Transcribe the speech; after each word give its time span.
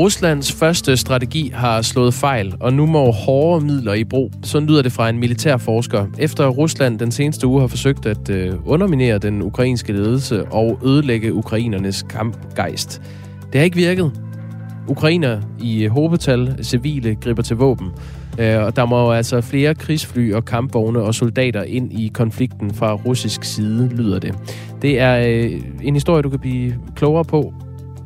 Ruslands 0.00 0.52
første 0.52 0.96
strategi 0.96 1.50
har 1.54 1.82
slået 1.82 2.14
fejl, 2.14 2.54
og 2.60 2.72
nu 2.72 2.86
må 2.86 3.10
hårde 3.10 3.64
midler 3.64 3.94
i 3.94 4.04
brug. 4.04 4.32
Sådan 4.42 4.68
lyder 4.68 4.82
det 4.82 4.92
fra 4.92 5.08
en 5.08 5.18
militær 5.18 5.56
forsker. 5.56 6.06
Efter 6.18 6.48
Rusland 6.48 6.98
den 6.98 7.10
seneste 7.10 7.46
uge 7.46 7.60
har 7.60 7.66
forsøgt 7.66 8.06
at 8.06 8.30
øh, 8.30 8.54
underminere 8.66 9.18
den 9.18 9.42
ukrainske 9.42 9.92
ledelse 9.92 10.44
og 10.44 10.78
ødelægge 10.84 11.34
ukrainernes 11.34 12.02
kampgejst. 12.02 13.02
Det 13.52 13.58
har 13.58 13.64
ikke 13.64 13.76
virket. 13.76 14.12
Ukrainer 14.88 15.40
i 15.62 15.84
øh, 15.84 15.90
hovedtal 15.90 16.64
civile 16.64 17.14
griber 17.14 17.42
til 17.42 17.56
våben. 17.56 17.88
Øh, 18.38 18.64
og 18.64 18.76
der 18.76 18.86
må 18.86 19.12
altså 19.12 19.40
flere 19.40 19.74
krigsfly 19.74 20.32
og 20.32 20.44
kampvogne 20.44 21.00
og 21.00 21.14
soldater 21.14 21.62
ind 21.62 21.92
i 21.92 22.10
konflikten 22.14 22.74
fra 22.74 22.94
russisk 22.94 23.44
side, 23.44 23.88
lyder 23.88 24.18
det. 24.18 24.34
Det 24.82 25.00
er 25.00 25.16
en 25.82 25.94
historie, 25.94 26.22
du 26.22 26.30
kan 26.30 26.38
blive 26.38 26.74
klogere 26.96 27.24
på 27.24 27.54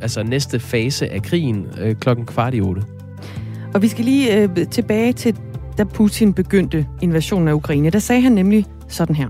altså 0.02 0.24
næste 0.24 0.60
fase 0.60 1.10
af 1.12 1.22
krigen 1.22 1.66
øh, 1.82 1.96
klokken 1.96 2.26
kvart 2.26 2.54
i 2.54 2.62
otte. 2.62 2.82
Og 3.74 3.82
vi 3.82 3.88
skal 3.88 4.06
lige 4.06 4.42
øh, 4.42 4.68
tilbage 4.72 5.14
til, 5.14 5.36
da 5.78 5.84
Putin 5.84 6.34
begyndte 6.34 6.86
invasionen 7.02 7.48
af 7.48 7.54
Ukraine. 7.54 7.90
Der 7.90 8.00
sagde 8.00 8.22
han 8.22 8.32
nemlig 8.32 8.66
sådan 8.88 9.16
her. 9.16 9.28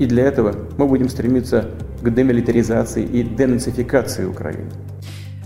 И 0.00 0.06
для 0.06 0.22
этого 0.24 0.54
мы 0.78 0.86
будем 0.88 1.08
стремиться 1.08 1.68
к 2.04 2.10
демилитаризации 2.16 3.04
и 3.04 3.22
денацификации 3.22 4.24
Украины. 4.24 4.70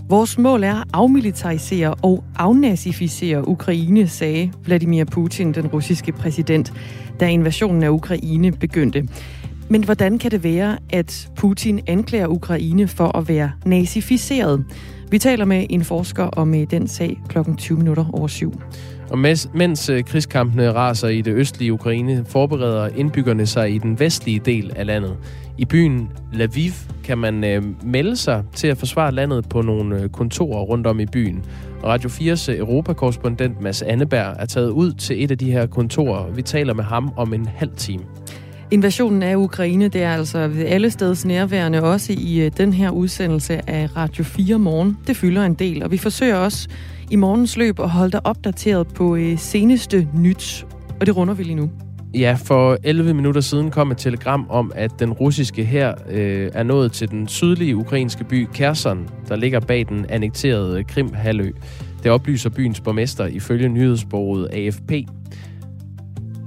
Vores 0.09 0.37
mål 0.37 0.63
er 0.63 0.75
at 0.75 0.87
afmilitarisere 0.93 1.93
og 2.01 2.23
afnazificere 2.35 3.47
Ukraine, 3.47 4.07
sagde 4.07 4.51
Vladimir 4.65 5.05
Putin, 5.05 5.53
den 5.53 5.67
russiske 5.67 6.11
præsident, 6.11 6.73
da 7.19 7.27
invasionen 7.27 7.83
af 7.83 7.89
Ukraine 7.89 8.51
begyndte. 8.51 9.07
Men 9.70 9.84
hvordan 9.84 10.18
kan 10.18 10.30
det 10.30 10.44
være, 10.44 10.78
at 10.92 11.30
Putin 11.36 11.80
anklager 11.86 12.26
Ukraine 12.26 12.88
for 12.88 13.16
at 13.16 13.28
være 13.28 13.50
nazificeret? 13.66 14.64
Vi 15.10 15.18
taler 15.18 15.44
med 15.44 15.66
en 15.70 15.84
forsker 15.84 16.24
om 16.24 16.54
øh, 16.54 16.66
den 16.70 16.88
sag 16.88 17.20
klokken 17.28 17.56
20 17.56 17.78
minutter 17.78 18.04
over 18.12 18.28
syv. 18.28 18.52
Og 19.10 19.18
mens, 19.18 19.48
mens 19.54 19.88
øh, 19.88 20.04
krigskampene 20.04 20.72
raser 20.72 21.08
i 21.08 21.20
det 21.20 21.34
østlige 21.34 21.72
Ukraine, 21.72 22.24
forbereder 22.28 22.88
indbyggerne 22.96 23.46
sig 23.46 23.74
i 23.74 23.78
den 23.78 24.00
vestlige 24.00 24.38
del 24.38 24.72
af 24.76 24.86
landet. 24.86 25.16
I 25.58 25.64
byen 25.64 26.08
Lviv 26.32 26.72
kan 27.04 27.18
man 27.18 27.44
øh, 27.44 27.62
melde 27.84 28.16
sig 28.16 28.44
til 28.54 28.66
at 28.66 28.76
forsvare 28.76 29.12
landet 29.12 29.48
på 29.48 29.62
nogle 29.62 30.02
øh, 30.02 30.08
kontorer 30.08 30.62
rundt 30.62 30.86
om 30.86 31.00
i 31.00 31.06
byen. 31.06 31.44
Radio 31.84 32.08
4's 32.10 32.58
Europakorrespondent 32.58 33.60
Mads 33.60 33.82
Anneberg 33.82 34.36
er 34.38 34.46
taget 34.46 34.70
ud 34.70 34.92
til 34.92 35.24
et 35.24 35.30
af 35.30 35.38
de 35.38 35.52
her 35.52 35.66
kontorer. 35.66 36.30
Vi 36.30 36.42
taler 36.42 36.74
med 36.74 36.84
ham 36.84 37.12
om 37.16 37.34
en 37.34 37.46
halv 37.46 37.72
time. 37.76 38.02
Invasionen 38.72 39.22
af 39.22 39.36
Ukraine, 39.36 39.88
det 39.88 40.02
er 40.02 40.14
altså 40.14 40.48
ved 40.48 40.66
alle 40.66 40.90
steds 40.90 41.24
nærværende, 41.24 41.82
også 41.82 42.12
i 42.18 42.40
øh, 42.40 42.50
den 42.56 42.72
her 42.72 42.90
udsendelse 42.90 43.70
af 43.70 43.96
Radio 43.96 44.24
4 44.24 44.58
Morgen. 44.58 44.96
Det 45.06 45.16
fylder 45.16 45.44
en 45.44 45.54
del, 45.54 45.82
og 45.82 45.90
vi 45.90 45.96
forsøger 45.96 46.36
også 46.36 46.68
i 47.10 47.16
morgens 47.16 47.56
løb 47.56 47.80
at 47.80 47.90
holde 47.90 48.12
dig 48.12 48.26
opdateret 48.26 48.88
på 48.88 49.16
øh, 49.16 49.38
seneste 49.38 50.08
nyt, 50.14 50.66
og 51.00 51.06
det 51.06 51.16
runder 51.16 51.34
vi 51.34 51.42
lige 51.42 51.54
nu. 51.54 51.70
Ja, 52.14 52.36
for 52.44 52.78
11 52.84 53.14
minutter 53.14 53.40
siden 53.40 53.70
kom 53.70 53.90
et 53.90 53.98
telegram 53.98 54.46
om, 54.50 54.72
at 54.74 54.90
den 54.98 55.12
russiske 55.12 55.64
her 55.64 55.94
øh, 56.10 56.50
er 56.54 56.62
nået 56.62 56.92
til 56.92 57.10
den 57.10 57.28
sydlige 57.28 57.76
ukrainske 57.76 58.24
by 58.24 58.48
Kherson, 58.54 59.08
der 59.28 59.36
ligger 59.36 59.60
bag 59.60 59.86
den 59.88 60.06
annekterede 60.08 60.84
Krim-halvø. 60.84 61.50
Det 62.02 62.10
oplyser 62.10 62.50
byens 62.50 62.80
borgmester 62.80 63.26
ifølge 63.26 63.68
nyhedsbureauet 63.68 64.48
AFP. 64.52 64.92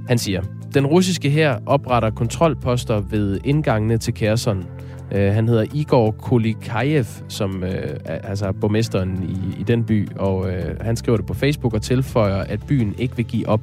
Han 0.08 0.18
siger, 0.18 0.42
den 0.74 0.86
russiske 0.86 1.30
her 1.30 1.58
opretter 1.66 2.10
kontrolposter 2.10 3.00
ved 3.00 3.40
indgangene 3.44 3.98
til 3.98 4.14
Kherson. 4.14 4.64
Øh, 5.12 5.32
han 5.32 5.48
hedder 5.48 5.64
Igor 5.74 6.10
Kolikajev, 6.10 7.04
som 7.28 7.62
uh, 7.62 7.68
er 8.04 8.18
altså 8.18 8.52
borgmesteren 8.52 9.22
i, 9.28 9.60
i 9.60 9.62
den 9.62 9.84
by, 9.84 10.08
og 10.16 10.50
øh, 10.50 10.80
han 10.80 10.96
skriver 10.96 11.16
det 11.16 11.26
på 11.26 11.34
Facebook 11.34 11.74
og 11.74 11.82
tilføjer, 11.82 12.36
at 12.36 12.66
byen 12.66 12.94
ikke 12.98 13.16
vil 13.16 13.24
give 13.24 13.48
op. 13.48 13.60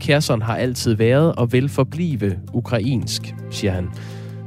Kherson 0.00 0.42
har 0.42 0.56
altid 0.56 0.94
været 0.94 1.34
og 1.34 1.52
vil 1.52 1.68
forblive 1.68 2.38
ukrainsk, 2.52 3.34
siger 3.50 3.72
han. 3.72 3.88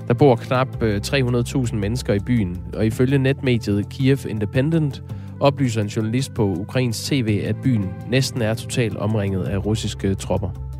Der 0.08 0.14
bor 0.14 0.36
knap 0.36 0.84
øh, 0.84 1.02
300.000 1.06 1.76
mennesker 1.76 2.14
i 2.14 2.20
byen, 2.20 2.58
og 2.74 2.86
ifølge 2.86 3.18
netmediet 3.18 3.90
Kiev 3.90 4.18
Independent 4.30 5.04
oplyser 5.40 5.82
en 5.82 5.88
journalist 5.88 6.34
på 6.34 6.46
ukrainsk 6.46 7.06
tv, 7.06 7.42
at 7.46 7.56
byen 7.64 7.90
næsten 8.10 8.42
er 8.42 8.54
totalt 8.54 8.98
omringet 8.98 9.44
af 9.44 9.66
russiske 9.66 10.16
tropper. 10.16 10.73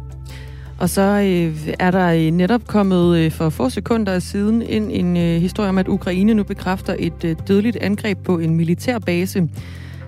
Og 0.84 0.90
så 0.90 1.02
øh, 1.02 1.74
er 1.80 1.92
der 1.92 2.08
øh, 2.08 2.32
netop 2.32 2.68
kommet 2.68 3.18
øh, 3.18 3.32
for 3.32 3.50
få 3.50 3.70
sekunder 3.70 4.20
siden 4.20 4.62
ind 4.62 4.90
en 4.92 5.18
øh, 5.18 5.42
historie 5.42 5.70
om, 5.70 5.78
at 5.78 5.88
Ukraine 5.88 6.34
nu 6.34 6.44
bekræfter 6.44 6.96
et 7.00 7.24
øh, 7.26 7.36
dødeligt 7.48 7.78
angreb 7.78 8.18
på 8.24 8.40
en 8.40 8.56
militærbase. 8.56 9.50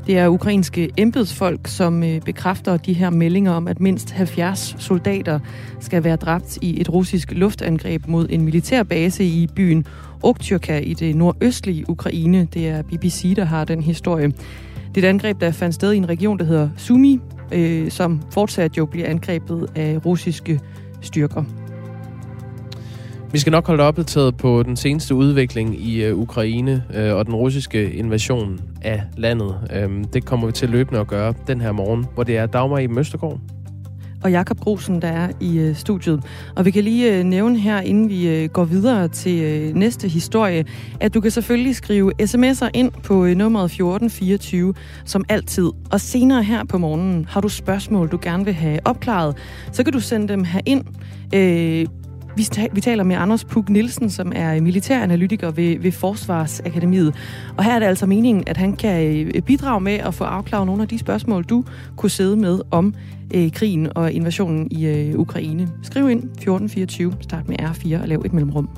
Det 0.07 0.17
er 0.17 0.27
ukrainske 0.27 0.89
embedsfolk, 0.97 1.67
som 1.67 2.03
øh, 2.03 2.21
bekræfter 2.21 2.77
de 2.77 2.93
her 2.93 3.09
meldinger 3.09 3.51
om, 3.51 3.67
at 3.67 3.79
mindst 3.79 4.11
70 4.11 4.75
soldater 4.79 5.39
skal 5.79 6.03
være 6.03 6.15
dræbt 6.15 6.57
i 6.61 6.81
et 6.81 6.89
russisk 6.89 7.31
luftangreb 7.31 8.07
mod 8.07 8.27
en 8.29 8.41
militærbase 8.41 9.23
i 9.23 9.47
byen 9.55 9.85
Oktyrka 10.23 10.79
i 10.79 10.93
det 10.93 11.15
nordøstlige 11.15 11.89
Ukraine. 11.89 12.47
Det 12.53 12.67
er 12.67 12.81
BBC, 12.81 13.35
der 13.35 13.45
har 13.45 13.65
den 13.65 13.81
historie. 13.81 14.31
Det 14.95 15.03
er 15.03 15.07
et 15.07 15.09
angreb, 15.09 15.41
der 15.41 15.51
fandt 15.51 15.75
sted 15.75 15.93
i 15.93 15.97
en 15.97 16.09
region, 16.09 16.39
der 16.39 16.45
hedder 16.45 16.69
Sumi, 16.77 17.19
øh, 17.51 17.91
som 17.91 18.21
fortsat 18.31 18.77
jo 18.77 18.85
bliver 18.85 19.07
angrebet 19.07 19.69
af 19.75 20.05
russiske 20.05 20.59
styrker. 21.01 21.43
Vi 23.31 23.39
skal 23.39 23.51
nok 23.51 23.67
holde 23.67 23.83
opdateret 23.83 24.37
på 24.37 24.63
den 24.63 24.75
seneste 24.75 25.15
udvikling 25.15 25.81
i 25.81 26.03
øh, 26.03 26.17
Ukraine 26.17 26.83
øh, 26.93 27.15
og 27.15 27.25
den 27.25 27.35
russiske 27.35 27.91
invasion 27.91 28.59
af 28.81 29.03
landet. 29.17 29.55
Øhm, 29.73 30.03
det 30.03 30.25
kommer 30.25 30.45
vi 30.45 30.51
til 30.51 30.69
løbende 30.69 30.99
at 30.99 31.07
gøre 31.07 31.33
den 31.47 31.61
her 31.61 31.71
morgen, 31.71 32.05
hvor 32.13 32.23
det 32.23 32.37
er 32.37 32.45
Dagmar 32.45 32.77
i 32.77 32.87
Møstergaard, 32.87 33.39
og 34.25 34.31
Jakob 34.31 34.59
Grosen, 34.59 35.01
der 35.01 35.07
er 35.07 35.29
i 35.39 35.57
øh, 35.57 35.75
studiet. 35.75 36.23
Og 36.55 36.65
vi 36.65 36.71
kan 36.71 36.83
lige 36.83 37.17
øh, 37.17 37.23
nævne 37.23 37.59
her, 37.59 37.79
inden 37.79 38.09
vi 38.09 38.27
øh, 38.29 38.49
går 38.49 38.65
videre 38.65 39.07
til 39.07 39.43
øh, 39.43 39.75
næste 39.75 40.07
historie, 40.07 40.65
at 40.99 41.13
du 41.13 41.21
kan 41.21 41.31
selvfølgelig 41.31 41.75
skrive 41.75 42.11
sms'er 42.21 42.69
ind 42.73 42.91
på 43.03 43.25
øh, 43.25 43.35
nummeret 43.35 43.65
1424, 43.65 44.73
som 45.05 45.25
altid. 45.29 45.71
Og 45.91 46.01
senere 46.01 46.43
her 46.43 46.63
på 46.63 46.77
morgenen 46.77 47.25
har 47.29 47.41
du 47.41 47.49
spørgsmål, 47.49 48.07
du 48.07 48.19
gerne 48.21 48.45
vil 48.45 48.53
have 48.53 48.79
opklaret, 48.85 49.37
så 49.71 49.83
kan 49.83 49.93
du 49.93 49.99
sende 49.99 50.27
dem 50.27 50.43
her 50.43 50.61
ind. 50.65 50.83
Øh, 51.35 51.85
vi, 52.35 52.47
vi 52.71 52.81
taler 52.81 53.03
med 53.03 53.15
Anders 53.15 53.43
Puk 53.43 53.69
Nielsen, 53.69 54.09
som 54.09 54.31
er 54.35 54.61
militæranalytiker 54.61 55.51
ved, 55.51 55.79
ved 55.79 55.91
Forsvarsakademiet. 55.91 57.15
Og 57.57 57.63
her 57.63 57.73
er 57.73 57.79
det 57.79 57.85
altså 57.85 58.05
meningen, 58.05 58.43
at 58.47 58.57
han 58.57 58.75
kan 58.75 59.25
øh, 59.35 59.41
bidrage 59.41 59.81
med 59.81 59.93
at 59.93 60.13
få 60.13 60.23
afklaret 60.23 60.65
nogle 60.65 60.81
af 60.81 60.87
de 60.87 60.99
spørgsmål, 60.99 61.43
du 61.43 61.63
kunne 61.97 62.09
sidde 62.09 62.35
med 62.35 62.59
om 62.71 62.95
øh, 63.33 63.51
krigen 63.51 63.97
og 63.97 64.11
invasionen 64.11 64.67
i 64.71 64.85
øh, 64.85 65.19
Ukraine. 65.19 65.67
Skriv 65.83 66.09
ind 66.09 66.19
1424, 66.19 67.13
start 67.21 67.47
med 67.47 67.59
R4 67.59 68.01
og 68.01 68.07
lav 68.07 68.21
et 68.25 68.33
mellemrum. 68.33 68.69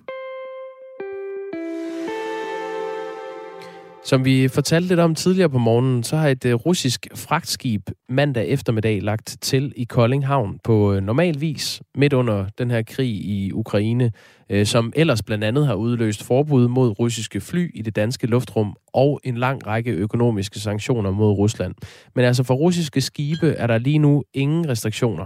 Som 4.07 4.25
vi 4.25 4.47
fortalte 4.47 4.87
lidt 4.87 4.99
om 4.99 5.15
tidligere 5.15 5.49
på 5.49 5.57
morgenen, 5.57 6.03
så 6.03 6.17
har 6.17 6.27
et 6.27 6.45
øh, 6.45 6.53
russisk 6.53 7.07
fragtskib 7.15 7.89
mandag 8.09 8.47
eftermiddag 8.47 9.01
lagt 9.01 9.37
til 9.41 9.73
i 9.75 9.83
Kolding 9.83 10.27
Havn 10.27 10.59
på 10.63 10.93
øh, 10.93 11.01
normal 11.01 11.41
vis 11.41 11.81
midt 11.95 12.13
under 12.13 12.45
den 12.57 12.71
her 12.71 12.83
krig 12.87 13.09
i 13.09 13.51
Ukraine, 13.53 14.11
øh, 14.49 14.65
som 14.65 14.93
ellers 14.95 15.23
blandt 15.23 15.43
andet 15.43 15.67
har 15.67 15.73
udløst 15.73 16.23
forbud 16.23 16.67
mod 16.67 16.99
russiske 16.99 17.41
fly 17.41 17.71
i 17.75 17.81
det 17.81 17.95
danske 17.95 18.27
luftrum 18.27 18.75
og 18.93 19.19
en 19.23 19.37
lang 19.37 19.67
række 19.67 19.91
økonomiske 19.91 20.59
sanktioner 20.59 21.11
mod 21.11 21.31
Rusland. 21.31 21.75
Men 22.15 22.25
altså 22.25 22.43
for 22.43 22.53
russiske 22.53 23.01
skibe 23.01 23.47
er 23.47 23.67
der 23.67 23.77
lige 23.77 23.99
nu 23.99 24.23
ingen 24.33 24.69
restriktioner. 24.69 25.25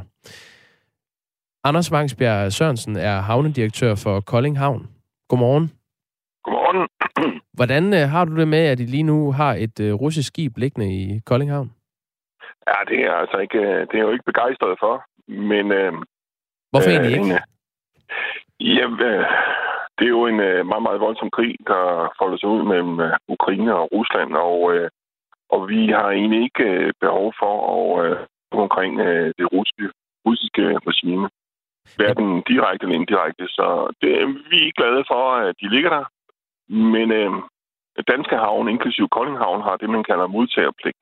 Anders 1.64 1.92
Vangsbjerg 1.92 2.54
Sørensen 2.54 2.96
er 2.96 3.22
havnedirektør 3.22 3.96
for 3.96 4.20
Kolding 4.20 4.58
Havn. 4.58 4.88
Godmorgen. 5.30 5.72
Godmorgen. 6.44 6.88
Hvordan 7.54 7.94
øh, 7.94 8.10
har 8.14 8.26
du 8.26 8.36
det 8.40 8.48
med, 8.48 8.64
at 8.68 8.80
I 8.80 8.84
lige 8.84 9.04
nu 9.04 9.32
har 9.32 9.54
et 9.54 9.80
øh, 9.80 9.94
russisk 9.94 10.28
skib 10.28 10.58
liggende 10.58 10.88
i 11.00 11.22
Kolding 11.26 11.52
Havn? 11.52 11.72
Ja, 12.68 12.78
det 12.88 13.00
er 13.06 13.14
altså 13.14 13.38
ikke, 13.38 13.58
øh, 13.58 13.88
det 13.90 13.96
er 13.96 14.06
jo 14.08 14.12
ikke 14.12 14.30
begejstret 14.32 14.76
for, 14.80 15.06
men... 15.28 15.72
Øh, 15.72 15.94
Hvorfor 16.72 16.90
øh, 16.90 16.96
egentlig 16.96 17.18
ikke? 17.18 17.42
ja, 18.78 18.86
øh, 19.08 19.26
det 19.98 20.06
er 20.06 20.18
jo 20.20 20.26
en 20.26 20.40
øh, 20.40 20.66
meget, 20.66 20.84
meget 20.88 21.00
voldsom 21.08 21.30
krig, 21.38 21.56
der 21.68 21.84
folder 22.20 22.38
sig 22.38 22.50
ud 22.50 22.64
mellem 22.72 23.00
øh, 23.00 23.14
Ukraine 23.28 23.76
og 23.76 23.90
Rusland, 23.92 24.32
og, 24.36 24.74
øh, 24.74 24.90
og 25.50 25.70
vi 25.70 25.88
har 25.88 26.10
egentlig 26.10 26.42
ikke 26.44 26.64
øh, 26.64 26.94
behov 27.02 27.34
for 27.42 27.54
at 27.66 28.06
øh, 28.06 28.18
omkring 28.52 29.00
øh, 29.00 29.34
det 29.40 29.48
russiske, 29.54 29.88
russiske 30.26 30.64
regime. 30.90 31.30
Hverken 31.96 32.28
direkte 32.52 32.84
eller 32.84 33.00
indirekte. 33.00 33.46
Så 33.48 33.68
det, 34.02 34.12
vi 34.52 34.60
er 34.68 34.78
glade 34.80 35.04
for, 35.12 35.24
at 35.36 35.56
de 35.62 35.68
ligger 35.76 35.90
der. 35.90 36.06
Men 36.72 37.12
øh, 37.12 37.32
danske 38.14 38.36
havn, 38.46 38.70
inklusive 38.70 39.10
Kolding 39.16 39.38
Havn, 39.38 39.62
har 39.62 39.76
det, 39.78 39.90
man 39.90 40.04
kalder 40.04 40.28
modtagerpligt. 40.28 41.02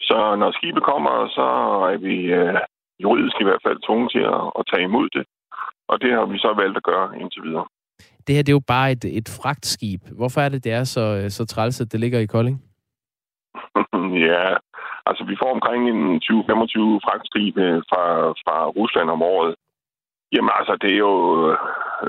Så 0.00 0.36
når 0.40 0.50
skibet 0.52 0.82
kommer, 0.82 1.28
så 1.36 1.46
er 1.92 1.96
vi 1.96 2.14
øh, 2.38 2.60
juridisk 3.02 3.36
i 3.40 3.44
hvert 3.44 3.64
fald 3.66 3.78
tvunget 3.86 4.12
til 4.12 4.24
at, 4.36 4.42
at 4.58 4.62
tage 4.70 4.84
imod 4.84 5.08
det. 5.16 5.24
Og 5.88 6.00
det 6.02 6.10
har 6.12 6.26
vi 6.26 6.38
så 6.38 6.50
valgt 6.62 6.76
at 6.76 6.82
gøre 6.82 7.20
indtil 7.20 7.42
videre. 7.42 7.66
Det 8.26 8.34
her 8.34 8.42
det 8.42 8.52
er 8.52 8.60
jo 8.60 8.70
bare 8.74 8.92
et, 8.92 9.04
et 9.04 9.28
fragtskib. 9.38 10.00
Hvorfor 10.18 10.40
er 10.40 10.48
det, 10.48 10.64
det 10.64 10.72
er 10.72 10.84
så, 10.84 11.26
så 11.28 11.46
træls, 11.46 11.80
at 11.80 11.92
det 11.92 12.00
ligger 12.00 12.18
i 12.18 12.26
Kolding? 12.26 12.58
ja, 14.30 14.44
altså 15.06 15.22
vi 15.30 15.36
får 15.42 15.50
omkring 15.56 15.82
en 15.92 16.02
20-25 16.24 17.04
fragtskibe 17.04 17.64
fra, 17.90 18.04
fra 18.42 18.56
Rusland 18.78 19.10
om 19.10 19.22
året. 19.22 19.54
Jamen 20.34 20.52
altså, 20.58 20.74
det 20.82 20.90
er 20.94 21.00
jo... 21.08 21.14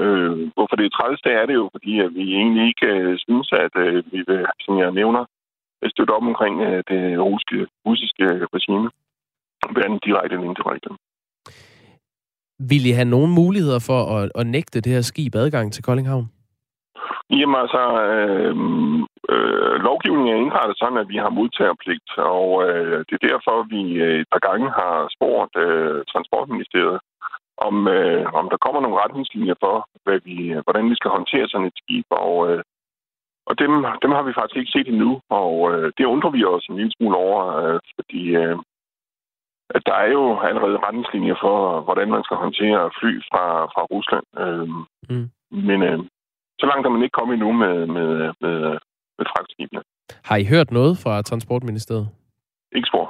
Øh, 0.02 0.36
hvorfor 0.56 0.76
det 0.76 0.86
er 0.86 0.96
træls, 0.98 1.22
det 1.22 1.34
er 1.34 1.46
det 1.46 1.56
jo, 1.62 1.70
fordi 1.76 2.00
at 2.00 2.12
vi 2.18 2.24
egentlig 2.42 2.64
ikke 2.68 2.88
øh, 2.88 3.18
synes, 3.26 3.50
at 3.66 3.74
øh, 3.86 4.04
vi 4.12 4.20
vil, 4.28 4.46
som 4.66 4.78
jeg 4.78 4.92
nævner, 4.92 5.26
støtte 5.94 6.12
op 6.12 6.24
omkring 6.32 6.62
øh, 6.62 6.84
det 6.92 7.02
russiske, 7.20 7.68
russiske 7.86 8.26
regime. 8.56 8.90
Hverken 9.74 10.00
direkte 10.06 10.34
eller 10.36 10.50
indirekte. 10.50 10.90
Vil 12.60 12.86
I 12.90 12.92
have 13.00 13.14
nogen 13.16 13.32
muligheder 13.42 13.82
for 13.90 14.00
at, 14.18 14.32
at 14.40 14.48
nægte 14.48 14.82
det 14.82 14.92
her 14.92 15.02
skib 15.02 15.36
adgang 15.36 15.74
til 15.74 15.84
Koldinghavn? 15.84 16.26
Jamen 17.30 17.58
altså, 17.64 17.84
øh, 18.10 18.56
øh, 19.34 19.76
lovgivningen 19.88 20.34
er 20.34 20.44
indrettet 20.44 20.76
sådan, 20.78 21.02
at 21.04 21.10
vi 21.14 21.18
har 21.24 21.38
modtagerpligt, 21.40 22.10
og 22.36 22.48
øh, 22.68 22.98
det 23.08 23.14
er 23.16 23.28
derfor, 23.32 23.56
vi 23.76 23.82
øh, 24.06 24.20
et 24.22 24.28
par 24.34 24.44
gange 24.48 24.68
har 24.80 24.96
spurgt 25.16 25.54
øh, 25.66 26.04
Transportministeriet, 26.12 27.00
om, 27.58 27.88
øh, 27.88 28.26
om 28.40 28.50
der 28.50 28.58
kommer 28.58 28.82
nogle 28.82 29.02
retningslinjer 29.04 29.56
for, 29.60 29.90
hvad 30.04 30.20
vi, 30.28 30.36
hvordan 30.64 30.90
vi 30.90 30.96
skal 30.96 31.12
håndtere 31.12 31.48
sådan 31.48 31.68
et 31.68 31.78
skib, 31.82 32.06
og, 32.10 32.34
øh, 32.50 32.62
og 33.50 33.54
dem, 33.62 33.72
dem 34.04 34.12
har 34.12 34.24
vi 34.24 34.34
faktisk 34.34 34.58
ikke 34.60 34.76
set 34.76 34.88
endnu, 34.88 35.12
og 35.30 35.52
øh, 35.74 35.92
det 35.98 36.06
undrer 36.06 36.32
vi 36.36 36.42
os 36.44 36.66
en 36.70 36.76
lille 36.76 36.94
smule 36.98 37.18
over, 37.18 37.40
øh, 37.62 37.80
fordi 37.96 38.22
øh, 38.44 38.58
at 39.76 39.82
der 39.86 39.96
er 40.04 40.10
jo 40.18 40.24
allerede 40.40 40.84
retningslinjer 40.86 41.36
for, 41.42 41.82
hvordan 41.82 42.10
man 42.16 42.24
skal 42.24 42.38
håndtere 42.38 42.92
fly 43.00 43.12
fra, 43.30 43.44
fra 43.74 43.84
Rusland. 43.94 44.26
Øh, 44.44 44.68
mm. 45.10 45.30
Men 45.70 45.80
øh, 45.90 46.00
så 46.60 46.66
langt 46.70 46.86
er 46.86 46.92
man 46.92 47.04
ikke 47.04 47.18
kommet 47.20 47.34
endnu 47.34 47.52
med, 47.52 47.76
med, 47.96 48.10
med, 48.44 48.58
med 49.18 49.26
fragtskibene. 49.32 49.82
Har 50.30 50.38
I 50.38 50.46
hørt 50.54 50.70
noget 50.72 50.94
fra 51.04 51.22
Transportministeriet? 51.22 52.08
Ikke 52.78 52.88
spor. 52.92 53.05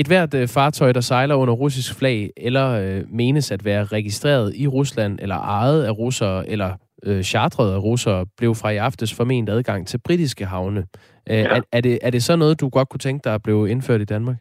Et 0.00 0.06
hvert 0.06 0.34
øh, 0.40 0.48
fartøj, 0.56 0.92
der 0.92 1.00
sejler 1.00 1.34
under 1.34 1.54
russisk 1.54 1.98
flag, 1.98 2.30
eller 2.36 2.66
øh, 2.82 3.00
menes 3.20 3.52
at 3.56 3.64
være 3.64 3.84
registreret 3.84 4.54
i 4.62 4.66
Rusland, 4.66 5.18
eller 5.22 5.36
ejet 5.36 5.84
af 5.84 5.92
russere, 5.98 6.48
eller 6.48 6.70
øh, 7.06 7.22
chartret 7.22 7.74
af 7.74 7.80
russere, 7.88 8.26
blev 8.38 8.54
fra 8.54 8.70
i 8.70 8.76
aftes 8.76 9.16
formentlig 9.16 9.54
adgang 9.54 9.86
til 9.86 10.00
britiske 10.06 10.44
havne. 10.44 10.82
Øh, 11.30 11.36
ja. 11.36 11.56
er, 11.56 11.60
er, 11.72 11.80
det, 11.80 11.98
er 12.02 12.10
det 12.10 12.22
så 12.22 12.36
noget, 12.36 12.60
du 12.60 12.68
godt 12.68 12.88
kunne 12.88 13.06
tænke 13.06 13.24
dig 13.24 13.34
at 13.34 13.42
blive 13.42 13.70
indført 13.70 14.00
i 14.00 14.10
Danmark? 14.14 14.36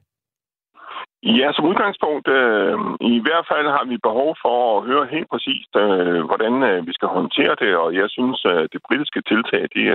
Ja, 1.23 1.47
som 1.55 1.65
udgangspunkt, 1.71 2.27
øh, 2.39 2.75
i 3.17 3.19
hvert 3.25 3.45
fald 3.51 3.67
har 3.77 3.85
vi 3.91 3.97
behov 4.07 4.29
for 4.43 4.57
at 4.77 4.85
høre 4.89 5.13
helt 5.15 5.29
præcist, 5.33 5.71
øh, 5.83 6.21
hvordan 6.29 6.53
øh, 6.69 6.87
vi 6.87 6.93
skal 6.97 7.09
håndtere 7.17 7.55
det, 7.63 7.71
og 7.83 7.89
jeg 8.01 8.07
synes, 8.17 8.39
at 8.45 8.67
det 8.73 8.81
britiske 8.87 9.21
tiltag, 9.31 9.61
det, 9.75 9.85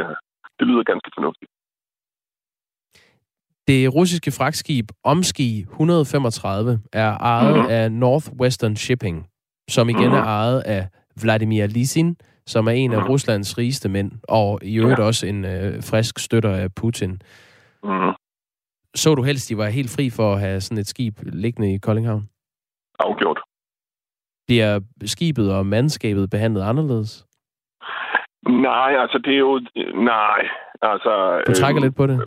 det 0.58 0.64
lyder 0.68 0.90
ganske 0.92 1.10
fornuftigt. 1.16 1.50
Det 3.72 3.94
russiske 3.94 4.30
fragtskib 4.38 4.86
Omski 5.04 5.60
135 5.60 6.80
er 6.92 7.16
ejet 7.18 7.56
mm-hmm. 7.56 7.70
af 7.70 7.92
Northwestern 7.92 8.76
Shipping, 8.76 9.26
som 9.70 9.88
igen 9.88 10.00
mm-hmm. 10.00 10.14
er 10.14 10.24
ejet 10.24 10.60
af 10.60 10.88
Vladimir 11.22 11.66
Lisin, 11.66 12.16
som 12.46 12.66
er 12.66 12.70
en 12.70 12.92
af 12.92 12.98
mm-hmm. 12.98 13.10
Ruslands 13.10 13.58
rigeste 13.58 13.88
mænd, 13.88 14.12
og 14.28 14.60
i 14.62 14.78
øvrigt 14.78 14.98
ja. 14.98 15.04
også 15.04 15.26
en 15.26 15.44
øh, 15.44 15.82
frisk 15.90 16.18
støtter 16.18 16.54
af 16.54 16.74
Putin. 16.74 17.10
Mm-hmm. 17.82 18.12
Så 18.94 19.14
du 19.14 19.22
helst, 19.22 19.48
de 19.48 19.56
var 19.56 19.68
helt 19.68 19.90
fri 19.96 20.10
for 20.10 20.32
at 20.32 20.40
have 20.40 20.60
sådan 20.60 20.78
et 20.78 20.86
skib 20.86 21.14
liggende 21.22 21.74
i 21.74 21.78
Koldinghavn? 21.78 22.28
Afgjort. 22.98 23.40
Bliver 24.46 24.80
skibet 25.04 25.54
og 25.56 25.66
mandskabet 25.66 26.30
behandlet 26.30 26.62
anderledes? 26.62 27.26
Nej, 28.48 28.90
altså 29.02 29.18
det 29.24 29.34
er 29.34 29.38
jo... 29.38 29.60
Nej, 29.94 30.40
altså... 30.82 31.42
Du 31.46 31.52
trækker 31.54 31.82
øh, 31.82 31.84
lidt 31.84 31.96
på 31.96 32.06
det? 32.06 32.20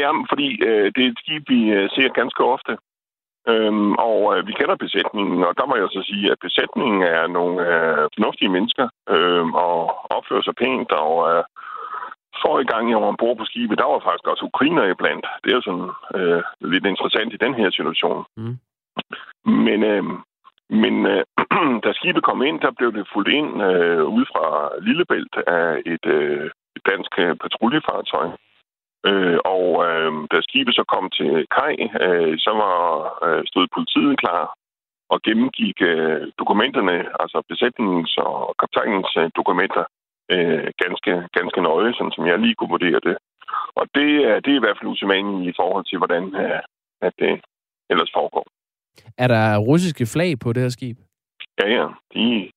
Ja, 0.00 0.10
fordi 0.30 0.48
øh, 0.68 0.86
det 0.94 1.02
er 1.04 1.10
et 1.10 1.18
skib, 1.22 1.42
vi 1.48 1.60
øh, 1.70 1.90
ser 1.90 2.08
ganske 2.20 2.44
ofte. 2.44 2.72
Øhm, 3.48 3.92
og 4.08 4.18
øh, 4.34 4.46
vi 4.46 4.52
kender 4.52 4.76
besætningen, 4.84 5.44
og 5.48 5.52
der 5.58 5.66
må 5.66 5.74
jeg 5.76 5.88
så 5.90 6.02
sige, 6.10 6.32
at 6.32 6.38
besætningen 6.46 7.02
er 7.02 7.26
nogle 7.26 7.56
øh, 7.68 8.08
fornuftige 8.14 8.54
mennesker, 8.56 8.86
øh, 9.14 9.46
og 9.66 9.76
opfører 10.16 10.42
sig 10.42 10.54
pænt, 10.62 10.92
og 10.92 11.14
øh, 11.30 11.44
for 12.42 12.58
i 12.60 12.68
gang, 12.72 12.90
jeg 12.90 13.00
var 13.00 13.06
ombord 13.06 13.36
på 13.36 13.44
skibet, 13.44 13.78
der 13.78 13.84
var 13.92 14.00
faktisk 14.06 14.26
også 14.26 14.44
ukrainer 14.44 14.84
iblandt. 14.84 15.26
Det 15.42 15.50
er 15.50 15.58
jo 15.58 15.66
sådan 15.68 15.90
øh, 16.16 16.42
lidt 16.72 16.86
interessant 16.86 17.32
i 17.32 17.42
den 17.44 17.54
her 17.54 17.70
situation. 17.70 18.24
Mm. 18.36 18.56
Men, 19.66 19.82
øh, 19.92 20.04
men 20.82 20.94
øh, 21.12 21.24
da 21.84 21.92
skibet 21.92 22.22
kom 22.24 22.42
ind, 22.42 22.60
der 22.60 22.70
blev 22.78 22.92
det 22.92 23.10
fuldt 23.12 23.28
ind 23.28 23.50
øh, 23.62 24.04
ud 24.16 24.24
fra 24.32 24.44
Lillebælt 24.86 25.36
af 25.46 25.82
et, 25.86 26.06
øh, 26.06 26.50
et 26.76 26.82
dansk 26.90 27.12
øh, 27.18 27.36
patruljefartøj. 27.42 28.26
Øh, 29.08 29.38
og 29.54 29.66
øh, 29.86 30.12
da 30.32 30.36
skibet 30.46 30.74
så 30.74 30.84
kom 30.94 31.04
til 31.18 31.32
kaj, 31.56 31.74
øh, 32.04 32.34
så 32.44 32.50
var 32.62 32.78
øh, 33.26 33.42
stod 33.50 33.66
politiet 33.76 34.14
klar 34.22 34.42
og 35.12 35.18
gennemgik 35.26 35.78
øh, 35.90 36.20
dokumenterne, 36.38 36.96
altså 37.22 37.38
besætningens 37.48 38.12
og 38.16 38.54
kaptajnens 38.60 39.12
øh, 39.20 39.30
dokumenter, 39.36 39.84
øh, 40.34 40.66
ganske, 40.82 41.12
ganske 41.38 41.60
nøje, 41.68 41.94
sådan 41.94 42.14
som 42.16 42.26
jeg 42.26 42.38
lige 42.38 42.54
kunne 42.54 42.74
vurdere 42.76 43.00
det. 43.08 43.16
Og 43.78 43.84
det, 43.94 44.10
er, 44.28 44.40
det 44.40 44.50
er 44.52 44.58
i 44.60 44.64
hvert 44.64 44.78
fald 44.78 44.92
usædvanligt 44.92 45.50
i 45.50 45.56
forhold 45.60 45.84
til, 45.86 45.98
hvordan 45.98 46.24
øh, 46.42 46.60
at 47.06 47.12
det 47.18 47.32
ellers 47.90 48.10
foregår. 48.14 48.46
Er 49.18 49.28
der 49.28 49.58
russiske 49.58 50.06
flag 50.06 50.38
på 50.38 50.52
det 50.52 50.62
her 50.62 50.68
skib? 50.68 50.96
Ja, 51.60 51.68
ja. 51.68 51.86
De, 52.14 52.50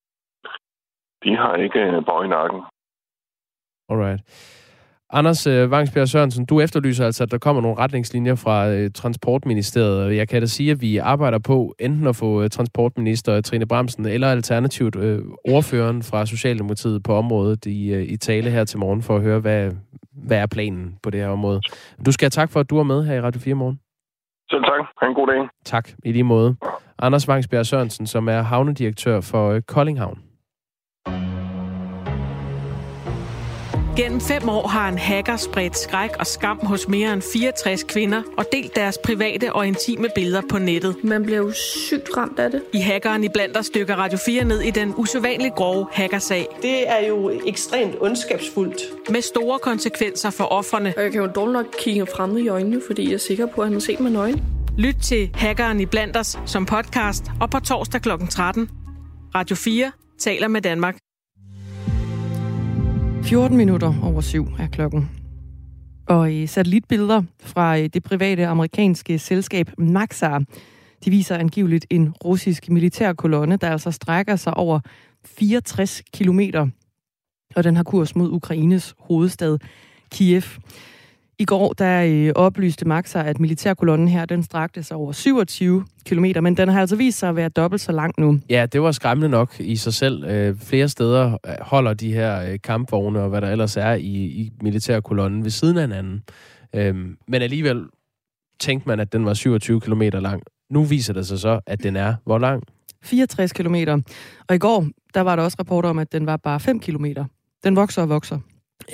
de 1.24 1.36
har 1.36 1.56
ikke 1.56 1.80
øh, 1.80 2.06
bøj 2.06 2.24
i 2.24 2.28
nakken. 2.28 2.62
Alright. 3.90 4.22
Anders 5.14 5.48
øh, 5.48 5.72
Vangsbjerg 5.72 6.08
Sørensen, 6.08 6.46
du 6.46 6.62
efterlyser 6.62 7.06
altså, 7.06 7.24
at 7.24 7.32
der 7.32 7.38
kommer 7.38 7.62
nogle 7.62 7.78
retningslinjer 7.78 8.36
fra 8.36 8.70
øh, 8.70 8.92
Transportministeriet. 8.92 10.16
Jeg 10.16 10.28
kan 10.28 10.42
da 10.42 10.46
sige, 10.48 10.72
at 10.72 10.82
vi 10.82 10.98
arbejder 10.98 11.40
på 11.40 11.76
enten 11.80 12.08
at 12.08 12.16
få 12.16 12.44
øh, 12.44 12.50
transportminister 12.50 13.42
Trine 13.42 13.68
Bremsen 13.68 14.06
eller 14.06 14.32
alternativt 14.32 14.96
øh, 14.96 15.22
ordføreren 15.50 16.04
fra 16.04 16.26
Socialdemokratiet 16.26 17.04
på 17.04 17.14
området 17.14 17.66
i, 17.66 17.94
øh, 17.94 18.04
i 18.04 18.18
tale 18.18 18.50
her 18.50 18.64
til 18.64 18.80
morgen 18.80 19.02
for 19.02 19.16
at 19.16 19.22
høre, 19.22 19.40
hvad, 19.40 19.72
hvad 20.28 20.38
er 20.38 20.46
planen 20.46 20.96
på 21.04 21.10
det 21.10 21.20
her 21.20 21.28
område. 21.28 21.62
Du 22.06 22.12
skal 22.12 22.26
have 22.26 22.30
tak 22.30 22.52
for, 22.52 22.60
at 22.60 22.70
du 22.70 22.78
er 22.78 22.84
med 22.84 23.06
her 23.06 23.16
i 23.16 23.22
Radio 23.22 23.42
4 23.42 23.56
morgen. 23.56 23.80
Selv 24.52 24.64
tak. 24.64 24.86
Ha' 25.02 25.08
en 25.08 25.14
god 25.14 25.28
dag. 25.28 25.50
Tak, 25.66 25.90
i 26.06 26.12
lige 26.12 26.24
måde. 26.24 26.56
Anders 27.00 27.28
Vangsbjerg 27.28 27.66
Sørensen, 27.66 28.08
som 28.08 28.28
er 28.28 28.42
havnedirektør 28.42 29.22
for 29.22 29.50
øh, 29.50 29.62
Koldinghavn. 29.62 30.29
Gennem 34.00 34.22
fem 34.22 34.50
år 34.50 34.68
har 34.68 34.90
en 34.90 34.98
hacker 34.98 35.38
spredt 35.38 35.78
skræk 35.78 36.10
og 36.20 36.28
skam 36.28 36.60
hos 36.64 36.88
mere 36.88 37.14
end 37.14 37.22
64 37.34 37.84
kvinder 37.84 38.22
og 38.38 38.46
delt 38.52 38.76
deres 38.76 38.98
private 39.04 39.54
og 39.54 39.68
intime 39.68 40.08
billeder 40.16 40.42
på 40.50 40.58
nettet. 40.58 40.96
Man 41.04 41.24
bliver 41.24 41.38
jo 41.38 41.52
sygt 41.52 42.18
ramt 42.18 42.40
af 42.40 42.52
det. 42.52 42.62
I 42.74 42.78
hackeren 42.78 43.24
i 43.24 43.30
blandt 43.30 43.66
stykker 43.66 43.96
Radio 43.96 44.18
4 44.26 44.44
ned 44.44 44.62
i 44.62 44.72
den 44.72 44.94
usædvanligt 44.98 45.56
grove 45.56 45.88
hackersag. 45.92 46.48
Det 46.62 46.90
er 46.90 47.08
jo 47.08 47.42
ekstremt 47.46 47.96
ondskabsfuldt. 48.00 48.82
Med 49.10 49.22
store 49.22 49.60
konsekvenser 49.60 50.30
for 50.30 50.44
offerne. 50.44 50.94
Og 50.98 51.04
jeg 51.04 51.12
kan 51.12 51.22
jo 51.22 51.28
dårligt 51.28 51.54
nok 51.54 51.76
kigge 51.80 52.06
frem 52.16 52.38
i 52.38 52.48
øjnene, 52.48 52.82
fordi 52.88 53.08
jeg 53.08 53.14
er 53.14 53.18
sikker 53.18 53.46
på, 53.46 53.62
at 53.62 53.68
han 53.68 53.74
har 53.74 53.80
set 53.80 54.00
mig 54.00 54.12
nøgen. 54.12 54.44
Lyt 54.78 54.96
til 55.04 55.30
Hackeren 55.34 55.80
i 55.80 55.86
blandt 55.86 56.40
som 56.46 56.66
podcast 56.66 57.24
og 57.42 57.50
på 57.50 57.60
torsdag 57.60 58.02
kl. 58.02 58.10
13. 58.30 58.70
Radio 59.36 59.56
4 59.56 59.92
taler 60.20 60.48
med 60.48 60.62
Danmark. 60.62 60.98
14 63.24 63.58
minutter 63.58 63.94
over 64.04 64.22
syv 64.22 64.48
er 64.60 64.68
klokken. 64.68 65.10
Og 66.08 66.34
i 66.34 66.48
satellitbilleder 66.48 67.24
fra 67.40 67.80
øh, 67.80 67.90
det 67.94 68.04
private 68.04 68.48
amerikanske 68.48 69.20
selskab 69.20 69.72
Maxar, 69.78 70.44
de 71.06 71.10
viser 71.10 71.38
angiveligt 71.38 71.86
en 71.90 72.14
russisk 72.26 72.70
militærkolonne, 72.70 73.58
der 73.58 73.70
altså 73.70 73.92
strækker 73.92 74.36
sig 74.36 74.54
over 74.54 74.80
64 75.26 76.02
kilometer, 76.14 76.68
og 77.56 77.64
den 77.64 77.76
har 77.76 77.84
kurs 77.84 78.16
mod 78.16 78.32
Ukraines 78.32 78.96
hovedstad 79.00 79.58
Kiev. 80.12 80.44
I 81.42 81.46
går 81.46 81.74
der 81.74 82.04
øh, 82.08 82.32
oplyste 82.36 82.88
Maxa, 82.88 83.24
at 83.24 83.40
militærkolonnen 83.40 84.08
her, 84.08 84.26
den 84.26 84.44
strakte 84.44 84.84
sig 84.84 84.98
over 84.98 85.12
27 85.12 85.86
km, 86.06 86.26
men 86.42 86.58
den 86.58 86.70
har 86.70 86.82
altså 86.82 86.96
vist 86.96 87.20
sig 87.20 87.30
at 87.30 87.36
være 87.36 87.50
dobbelt 87.50 87.82
så 87.82 87.92
lang 87.92 88.14
nu. 88.18 88.40
Ja, 88.50 88.66
det 88.66 88.82
var 88.82 88.92
skræmmende 88.92 89.30
nok 89.30 89.60
i 89.60 89.76
sig 89.76 89.94
selv. 89.94 90.26
Øh, 90.26 90.56
flere 90.58 90.90
steder 90.90 91.38
øh, 91.48 91.54
holder 91.62 91.94
de 91.94 92.14
her 92.14 92.52
øh, 92.52 92.60
kampvogne 92.64 93.22
og 93.22 93.30
hvad 93.30 93.42
der 93.42 93.52
ellers 93.52 93.78
er 93.78 93.94
i, 93.94 94.16
i 94.16 94.52
militærkolonnen 94.62 95.44
ved 95.44 95.52
siden 95.52 95.78
af 95.78 95.84
hinanden. 95.84 96.24
Øh, 96.76 96.96
men 97.28 97.42
alligevel 97.42 97.86
tænkte 98.60 98.90
man, 98.90 99.00
at 99.00 99.14
den 99.14 99.26
var 99.26 99.34
27 99.34 99.82
km 99.82 100.02
lang. 100.02 100.44
Nu 100.70 100.84
viser 100.84 101.14
det 101.14 101.28
sig 101.28 101.40
så, 101.40 101.60
at 101.68 101.84
den 101.84 101.96
er 101.96 102.16
hvor 102.24 102.38
lang? 102.38 102.64
64 103.04 103.54
km. 103.54 103.76
Og 104.50 104.56
i 104.56 104.58
går, 104.58 104.88
der 105.14 105.22
var 105.22 105.36
der 105.36 105.44
også 105.44 105.56
rapporter 105.60 105.90
om, 105.90 106.00
at 106.00 106.12
den 106.12 106.26
var 106.26 106.38
bare 106.38 106.60
5 106.60 106.80
km. 106.80 107.06
Den 107.64 107.76
vokser 107.76 108.02
og 108.02 108.10
vokser. 108.10 108.40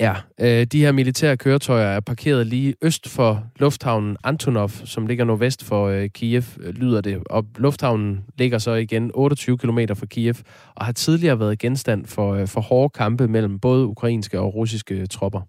Ja, 0.00 0.14
øh, 0.40 0.66
de 0.66 0.80
her 0.80 0.92
militære 0.92 1.36
køretøjer 1.36 1.86
er 1.86 2.00
parkeret 2.00 2.46
lige 2.46 2.74
øst 2.82 3.08
for 3.08 3.44
lufthavnen 3.56 4.16
Antonov, 4.24 4.70
som 4.70 5.06
ligger 5.06 5.24
nordvest 5.24 5.64
for 5.64 5.86
øh, 5.86 6.08
Kiev, 6.08 6.42
øh, 6.60 6.74
lyder 6.74 7.00
det. 7.00 7.22
Og 7.26 7.44
lufthavnen 7.56 8.24
ligger 8.38 8.58
så 8.58 8.72
igen 8.72 9.10
28 9.14 9.58
km 9.58 9.78
fra 9.94 10.06
Kiev, 10.06 10.34
og 10.74 10.84
har 10.84 10.92
tidligere 10.92 11.40
været 11.40 11.58
genstand 11.58 12.06
for, 12.06 12.34
øh, 12.34 12.48
for 12.48 12.60
hårde 12.60 12.90
kampe 12.90 13.28
mellem 13.28 13.58
både 13.58 13.86
ukrainske 13.86 14.40
og 14.40 14.54
russiske 14.54 15.06
tropper. 15.06 15.40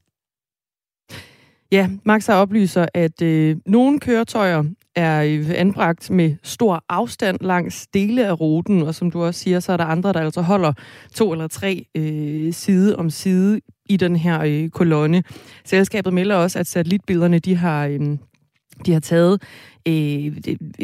Ja, 1.71 1.89
Max 2.03 2.25
har 2.27 2.35
oplyser, 2.35 2.85
at 2.93 3.21
øh, 3.21 3.57
nogle 3.65 3.99
køretøjer 3.99 4.63
er 4.97 5.43
anbragt 5.55 6.09
med 6.09 6.35
stor 6.43 6.83
afstand 6.89 7.37
langs 7.41 7.87
dele 7.87 8.27
af 8.27 8.39
ruten, 8.39 8.81
og 8.81 8.95
som 8.95 9.11
du 9.11 9.23
også 9.23 9.39
siger, 9.39 9.59
så 9.59 9.71
er 9.71 9.77
der 9.77 9.85
andre, 9.85 10.13
der 10.13 10.19
altså 10.19 10.41
holder 10.41 10.73
to 11.13 11.31
eller 11.31 11.47
tre 11.47 11.85
øh, 11.95 12.53
side 12.53 12.95
om 12.95 13.09
side 13.09 13.61
i 13.89 13.97
den 13.97 14.15
her 14.15 14.41
øh, 14.41 14.69
kolonne. 14.69 15.23
Selskabet 15.65 16.13
melder 16.13 16.35
også, 16.35 16.59
at 16.59 16.67
satellitbillederne 16.67 17.39
de 17.39 17.55
har, 17.55 17.85
øh, 17.85 17.99
de 18.85 18.93
har 18.93 18.99
taget 18.99 19.41
øh, 19.87 20.37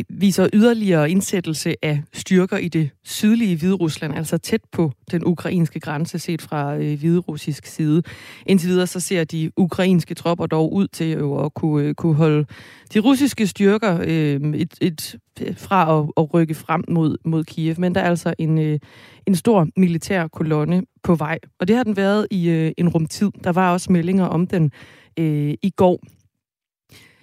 viser 0.10 0.48
yderligere 0.54 1.12
indsættelse 1.12 1.76
af 1.82 2.02
styrker 2.14 2.58
i 2.58 2.68
det 2.68 2.90
sydlige 3.04 3.58
Hvide 3.58 3.74
Rusland, 3.74 4.16
altså 4.16 4.38
tæt 4.38 4.62
på 4.72 4.92
den 5.12 5.26
ukrainske 5.26 5.80
grænse 5.80 6.20
set 6.20 6.42
fra 6.42 6.76
øh, 6.76 7.00
hviderussisk 7.00 7.66
side. 7.66 8.04
Indtil 8.46 8.70
videre 8.70 8.88
så 8.88 9.00
ser 9.00 9.24
de 9.24 9.52
ukrainske 9.58 10.14
tropper 10.14 10.46
dog 10.46 10.74
ud 10.74 10.88
til 10.88 11.18
øh, 11.18 11.46
at 11.46 11.54
kunne, 11.54 11.88
øh, 11.88 11.96
kunne 11.96 12.16
holde 12.16 12.46
de 12.94 13.00
russiske 13.00 13.48
styrker 13.48 14.00
øh, 14.08 14.54
et, 14.56 14.74
et, 14.82 15.16
fra 15.58 16.00
at, 16.00 16.10
at 16.18 16.34
rykke 16.34 16.54
frem 16.54 16.84
mod, 16.88 17.18
mod 17.26 17.44
Kiev, 17.44 17.76
men 17.78 17.96
der 17.96 18.02
er 18.02 18.10
altså 18.10 18.34
en, 18.38 18.60
øh, 18.60 18.80
en 19.28 19.36
stor 19.36 19.68
militær 19.78 20.28
kolonne 20.28 20.84
på 21.04 21.16
vej, 21.16 21.40
og 21.60 21.68
det 21.68 21.76
har 21.76 21.84
den 21.84 21.98
været 21.98 22.28
i 22.32 22.50
øh, 22.50 22.72
en 22.78 22.90
rumtid. 22.90 23.32
Der 23.44 23.52
var 23.52 23.74
også 23.74 23.92
meldinger 23.92 24.26
om 24.26 24.48
den 24.48 24.72
øh, 25.20 25.54
i 25.62 25.70
går. 25.70 26.00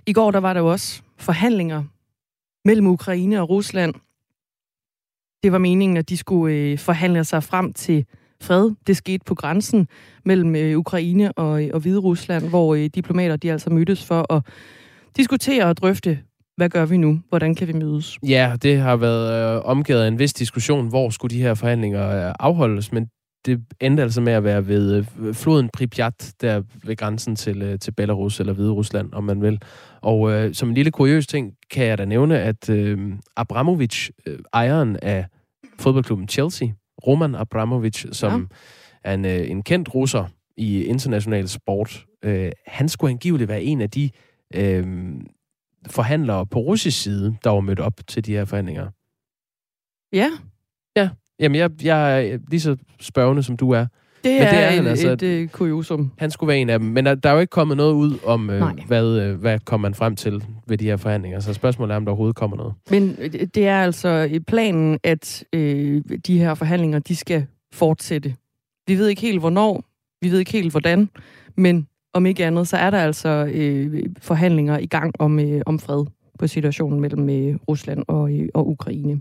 I 0.06 0.12
går 0.12 0.30
der 0.30 0.40
var 0.40 0.52
der 0.52 0.60
jo 0.60 0.70
også 0.70 1.02
forhandlinger 1.18 1.84
mellem 2.64 2.86
Ukraine 2.86 3.40
og 3.40 3.50
Rusland. 3.50 3.94
Det 5.42 5.52
var 5.52 5.58
meningen, 5.58 5.96
at 5.96 6.08
de 6.08 6.16
skulle 6.16 6.54
øh, 6.54 6.78
forhandle 6.78 7.24
sig 7.24 7.42
frem 7.42 7.72
til 7.72 8.04
fred. 8.42 8.70
Det 8.86 8.96
skete 8.96 9.24
på 9.24 9.34
grænsen 9.34 9.88
mellem 10.24 10.56
øh, 10.56 10.78
Ukraine 10.78 11.32
og, 11.32 11.64
øh, 11.64 11.70
og 11.74 11.80
Hvide 11.80 11.98
Rusland, 11.98 12.48
hvor 12.48 12.74
øh, 12.74 12.84
diplomater 12.84 13.36
de 13.36 13.52
altså 13.52 13.70
mødtes 13.70 14.04
for 14.04 14.32
at 14.32 14.42
diskutere 15.16 15.64
og 15.64 15.76
drøfte, 15.76 16.18
hvad 16.56 16.68
gør 16.68 16.86
vi 16.86 16.96
nu? 16.96 17.20
Hvordan 17.28 17.54
kan 17.54 17.68
vi 17.68 17.72
mødes? 17.72 18.18
Ja, 18.22 18.56
det 18.62 18.78
har 18.78 18.96
været 18.96 19.56
øh, 19.56 19.64
omgivet 19.64 20.00
af 20.00 20.08
en 20.08 20.18
vis 20.18 20.32
diskussion, 20.32 20.88
hvor 20.88 21.10
skulle 21.10 21.36
de 21.36 21.42
her 21.42 21.54
forhandlinger 21.54 22.28
øh, 22.28 22.34
afholdes, 22.38 22.92
men 22.92 23.08
det 23.46 23.64
endte 23.80 24.02
altså 24.02 24.20
med 24.20 24.32
at 24.32 24.44
være 24.44 24.66
ved 24.66 25.04
øh, 25.18 25.34
floden 25.34 25.68
Pripyat, 25.72 26.34
der 26.40 26.62
ved 26.84 26.96
grænsen 26.96 27.36
til, 27.36 27.62
øh, 27.62 27.78
til 27.78 27.92
Belarus 27.92 28.40
eller 28.40 28.52
Hvide 28.52 28.70
Rusland, 28.70 29.12
om 29.12 29.24
man 29.24 29.42
vil. 29.42 29.62
Og 30.00 30.30
øh, 30.32 30.54
som 30.54 30.68
en 30.68 30.74
lille 30.74 30.90
kuriøs 30.90 31.26
ting, 31.26 31.54
kan 31.70 31.86
jeg 31.86 31.98
da 31.98 32.04
nævne, 32.04 32.38
at 32.38 32.70
øh, 32.70 33.12
Abramovic, 33.36 34.08
øh, 34.26 34.38
ejeren 34.52 34.96
af 35.02 35.26
fodboldklubben 35.78 36.28
Chelsea, 36.28 36.68
Roman 37.06 37.34
Abramovic, 37.34 38.06
som 38.12 38.48
ja. 39.04 39.10
er 39.10 39.14
en, 39.14 39.24
øh, 39.24 39.50
en 39.50 39.62
kendt 39.62 39.94
russer 39.94 40.24
i 40.56 40.84
international 40.84 41.48
sport, 41.48 42.06
øh, 42.24 42.52
han 42.66 42.88
skulle 42.88 43.10
angiveligt 43.10 43.48
være 43.48 43.62
en 43.62 43.80
af 43.80 43.90
de 43.90 44.10
øh, 44.54 44.86
forhandlere 45.86 46.46
på 46.46 46.58
russisk 46.58 47.02
side, 47.02 47.36
der 47.44 47.50
var 47.50 47.60
mødt 47.60 47.80
op 47.80 48.00
til 48.08 48.26
de 48.26 48.32
her 48.32 48.44
forhandlinger. 48.44 48.90
Ja. 50.12 50.30
Ja, 50.96 51.10
Jamen, 51.40 51.58
jeg, 51.58 51.70
jeg 51.84 52.26
er 52.26 52.38
lige 52.48 52.60
så 52.60 52.76
spørgende, 53.00 53.42
som 53.42 53.56
du 53.56 53.70
er. 53.70 53.86
Det 54.24 54.42
er, 54.42 54.50
det 54.50 54.58
er 54.58 54.70
en, 54.70 54.86
altså, 54.86 55.10
et, 55.10 55.22
et 55.22 55.52
kuriosum. 55.52 56.10
Han 56.18 56.30
skulle 56.30 56.48
være 56.48 56.58
en 56.58 56.70
af 56.70 56.78
dem. 56.78 56.88
Men 56.88 57.06
der, 57.06 57.14
der 57.14 57.28
er 57.28 57.34
jo 57.34 57.40
ikke 57.40 57.50
kommet 57.50 57.76
noget 57.76 57.92
ud 57.92 58.18
om, 58.24 58.50
øh, 58.50 58.64
hvad, 58.86 59.04
øh, 59.04 59.40
hvad 59.40 59.58
kommer 59.58 59.88
man 59.88 59.94
frem 59.94 60.16
til 60.16 60.44
ved 60.66 60.78
de 60.78 60.84
her 60.84 60.96
forhandlinger. 60.96 61.40
Så 61.40 61.54
spørgsmålet 61.54 61.92
er, 61.92 61.96
om 61.96 62.04
der 62.04 62.12
overhovedet 62.12 62.36
kommer 62.36 62.56
noget. 62.56 62.74
Men 62.90 63.16
øh, 63.18 63.30
det 63.54 63.66
er 63.66 63.82
altså 63.82 64.40
planen, 64.46 64.98
at 65.02 65.44
øh, 65.52 66.02
de 66.26 66.38
her 66.38 66.54
forhandlinger, 66.54 66.98
de 66.98 67.16
skal 67.16 67.46
fortsætte. 67.72 68.34
Vi 68.86 68.98
ved 68.98 69.08
ikke 69.08 69.22
helt, 69.22 69.40
hvornår. 69.40 69.84
Vi 70.20 70.30
ved 70.30 70.38
ikke 70.38 70.52
helt, 70.52 70.70
hvordan. 70.70 71.08
Men 71.56 71.86
om 72.14 72.26
ikke 72.26 72.46
andet, 72.46 72.68
så 72.68 72.76
er 72.76 72.90
der 72.90 72.98
altså 72.98 73.50
øh, 73.52 74.02
forhandlinger 74.18 74.78
i 74.78 74.86
gang 74.86 75.14
om, 75.18 75.38
øh, 75.38 75.62
om 75.66 75.78
fred 75.78 76.04
på 76.38 76.46
situationen 76.46 77.00
mellem 77.00 77.30
øh, 77.30 77.56
Rusland 77.68 78.04
og, 78.08 78.32
øh, 78.32 78.48
og 78.54 78.68
Ukraine. 78.68 79.20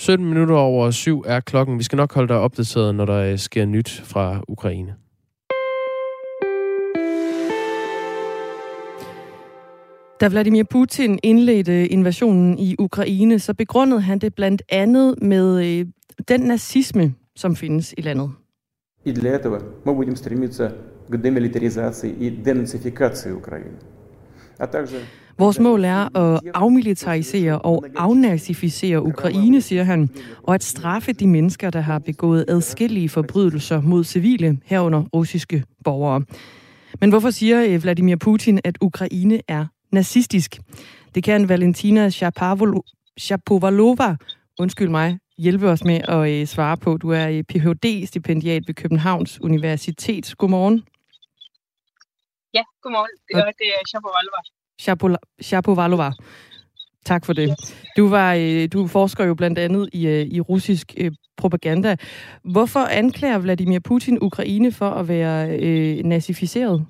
17 0.00 0.28
minutter 0.28 0.54
over 0.54 0.90
syv 0.90 1.24
er 1.26 1.40
klokken. 1.40 1.78
Vi 1.78 1.84
skal 1.84 1.96
nok 1.96 2.14
holde 2.14 2.28
dig 2.28 2.38
opdateret, 2.38 2.94
når 2.94 3.04
der 3.04 3.32
øh, 3.32 3.38
sker 3.38 3.64
nyt 3.64 4.02
fra 4.04 4.42
Ukraine. 4.48 4.94
Da 10.20 10.28
Vladimir 10.28 10.64
Putin 10.70 11.18
indledte 11.22 11.88
invasionen 11.88 12.58
i 12.58 12.76
Ukraine, 12.78 13.38
så 13.38 13.54
begrundede 13.54 14.00
han 14.00 14.18
det 14.18 14.34
blandt 14.34 14.62
andet 14.68 15.22
med 15.22 15.64
øh, 15.66 15.86
den 16.28 16.40
nazisme, 16.40 17.14
som 17.36 17.56
findes 17.56 17.94
i 17.98 18.00
landet. 18.00 18.30
И 19.04 19.12
для 19.12 19.30
этого 19.30 19.62
мы 19.84 19.94
будем 19.94 20.16
стремиться 20.16 20.72
к 21.08 21.16
демилитаризации 21.16 22.10
и 22.10 22.30
денацификации 22.30 23.32
Украины. 23.32 23.78
Vores 25.37 25.59
mål 25.59 25.85
er 25.85 26.17
at 26.17 26.41
afmilitarisere 26.53 27.59
og 27.59 27.85
afnazificere 27.95 29.03
Ukraine, 29.03 29.61
siger 29.61 29.83
han, 29.83 30.09
og 30.43 30.55
at 30.55 30.63
straffe 30.63 31.13
de 31.13 31.27
mennesker, 31.27 31.69
der 31.69 31.81
har 31.81 31.99
begået 31.99 32.45
adskillige 32.47 33.09
forbrydelser 33.09 33.81
mod 33.81 34.03
civile, 34.03 34.57
herunder 34.65 35.03
russiske 35.13 35.63
borgere. 35.83 36.21
Men 37.01 37.09
hvorfor 37.09 37.29
siger 37.29 37.61
eh, 37.61 37.83
Vladimir 37.83 38.15
Putin, 38.15 38.59
at 38.63 38.77
Ukraine 38.81 39.41
er 39.47 39.65
nazistisk? 39.91 40.59
Det 41.15 41.23
kan 41.23 41.49
Valentina 41.49 42.09
Shapovalova, 43.17 44.15
undskyld 44.59 44.89
mig, 44.89 45.17
hjælpe 45.37 45.69
os 45.69 45.83
med 45.83 46.01
at 46.07 46.29
eh, 46.29 46.47
svare 46.47 46.77
på. 46.77 46.97
Du 46.97 47.09
er 47.09 47.27
eh, 47.27 47.43
Ph.D.-stipendiat 47.43 48.63
ved 48.67 48.73
Københavns 48.73 49.41
Universitet. 49.41 50.33
Godmorgen. 50.37 50.83
Ja, 52.53 52.63
godmorgen. 52.81 53.15
Det 53.27 53.35
er, 53.37 53.51
det 53.61 53.67
er 53.75 53.81
Shapovalova. 53.91 54.41
Shapovalova. 55.41 56.11
Tak 57.05 57.25
for 57.25 57.33
det. 57.33 57.49
Du, 57.97 58.09
var, 58.09 58.35
øh, 58.39 58.67
du 58.73 58.87
forsker 58.87 59.23
jo 59.25 59.33
blandt 59.35 59.59
andet 59.59 59.89
i, 59.93 60.07
øh, 60.07 60.25
i 60.25 60.41
russisk 60.41 60.93
øh, 60.97 61.11
propaganda. 61.37 61.95
Hvorfor 62.43 62.79
anklager 62.79 63.37
Vladimir 63.39 63.79
Putin 63.79 64.17
Ukraine 64.21 64.71
for 64.71 64.89
at 64.89 65.07
være 65.07 65.59
øh, 65.59 66.03
nazificeret? 66.03 66.85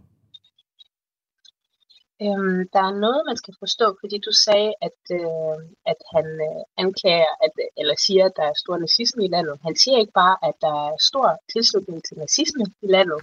Øhm, 2.26 2.60
der 2.74 2.84
er 2.90 3.00
noget, 3.06 3.22
man 3.30 3.38
skal 3.42 3.54
forstå, 3.64 3.88
fordi 4.02 4.18
du 4.28 4.32
sagde, 4.46 4.72
at, 4.88 5.00
øh, 5.20 5.58
at 5.92 6.00
han 6.14 6.26
øh, 6.48 6.62
anklager, 6.84 7.32
at, 7.46 7.52
eller 7.78 7.96
siger, 8.06 8.26
at 8.26 8.36
der 8.40 8.46
er 8.52 8.62
stor 8.64 8.78
nazisme 8.78 9.22
i 9.26 9.34
landet. 9.36 9.56
Han 9.68 9.76
siger 9.76 9.98
ikke 10.00 10.18
bare, 10.24 10.38
at 10.50 10.56
der 10.66 10.74
er 10.88 10.96
stor 11.10 11.28
tilslutning 11.54 12.00
til 12.08 12.18
nazisme 12.18 12.64
i 12.86 12.88
landet. 12.96 13.20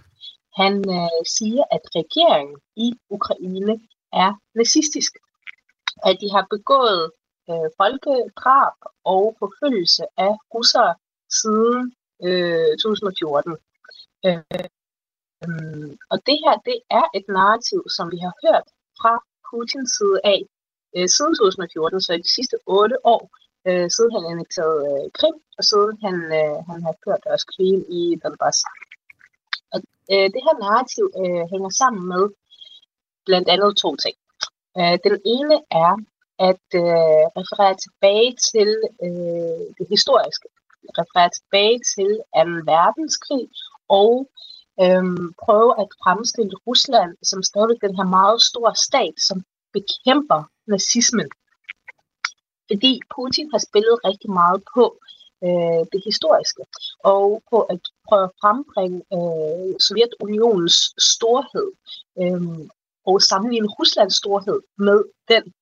Han 0.61 0.75
øh, 0.99 1.23
siger, 1.37 1.65
at 1.77 1.85
regeringen 1.99 2.57
i 2.77 2.89
Ukraine 3.17 3.75
er 4.25 4.31
nazistisk. 4.55 5.13
At 6.09 6.17
de 6.23 6.29
har 6.35 6.45
begået 6.55 7.05
øh, 7.51 7.69
folkedrab 7.81 8.77
og 9.15 9.37
forfølgelse 9.43 10.05
af 10.27 10.33
russere 10.55 10.95
siden 11.41 11.83
øh, 12.27 12.73
2014. 12.83 13.57
Øh, 14.27 14.63
øh, 15.45 15.91
og 16.13 16.19
det 16.29 16.37
her, 16.45 16.55
det 16.69 16.79
er 16.99 17.07
et 17.19 17.27
narrativ, 17.37 17.81
som 17.97 18.07
vi 18.15 18.19
har 18.27 18.35
hørt 18.45 18.67
fra 19.01 19.13
Putins 19.47 19.91
side 19.99 20.19
af 20.33 20.41
øh, 20.97 21.09
siden 21.17 21.35
2014, 21.35 22.01
så 22.01 22.13
i 22.13 22.25
de 22.27 22.35
sidste 22.37 22.57
otte 22.67 22.97
år, 23.15 23.23
øh, 23.69 23.87
siden 23.95 24.13
han 24.17 24.25
annekterede 24.33 24.83
øh, 24.93 25.05
Krim, 25.19 25.37
og 25.59 25.65
siden 25.71 25.95
han, 26.05 26.17
øh, 26.41 26.57
han 26.71 26.81
har 26.87 26.95
kørt 27.05 27.23
også 27.33 27.47
krigen 27.53 27.83
i 28.01 28.03
Donbass. 28.23 28.59
Og 29.73 29.81
øh, 30.13 30.27
det 30.35 30.43
her 30.47 30.57
narrativ 30.65 31.05
øh, 31.23 31.45
hænger 31.53 31.71
sammen 31.81 32.03
med 32.13 32.25
blandt 33.27 33.49
andet 33.49 33.77
to 33.83 33.91
ting. 34.05 34.17
Øh, 34.79 34.97
den 35.07 35.17
ene 35.37 35.57
er 35.85 35.93
at 36.51 36.67
øh, 36.83 37.25
referere 37.39 37.77
tilbage 37.85 38.33
til 38.51 38.71
øh, 39.07 39.65
det 39.79 39.87
historiske, 39.95 40.49
referere 41.01 41.31
tilbage 41.39 41.79
til 41.95 42.11
2. 42.37 42.73
verdenskrig 42.75 43.45
og 44.01 44.13
øh, 44.83 45.05
prøve 45.45 45.71
at 45.83 45.89
fremstille 46.03 46.55
Rusland 46.67 47.13
som 47.31 47.41
stadigvæk 47.43 47.81
den 47.87 47.97
her 47.99 48.09
meget 48.19 48.39
store 48.51 48.75
stat, 48.87 49.15
som 49.29 49.39
bekæmper 49.77 50.41
nazismen. 50.73 51.31
Fordi 52.71 52.93
Putin 53.15 53.47
har 53.53 53.63
spillet 53.69 53.97
rigtig 54.09 54.31
meget 54.41 54.61
på 54.75 54.85
øh, 55.03 55.18
Øh, 55.45 55.83
det 55.93 56.03
historiske, 56.05 56.63
og 57.05 57.43
på 57.51 57.61
at 57.61 57.81
prøve 58.09 58.25
at 58.25 58.31
frembringe 58.41 59.03
øh, 59.17 59.75
Sovjetunionens 59.87 60.79
storhed, 61.13 61.71
øh, 62.21 62.43
og 63.07 63.23
sammenligne 63.23 63.69
Ruslands 63.69 64.17
storhed 64.17 64.61
med 64.79 65.05
den. 65.29 65.53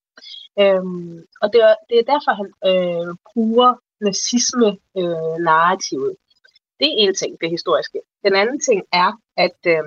Øhm, 0.60 1.26
og 1.42 1.52
det 1.52 1.60
er, 1.68 1.74
det 1.88 1.98
er 1.98 2.10
derfor, 2.12 2.32
han 2.40 2.50
øh, 2.70 3.08
bruger 3.32 3.70
nazisme-narrativet. 4.00 6.10
Øh, 6.10 6.16
det 6.80 6.88
er 6.88 6.94
en 6.96 7.14
ting, 7.14 7.40
det 7.40 7.50
historiske. 7.50 8.00
Den 8.24 8.34
anden 8.34 8.60
ting 8.60 8.82
er, 8.92 9.12
at 9.36 9.58
øh, 9.66 9.84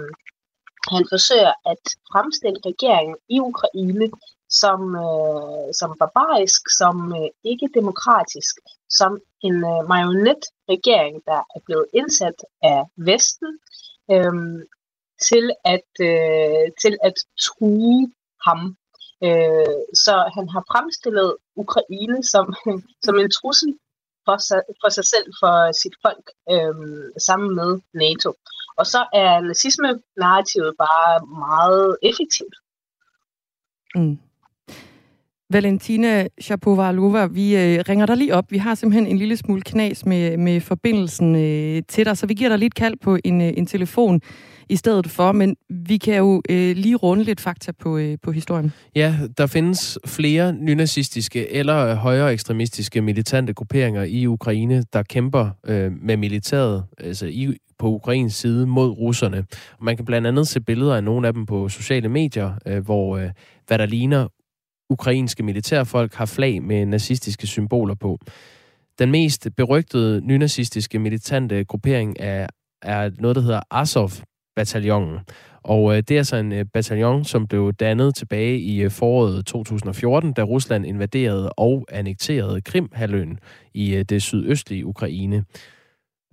han 0.93 1.05
forsøger 1.13 1.53
at 1.71 1.83
fremstille 2.11 2.59
regeringen 2.65 3.17
i 3.29 3.39
Ukraine 3.39 4.11
som, 4.49 4.95
øh, 4.95 5.73
som 5.79 5.97
barbarisk, 5.99 6.61
som 6.77 7.13
øh, 7.19 7.29
ikke 7.43 7.69
demokratisk, 7.73 8.55
som 8.89 9.19
en 9.43 9.55
øh, 9.55 9.81
marionetregering, 9.91 11.21
der 11.25 11.41
er 11.55 11.59
blevet 11.65 11.85
indsat 11.93 12.37
af 12.61 12.83
Vesten, 12.95 13.59
øh, 14.11 14.33
til 15.27 15.51
at, 15.65 15.89
øh, 16.01 16.65
til 16.81 16.97
at 17.03 17.13
true 17.45 18.11
ham. 18.47 18.75
Øh, 19.23 19.79
så 19.93 20.31
han 20.35 20.49
har 20.49 20.63
fremstillet 20.71 21.35
Ukraine 21.55 22.23
som, 22.23 22.45
som 23.05 23.19
en 23.19 23.31
trussel 23.31 23.77
for 24.25 24.37
sig, 24.37 24.61
for 24.81 24.89
sig 24.89 25.05
selv, 25.05 25.27
for 25.41 25.71
sit 25.81 25.95
folk, 26.05 26.25
øh, 26.53 26.75
sammen 27.27 27.55
med 27.55 27.81
NATO. 27.93 28.33
Og 28.77 28.85
så 28.85 29.05
er 29.13 29.39
nazisme-narrativet 29.39 30.75
bare 30.77 31.25
meget 31.25 31.97
effektivt. 32.03 32.55
Mm. 33.95 34.19
Valentina 35.53 36.27
Shapovalova, 36.41 37.25
vi 37.25 37.55
øh, 37.55 37.83
ringer 37.89 38.05
dig 38.05 38.17
lige 38.17 38.35
op. 38.35 38.51
Vi 38.51 38.57
har 38.57 38.75
simpelthen 38.75 39.07
en 39.07 39.17
lille 39.17 39.37
smule 39.37 39.61
knas 39.61 40.05
med, 40.05 40.37
med 40.37 40.61
forbindelsen 40.61 41.35
øh, 41.35 41.81
til 41.87 42.05
dig, 42.05 42.17
så 42.17 42.27
vi 42.27 42.33
giver 42.33 42.49
dig 42.49 42.59
lidt 42.59 42.75
kald 42.75 42.95
på 43.01 43.17
en, 43.23 43.41
øh, 43.41 43.53
en 43.57 43.65
telefon 43.65 44.21
i 44.69 44.75
stedet 44.75 45.09
for, 45.09 45.31
men 45.31 45.55
vi 45.69 45.97
kan 45.97 46.17
jo 46.17 46.41
øh, 46.49 46.75
lige 46.75 46.95
runde 46.95 47.23
lidt 47.23 47.41
fakta 47.41 47.71
på, 47.71 47.97
øh, 47.97 48.17
på 48.23 48.31
historien. 48.31 48.73
Ja, 48.95 49.15
der 49.37 49.47
findes 49.47 49.99
flere 50.05 50.53
nynazistiske 50.53 51.53
eller 51.53 51.77
øh, 51.77 51.95
højere 51.95 52.33
ekstremistiske 52.33 53.01
militante 53.01 53.53
grupperinger 53.53 54.03
i 54.03 54.27
Ukraine, 54.27 54.83
der 54.93 55.03
kæmper 55.03 55.49
øh, 55.67 55.91
med 56.01 56.17
militæret, 56.17 56.83
altså 56.97 57.25
i, 57.25 57.57
på 57.79 57.87
Ukrains 57.87 58.35
side 58.35 58.67
mod 58.67 58.89
russerne. 58.89 59.45
Man 59.81 59.95
kan 59.95 60.05
blandt 60.05 60.27
andet 60.27 60.47
se 60.47 60.61
billeder 60.61 60.95
af 60.95 61.03
nogle 61.03 61.27
af 61.27 61.33
dem 61.33 61.45
på 61.45 61.69
sociale 61.69 62.09
medier, 62.09 62.51
øh, 62.65 62.85
hvor 62.85 63.17
øh, 63.17 63.29
hvad 63.67 63.77
der 63.77 63.85
ligner 63.85 64.27
ukrainske 64.89 65.43
militærfolk 65.43 66.13
har 66.13 66.25
flag 66.25 66.63
med 66.63 66.85
nazistiske 66.85 67.47
symboler 67.47 67.95
på. 67.95 68.19
Den 68.99 69.11
mest 69.11 69.47
berygtede 69.57 70.21
nynazistiske 70.21 70.99
militante 70.99 71.63
gruppering 71.63 72.15
er, 72.19 72.47
er 72.81 73.11
noget, 73.19 73.35
der 73.35 73.41
hedder 73.41 73.61
Azov-bataljonen. 73.71 75.19
Og 75.63 75.97
øh, 75.97 76.03
det 76.07 76.17
er 76.17 76.23
så 76.23 76.35
en 76.35 76.51
øh, 76.51 76.65
bataljon, 76.73 77.25
som 77.25 77.47
blev 77.47 77.73
dannet 77.73 78.15
tilbage 78.15 78.59
i 78.59 78.81
øh, 78.81 78.91
foråret 78.91 79.45
2014, 79.45 80.33
da 80.33 80.43
Rusland 80.43 80.85
invaderede 80.85 81.49
og 81.49 81.85
annekterede 81.91 82.61
Krim-halvøen 82.61 83.39
i 83.73 83.95
øh, 83.95 84.05
det 84.05 84.21
sydøstlige 84.21 84.85
Ukraine. 84.85 85.45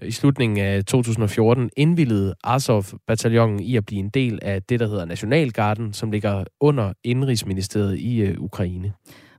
I 0.02 0.10
slutningen 0.10 0.58
af 0.58 0.84
2014 0.84 1.70
indvillede 1.76 2.34
Azov-bataljonen 2.44 3.60
i 3.60 3.76
at 3.76 3.86
blive 3.86 4.00
en 4.00 4.08
del 4.08 4.38
af 4.42 4.62
det, 4.62 4.80
der 4.80 4.86
hedder 4.86 5.04
Nationalgarden, 5.04 5.92
som 5.92 6.10
ligger 6.10 6.44
under 6.60 6.92
Indrigsministeriet 7.04 7.98
i 7.98 8.20
øh, 8.20 8.40
Ukraine. 8.40 8.92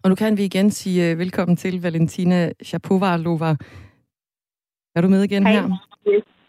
Og 0.04 0.10
nu 0.10 0.16
kan 0.16 0.38
vi 0.38 0.44
igen 0.44 0.72
sige 0.72 1.12
uh, 1.12 1.20
velkommen 1.20 1.58
til 1.58 1.82
Valentina 1.82 2.52
Shapovalova. 2.64 3.56
Er 4.96 5.02
du 5.02 5.08
med 5.08 5.24
igen 5.24 5.44
Hej. 5.48 5.54
her? 5.54 5.78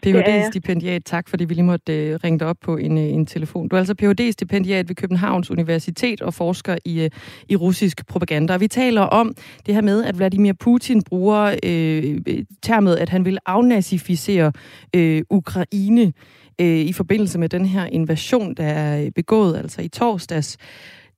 Ph.D.-stipendiat. 0.02 1.02
Tak, 1.04 1.28
fordi 1.28 1.44
vi 1.44 1.54
lige 1.54 1.64
måtte 1.64 2.14
uh, 2.14 2.24
ringe 2.24 2.38
dig 2.38 2.46
op 2.46 2.56
på 2.62 2.76
en, 2.76 2.92
uh, 2.92 3.02
en 3.02 3.26
telefon. 3.26 3.68
Du 3.68 3.76
er 3.76 3.80
altså 3.80 3.94
Ph.D.-stipendiat 3.94 4.88
ved 4.88 4.94
Københavns 4.94 5.50
Universitet 5.50 6.22
og 6.22 6.34
forsker 6.34 6.76
i, 6.84 7.04
uh, 7.04 7.10
i 7.48 7.56
russisk 7.56 8.06
propaganda. 8.06 8.54
Og 8.54 8.60
vi 8.60 8.68
taler 8.68 9.00
om 9.02 9.34
det 9.66 9.74
her 9.74 9.82
med, 9.82 10.04
at 10.04 10.18
Vladimir 10.18 10.52
Putin 10.52 11.02
bruger 11.02 11.50
uh, 11.50 12.34
termet, 12.62 12.96
at 12.96 13.08
han 13.08 13.24
vil 13.24 13.38
afnazificere 13.46 14.52
uh, 14.96 15.20
Ukraine 15.30 16.12
uh, 16.62 16.66
i 16.66 16.92
forbindelse 16.92 17.38
med 17.38 17.48
den 17.48 17.66
her 17.66 17.86
invasion, 17.86 18.54
der 18.54 18.64
er 18.64 19.10
begået 19.14 19.56
altså 19.56 19.82
i 19.82 19.88
torsdags. 19.88 20.58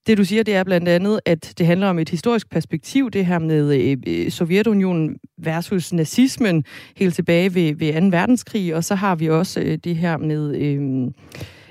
Det 0.07 0.19
du 0.19 0.25
siger, 0.25 0.43
det 0.43 0.55
er 0.55 0.65
blandt 0.65 0.89
andet, 0.89 1.21
at 1.27 1.55
det 1.59 1.67
handler 1.67 1.87
om 1.87 1.99
et 1.99 2.09
historisk 2.09 2.51
perspektiv, 2.51 3.11
det 3.11 3.27
her 3.27 3.39
med 3.39 3.75
øh, 3.75 3.97
øh 4.07 4.31
Sovjetunionen 4.31 5.17
versus 5.39 5.93
nazismen 5.93 6.65
helt 6.97 7.15
tilbage 7.15 7.55
ved, 7.55 7.75
ved 7.75 8.11
2. 8.11 8.17
verdenskrig, 8.17 8.75
og 8.75 8.85
så 8.85 8.95
har 8.95 9.15
vi 9.15 9.29
også 9.29 9.61
øh, 9.61 9.79
det 9.85 9.97
her 9.97 10.17
med, 10.17 10.57
øh, 10.57 11.13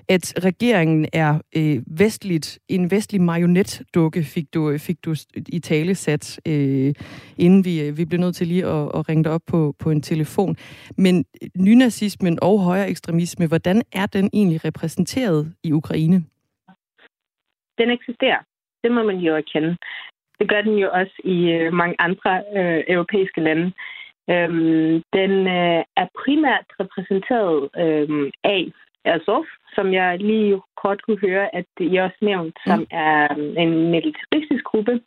at 0.10 0.34
regeringen 0.44 1.06
er 1.14 1.40
øh, 1.56 1.82
vestligt, 1.88 2.60
en 2.68 2.92
vestlig 2.92 3.22
marionetdukke, 3.22 4.24
fik 4.24 4.54
du, 4.54 4.70
øh, 4.70 4.80
fik 4.80 5.06
du 5.06 5.16
i 5.48 5.60
tale 5.60 5.96
sat, 5.96 6.40
øh, 6.46 6.94
inden 7.38 7.66
vi, 7.66 7.82
øh, 7.82 7.98
vi 7.98 8.06
blev 8.06 8.20
nødt 8.20 8.36
til 8.36 8.48
lige 8.48 8.66
at, 8.66 8.92
at 8.96 9.10
ringe 9.10 9.24
dig 9.24 9.32
op 9.32 9.42
på, 9.48 9.76
på 9.80 9.92
en 9.92 10.02
telefon. 10.02 10.58
Men 10.98 11.26
nynazismen 11.58 12.40
og 12.42 12.60
højere 12.60 12.90
ekstremisme, 12.90 13.48
hvordan 13.48 13.82
er 13.92 14.06
den 14.06 14.30
egentlig 14.34 14.66
repræsenteret 14.66 15.54
i 15.64 15.72
Ukraine? 15.72 16.24
Den 17.80 17.90
eksisterer. 17.92 18.42
Det 18.84 18.92
må 18.92 19.04
man 19.04 19.18
jo 19.18 19.36
erkende. 19.36 19.78
Det 20.40 20.50
gør 20.50 20.62
den 20.62 20.76
jo 20.78 20.90
også 20.94 21.16
i 21.24 21.38
øh, 21.52 21.74
mange 21.74 21.96
andre 22.00 22.44
øh, 22.58 22.84
europæiske 22.88 23.42
lande. 23.42 23.72
Øhm, 24.30 25.04
den 25.14 25.34
øh, 25.48 25.84
er 26.02 26.08
primært 26.22 26.68
repræsenteret 26.80 27.70
øh, 27.84 28.32
af 28.44 28.72
Azov, 29.06 29.46
som 29.76 29.94
jeg 29.94 30.20
lige 30.20 30.62
kort 30.82 31.02
kunne 31.02 31.20
høre, 31.28 31.56
at 31.56 31.66
I 31.80 31.98
også 31.98 32.18
nævnt, 32.22 32.58
mm. 32.66 32.72
som 32.72 32.88
er 32.92 33.28
en 33.64 33.92
militaristisk 33.92 34.64
gruppe, 34.64 35.02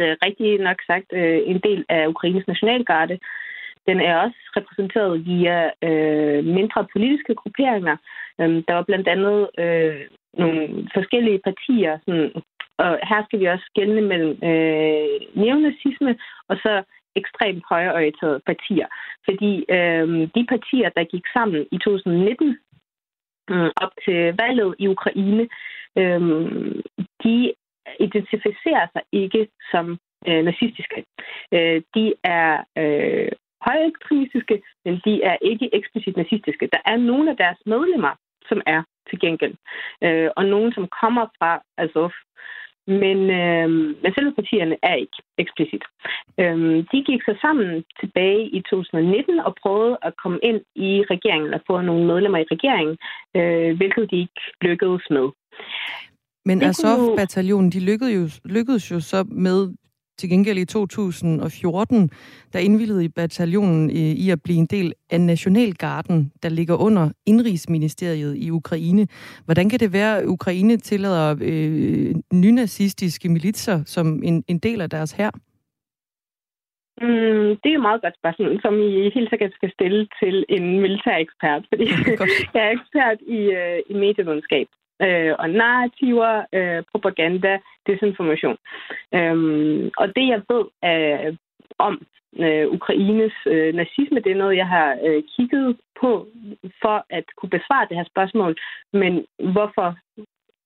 øh, 0.00 0.16
rigtig 0.26 0.58
nok 0.58 0.78
sagt 0.86 1.08
øh, 1.12 1.40
en 1.44 1.60
del 1.60 1.84
af 1.88 2.06
Ukraines 2.06 2.46
nationalgarde. 2.46 3.18
Den 3.88 4.00
er 4.00 4.16
også 4.16 4.38
repræsenteret 4.56 5.26
via 5.26 5.70
øh, 5.88 6.44
mindre 6.44 6.86
politiske 6.92 7.34
grupperinger. 7.34 7.96
Øhm, 8.40 8.62
der 8.68 8.74
var 8.74 8.82
blandt 8.82 9.08
andet 9.08 9.50
øh, 9.58 10.00
nogle 10.38 10.88
forskellige 10.94 11.40
partier. 11.48 11.98
Sådan, 12.04 12.30
og 12.78 12.90
her 13.10 13.24
skal 13.24 13.40
vi 13.40 13.46
også 13.46 13.64
skelne 13.72 14.00
mellem 14.00 14.32
øh, 14.50 15.20
neonazisme 15.42 16.18
og 16.48 16.56
så 16.56 16.82
ekstremt 17.16 17.64
højreorienterede 17.70 18.40
partier. 18.46 18.86
Fordi 19.24 19.64
øh, 19.76 20.08
de 20.34 20.46
partier, 20.48 20.88
der 20.96 21.04
gik 21.04 21.26
sammen 21.32 21.66
i 21.72 21.78
2019 21.78 22.58
øh, 23.50 23.56
mm, 23.56 23.70
op 23.76 23.92
til 24.04 24.34
valget 24.38 24.74
i 24.78 24.88
Ukraine, 24.88 25.48
øh, 25.98 26.20
de 27.24 27.52
identificerer 28.00 28.86
sig 28.92 29.02
ikke 29.12 29.48
som 29.70 29.98
øh, 30.28 30.44
nazistiske. 30.44 31.04
Øh, 31.52 31.82
de 31.94 32.14
er 32.24 32.64
øh, 32.78 33.32
højekstremistiske, 33.68 34.62
men 34.84 35.00
de 35.04 35.22
er 35.22 35.36
ikke 35.42 35.68
eksplicit 35.72 36.16
nazistiske. 36.16 36.68
Der 36.72 36.82
er 36.84 36.96
nogle 36.96 37.30
af 37.30 37.36
deres 37.36 37.58
medlemmer, 37.66 38.12
som 38.48 38.60
er 38.66 38.82
til 39.08 39.20
gengæld. 39.20 39.54
Øh, 40.04 40.28
og 40.36 40.44
nogen, 40.44 40.72
som 40.72 40.86
kommer 41.00 41.26
fra 41.38 41.50
Azov. 41.78 42.12
Men, 43.02 43.18
øh, 43.40 43.70
men 44.02 44.10
selve 44.14 44.32
partierne 44.38 44.76
er 44.82 44.94
ikke 44.94 45.18
eksplicit. 45.38 45.84
Øh, 46.40 46.58
de 46.92 46.98
gik 47.08 47.20
så 47.22 47.34
sammen 47.40 47.84
tilbage 48.00 48.42
i 48.58 48.60
2019 48.70 49.40
og 49.40 49.54
prøvede 49.62 49.98
at 50.02 50.12
komme 50.22 50.38
ind 50.42 50.60
i 50.74 51.04
regeringen 51.10 51.54
og 51.54 51.60
få 51.66 51.80
nogle 51.80 52.06
medlemmer 52.06 52.38
i 52.38 52.50
regeringen, 52.54 52.96
øh, 53.36 53.76
hvilket 53.76 54.10
de 54.10 54.16
ikke 54.24 54.40
lykkedes 54.60 55.04
med. 55.10 55.26
Men 56.48 56.62
Azov-bataljonen, 56.62 57.70
de 57.70 57.80
lykkedes 57.90 58.14
jo, 58.16 58.50
lykkedes 58.54 58.90
jo 58.90 59.00
så 59.00 59.24
med 59.28 59.58
til 60.18 60.30
gengæld 60.30 60.58
i 60.58 60.64
2014, 60.64 62.10
der 62.52 62.58
indvildede 62.58 63.04
i 63.04 63.08
bataljonen 63.08 63.90
i 63.90 64.30
at 64.30 64.42
blive 64.42 64.58
en 64.58 64.66
del 64.66 64.92
af 65.10 65.20
Nationalgarden, 65.20 66.32
der 66.42 66.48
ligger 66.48 66.76
under 66.76 67.10
Indrigsministeriet 67.26 68.36
i 68.36 68.50
Ukraine. 68.50 69.06
Hvordan 69.44 69.68
kan 69.68 69.80
det 69.80 69.92
være, 69.92 70.18
at 70.18 70.26
Ukraine 70.26 70.76
tillader 70.76 71.36
øh, 71.40 72.14
nynazistiske 72.32 73.28
militser 73.28 73.84
som 73.84 74.22
en, 74.22 74.44
en 74.48 74.58
del 74.58 74.80
af 74.80 74.90
deres 74.90 75.12
hær? 75.12 75.30
Mm, 77.00 77.48
det 77.60 77.68
er 77.70 77.78
et 77.78 77.88
meget 77.88 78.02
godt 78.02 78.16
spørgsmål, 78.20 78.60
som 78.62 78.74
I 78.82 79.10
helt 79.14 79.30
sikkert 79.30 79.52
skal 79.54 79.72
stille 79.72 80.08
til 80.22 80.44
en 80.48 80.80
militær 80.80 81.16
ekspert, 81.16 81.62
fordi 81.68 81.84
jeg 82.54 82.62
er 82.66 82.70
ekspert 82.78 83.18
i, 83.38 83.40
uh, 83.60 83.78
i 83.90 83.94
medievidenskab 84.04 84.68
øh, 85.02 85.34
og 85.38 85.50
narrativer, 85.50 86.44
øh, 86.52 86.82
propaganda, 86.92 87.58
desinformation. 87.86 88.56
Øhm, 89.14 89.90
og 89.96 90.06
det, 90.16 90.26
jeg 90.28 90.42
ved 90.48 90.64
øh, 90.90 91.36
om 91.78 92.06
øh, 92.38 92.66
Ukraines 92.68 93.34
øh, 93.46 93.74
nazisme, 93.74 94.20
det 94.20 94.32
er 94.32 94.42
noget, 94.42 94.56
jeg 94.56 94.68
har 94.68 94.98
øh, 95.06 95.22
kigget 95.36 95.76
på 96.00 96.28
for 96.82 97.06
at 97.10 97.24
kunne 97.36 97.50
besvare 97.50 97.86
det 97.88 97.96
her 97.96 98.04
spørgsmål. 98.04 98.56
Men 98.92 99.26
hvorfor 99.52 99.88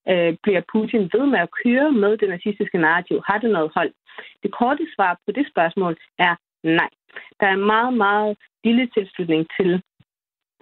øh, 0.09 0.37
bliver 0.43 0.63
Putin 0.73 1.11
ved 1.13 1.27
med 1.27 1.39
at 1.39 1.53
køre 1.65 1.93
med 1.93 2.17
det 2.17 2.29
nazistiske 2.29 2.79
narrativ? 2.79 3.23
Har 3.27 3.39
det 3.39 3.51
noget 3.51 3.71
hold? 3.75 3.93
Det 4.43 4.51
korte 4.53 4.87
svar 4.97 5.19
på 5.27 5.33
det 5.33 5.47
spørgsmål 5.53 5.97
er 6.19 6.35
nej. 6.63 6.91
Der 7.41 7.47
er 7.47 7.57
meget, 7.57 7.95
meget 7.95 8.37
lille 8.65 8.87
tilslutning 8.95 9.47
til 9.61 9.83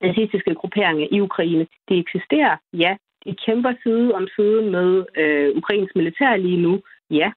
nazistiske 0.03 0.55
grupperinger 0.55 1.07
i 1.11 1.21
Ukraine. 1.21 1.67
De 1.89 1.99
eksisterer, 1.99 2.57
ja, 2.73 2.97
de 3.29 3.35
kæmper 3.47 3.73
side 3.83 4.15
om 4.19 4.25
side 4.37 4.61
med 4.77 4.91
øh, 5.23 5.49
Ukrains 5.61 5.93
militær 5.95 6.37
lige 6.37 6.63
nu, 6.67 6.75
ja. 7.11 7.31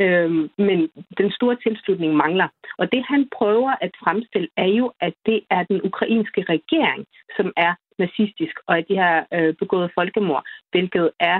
Øhm, 0.00 0.42
men 0.66 0.78
den 1.20 1.30
store 1.36 1.56
tilslutning 1.64 2.12
mangler. 2.14 2.48
Og 2.78 2.92
det 2.92 3.02
han 3.12 3.28
prøver 3.38 3.72
at 3.80 3.92
fremstille 4.04 4.48
er 4.56 4.70
jo, 4.80 4.92
at 5.00 5.14
det 5.26 5.40
er 5.50 5.62
den 5.62 5.80
ukrainske 5.88 6.42
regering, 6.54 7.06
som 7.36 7.52
er 7.56 7.72
nazistisk, 7.98 8.54
og 8.66 8.78
at 8.78 8.84
de 8.88 8.96
har 8.96 9.26
øh, 9.34 9.54
begået 9.54 9.90
folkemord, 9.94 10.44
hvilket 10.70 11.10
er 11.20 11.38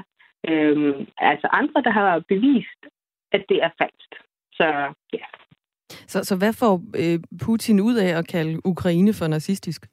øh, 0.49 0.95
altså 1.19 1.49
andre, 1.53 1.83
der 1.83 1.90
har 1.90 2.23
bevist, 2.29 2.81
at 3.33 3.45
det 3.49 3.59
er 3.66 3.71
falsk. 3.81 4.11
Så 4.53 4.66
ja. 5.12 5.27
Så, 5.90 6.25
så 6.25 6.37
hvad 6.37 6.53
får 6.53 6.75
øh, 7.03 7.19
Putin 7.45 7.81
ud 7.81 7.95
af 7.95 8.19
at 8.19 8.29
kalde 8.29 8.61
Ukraine 8.64 9.12
for 9.19 9.27
nazistisk? 9.27 9.87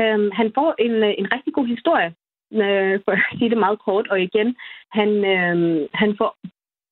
Øhm, 0.00 0.30
han 0.38 0.48
får 0.54 0.74
en, 0.78 0.94
øh, 1.06 1.14
en 1.18 1.32
rigtig 1.34 1.52
god 1.54 1.66
historie, 1.66 2.14
øh, 2.52 3.00
for 3.04 3.12
at 3.12 3.38
sige 3.38 3.50
det 3.50 3.58
meget 3.58 3.78
kort. 3.78 4.08
Og 4.08 4.22
igen, 4.22 4.56
han, 4.92 5.10
øh, 5.24 5.88
han 5.94 6.16
får 6.18 6.36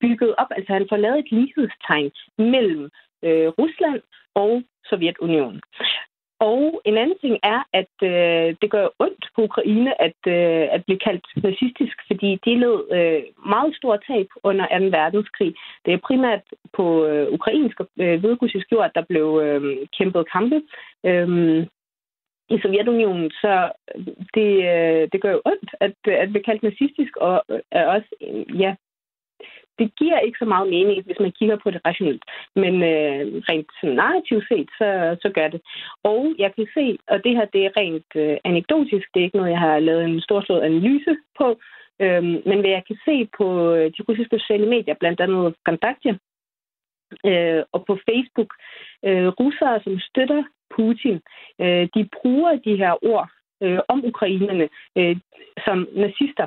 bygget 0.00 0.34
op, 0.38 0.50
altså 0.56 0.72
han 0.72 0.86
får 0.88 0.96
lavet 0.96 1.18
et 1.18 1.30
lighedstegn 1.30 2.10
mellem 2.38 2.84
øh, 3.22 3.48
Rusland 3.58 4.00
og 4.34 4.62
Sovjetunionen. 4.88 5.60
Og 6.40 6.82
en 6.84 6.96
anden 6.98 7.18
ting 7.20 7.36
er, 7.42 7.60
at 7.72 7.94
øh, 8.02 8.56
det 8.62 8.70
gør 8.70 8.88
ondt 8.98 9.24
på 9.34 9.42
Ukraine 9.42 10.02
at, 10.02 10.20
øh, 10.26 10.66
at 10.74 10.84
blive 10.84 10.98
kaldt 10.98 11.26
nazistisk, 11.36 11.96
fordi 12.06 12.38
de 12.44 12.54
led 12.54 12.78
øh, 12.96 13.22
meget 13.46 13.76
store 13.76 13.98
tab 14.08 14.28
under 14.42 14.66
2. 14.78 14.84
verdenskrig. 14.98 15.54
Det 15.84 15.92
er 15.92 16.06
primært 16.08 16.42
på 16.76 17.06
øh, 17.06 17.32
ukrainsk 17.32 17.80
og 17.80 17.88
øh, 18.00 18.20
hviderussisk 18.20 18.72
jord, 18.72 18.90
der 18.94 19.02
blev 19.08 19.40
øh, 19.44 19.86
kæmpet 19.98 20.30
kampe. 20.32 20.62
Øh, 21.06 21.66
i 22.48 22.58
Sovjetunionen, 22.62 23.30
så 23.30 23.70
øh, 23.94 24.06
det, 24.34 24.50
øh, 24.72 25.08
det 25.12 25.22
gør 25.22 25.32
jo 25.32 25.42
ondt 25.44 25.70
at, 25.80 25.94
at 26.22 26.28
blive 26.28 26.44
kaldt 26.44 26.62
nazistisk, 26.62 27.16
og 27.16 27.42
øh, 27.50 27.60
er 27.70 27.86
også, 27.86 28.10
ja, 28.58 28.74
det 29.78 29.96
giver 29.96 30.18
ikke 30.18 30.38
så 30.38 30.44
meget 30.44 30.68
mening, 30.68 31.04
hvis 31.04 31.20
man 31.20 31.32
kigger 31.32 31.56
på 31.56 31.70
det 31.70 31.80
rationelt. 31.86 32.24
Men 32.56 32.74
øh, 32.74 33.20
rent 33.48 33.72
narrativt 33.82 34.44
set, 34.48 34.68
så, 34.78 35.16
så 35.22 35.28
gør 35.34 35.48
det. 35.48 35.60
Og 36.02 36.34
jeg 36.38 36.54
kan 36.54 36.66
se, 36.74 36.98
og 37.08 37.24
det 37.24 37.32
her 37.36 37.44
det 37.44 37.62
er 37.64 37.76
rent 37.76 38.12
øh, 38.16 38.36
anekdotisk, 38.44 39.06
det 39.14 39.20
er 39.20 39.24
ikke 39.24 39.36
noget, 39.36 39.50
jeg 39.50 39.58
har 39.58 39.78
lavet 39.78 40.04
en 40.04 40.20
storslået 40.20 40.62
analyse 40.62 41.16
på, 41.38 41.48
øh, 42.00 42.24
men 42.48 42.60
hvad 42.60 42.70
jeg 42.76 42.84
kan 42.86 42.98
se 43.04 43.28
på 43.38 43.46
øh, 43.74 43.86
de 43.96 44.02
russiske 44.08 44.38
sociale 44.38 44.66
medier, 44.66 44.94
blandt 45.00 45.20
andet 45.20 45.54
Kontaktia, 45.64 46.14
øh, 47.30 47.62
og 47.72 47.80
på 47.86 47.98
Facebook, 48.08 48.50
øh, 49.04 49.28
russere, 49.28 49.80
som 49.84 49.98
støtter 49.98 50.42
Putin, 50.76 51.20
øh, 51.60 51.88
de 51.94 52.08
bruger 52.22 52.52
de 52.66 52.76
her 52.76 53.04
ord 53.04 53.28
øh, 53.62 53.78
om 53.88 54.04
ukrainerne 54.04 54.68
øh, 54.96 55.16
som 55.64 55.88
nazister. 55.94 56.46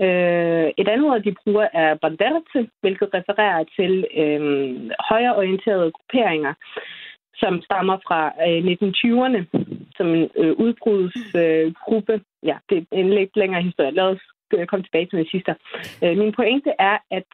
Øh, 0.00 0.68
et 0.80 0.88
andet 0.88 1.10
ord, 1.10 1.22
de 1.22 1.34
bruger, 1.44 1.68
er 1.72 1.94
banderatse, 1.94 2.70
hvilket 2.80 3.08
refererer 3.14 3.64
til 3.76 4.06
øh, 4.22 4.90
højreorienterede 5.08 5.92
grupperinger, 5.92 6.54
som 7.34 7.62
stammer 7.62 7.96
fra 8.06 8.20
øh, 8.46 8.60
1920'erne, 8.72 9.40
som 9.96 10.06
en 10.14 10.30
øh, 10.36 10.52
udbrudsgruppe. 10.52 12.12
Øh, 12.12 12.20
ja, 12.42 12.56
det 12.68 12.78
er 12.78 12.84
en 12.92 13.10
lidt 13.10 13.36
længere 13.36 13.62
historie. 13.62 13.90
Lad 13.90 14.04
os 14.04 14.22
øh, 14.54 14.66
komme 14.66 14.84
tilbage 14.84 15.06
til 15.06 15.18
nazister. 15.18 15.54
Øh, 16.04 16.18
min 16.18 16.32
pointe 16.32 16.70
er, 16.78 16.98
at 17.10 17.28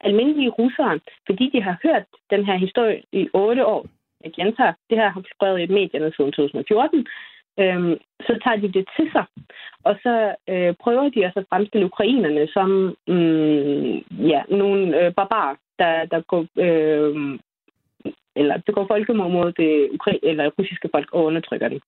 almindelige 0.00 0.50
russere, 0.50 1.00
fordi 1.26 1.50
de 1.50 1.62
har 1.62 1.76
hørt 1.82 2.04
den 2.30 2.44
her 2.44 2.56
historie 2.56 3.02
i 3.12 3.28
otte 3.34 3.66
år, 3.66 3.86
jeg 4.24 4.32
gentager, 4.38 4.72
det 4.90 4.98
her 4.98 5.08
har 5.10 5.22
floreret 5.22 5.60
i 5.60 5.72
medierne 5.72 6.12
siden 6.16 6.32
2014, 6.32 7.06
øhm, 7.60 7.94
så 8.26 8.32
tager 8.44 8.56
de 8.62 8.72
det 8.76 8.84
til 8.96 9.06
sig. 9.14 9.24
Og 9.88 9.94
så 10.02 10.34
øh, 10.52 10.74
prøver 10.82 11.08
de 11.08 11.24
også 11.26 11.40
at 11.40 11.46
fremstille 11.50 11.86
ukrainerne 11.86 12.46
som 12.56 12.68
mm, 13.14 13.92
ja, 14.32 14.40
nogle 14.48 14.80
øh, 15.00 15.14
barbarer, 15.14 15.54
der, 15.78 16.04
der 16.12 16.20
går... 16.20 16.42
Øh, 16.66 17.38
eller 18.40 18.56
det 18.56 18.74
går 18.74 18.86
folkemord 18.86 19.30
mod 19.30 19.52
det 19.52 19.88
ukra- 19.94 20.22
eller 20.22 20.50
russiske 20.58 20.88
folk 20.94 21.08
og 21.12 21.24
undertrykker 21.24 21.68
det. 21.68 21.82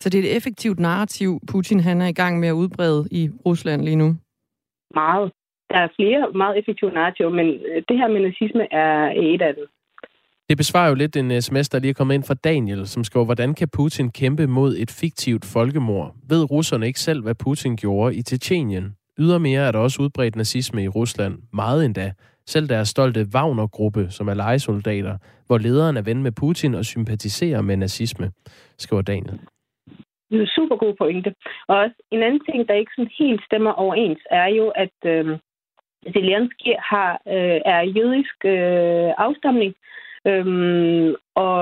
Så 0.00 0.10
det 0.10 0.18
er 0.18 0.22
et 0.22 0.36
effektivt 0.36 0.78
narrativ, 0.80 1.40
Putin 1.52 1.80
han 1.80 2.00
er 2.00 2.06
i 2.06 2.18
gang 2.22 2.40
med 2.40 2.48
at 2.48 2.58
udbrede 2.62 3.08
i 3.10 3.30
Rusland 3.46 3.82
lige 3.82 3.96
nu? 3.96 4.08
Meget. 4.94 5.32
Der 5.70 5.78
er 5.78 5.88
flere 5.96 6.32
meget 6.32 6.58
effektive 6.58 6.90
narrativer, 6.90 7.30
men 7.30 7.46
øh, 7.46 7.82
det 7.88 7.96
her 7.98 8.08
med 8.08 8.20
nazisme 8.20 8.72
er 8.72 9.12
et 9.16 9.42
af 9.42 9.54
dem. 9.54 9.66
Det 10.50 10.56
besvarer 10.56 10.88
jo 10.88 10.94
lidt 10.94 11.16
en 11.16 11.42
sms, 11.42 11.68
der 11.68 11.78
lige 11.78 11.90
er 11.90 11.94
kommet 11.94 12.14
ind 12.14 12.24
fra 12.24 12.34
Daniel, 12.34 12.86
som 12.86 13.04
skriver, 13.04 13.24
hvordan 13.24 13.54
kan 13.54 13.68
Putin 13.76 14.10
kæmpe 14.10 14.46
mod 14.46 14.76
et 14.82 14.90
fiktivt 15.00 15.44
folkemord? 15.44 16.14
Ved 16.28 16.50
russerne 16.50 16.86
ikke 16.86 17.00
selv, 17.00 17.22
hvad 17.22 17.34
Putin 17.34 17.76
gjorde 17.76 18.16
i 18.16 18.22
Tjetjenien? 18.22 18.96
Ydermere 19.18 19.66
er 19.66 19.72
der 19.72 19.78
også 19.78 20.02
udbredt 20.02 20.36
nazisme 20.36 20.84
i 20.84 20.88
Rusland. 20.88 21.34
Meget 21.52 21.84
endda. 21.84 22.12
Selv 22.46 22.68
deres 22.68 22.88
stolte 22.88 23.26
Wagner-gruppe, 23.34 24.10
som 24.10 24.28
er 24.28 24.34
legesoldater, 24.34 25.16
hvor 25.46 25.58
lederen 25.58 25.96
er 25.96 26.02
ven 26.02 26.22
med 26.22 26.32
Putin 26.32 26.74
og 26.74 26.84
sympatiserer 26.84 27.62
med 27.62 27.76
nazisme, 27.76 28.30
skriver 28.78 29.02
Daniel. 29.02 29.38
Det 30.30 30.36
er 30.36 30.40
en 30.40 30.46
super 30.46 30.76
god 30.76 30.94
pointe. 30.98 31.34
Og 31.68 31.76
også 31.76 31.96
en 32.10 32.22
anden 32.22 32.40
ting, 32.44 32.68
der 32.68 32.74
ikke 32.74 32.92
sådan 32.96 33.10
helt 33.18 33.42
stemmer 33.44 33.72
overens, 33.72 34.20
er 34.30 34.46
jo, 34.46 34.68
at 34.68 34.96
øh, 35.04 35.38
Zelensky 36.14 36.72
har, 36.90 37.12
øh, 37.34 37.60
er 37.74 37.82
jødisk 37.96 38.36
øh, 38.44 39.10
afstamning, 39.26 39.74
Øhm, 40.26 41.14
og 41.34 41.60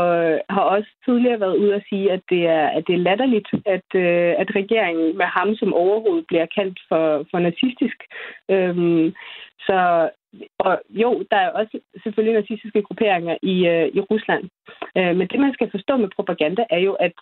har 0.51 0.63
også 0.75 0.91
tidligere 1.05 1.41
været 1.41 1.57
ude 1.57 1.75
at 1.75 1.85
sige, 1.89 2.13
at 2.13 2.23
det 2.31 2.47
er, 2.47 2.67
at 2.69 2.85
det 2.87 2.95
er 2.95 3.07
latterligt, 3.09 3.49
at, 3.67 3.89
øh, 3.95 4.35
at 4.43 4.49
regeringen 4.61 5.19
med 5.19 5.27
ham 5.27 5.55
som 5.55 5.75
overhoved 5.75 6.23
bliver 6.29 6.47
kaldt 6.57 6.79
for, 6.89 7.27
for 7.31 7.39
nazistisk. 7.39 7.99
Øhm, 8.51 9.15
så 9.67 10.11
og 10.59 10.81
jo, 10.91 11.25
der 11.31 11.37
er 11.37 11.51
også 11.51 11.81
selvfølgelig 12.03 12.41
nazistiske 12.41 12.83
grupperinger 12.83 13.37
i, 13.43 13.67
øh, 13.67 13.89
i 13.95 14.01
Rusland. 14.01 14.45
Øh, 14.97 15.17
men 15.17 15.29
det, 15.29 15.41
man 15.41 15.53
skal 15.53 15.71
forstå 15.71 15.97
med 15.97 16.09
propaganda, 16.17 16.65
er 16.71 16.79
jo, 16.79 16.93
at 16.93 17.13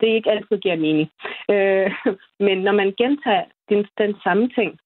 det 0.00 0.06
ikke 0.06 0.30
altid 0.30 0.58
giver 0.58 0.76
mening. 0.76 1.08
Øh, 1.50 1.90
men 2.46 2.58
når 2.58 2.72
man 2.72 2.94
gentager 2.98 3.44
den, 3.68 3.86
den 3.98 4.14
samme 4.24 4.48
ting 4.48 4.78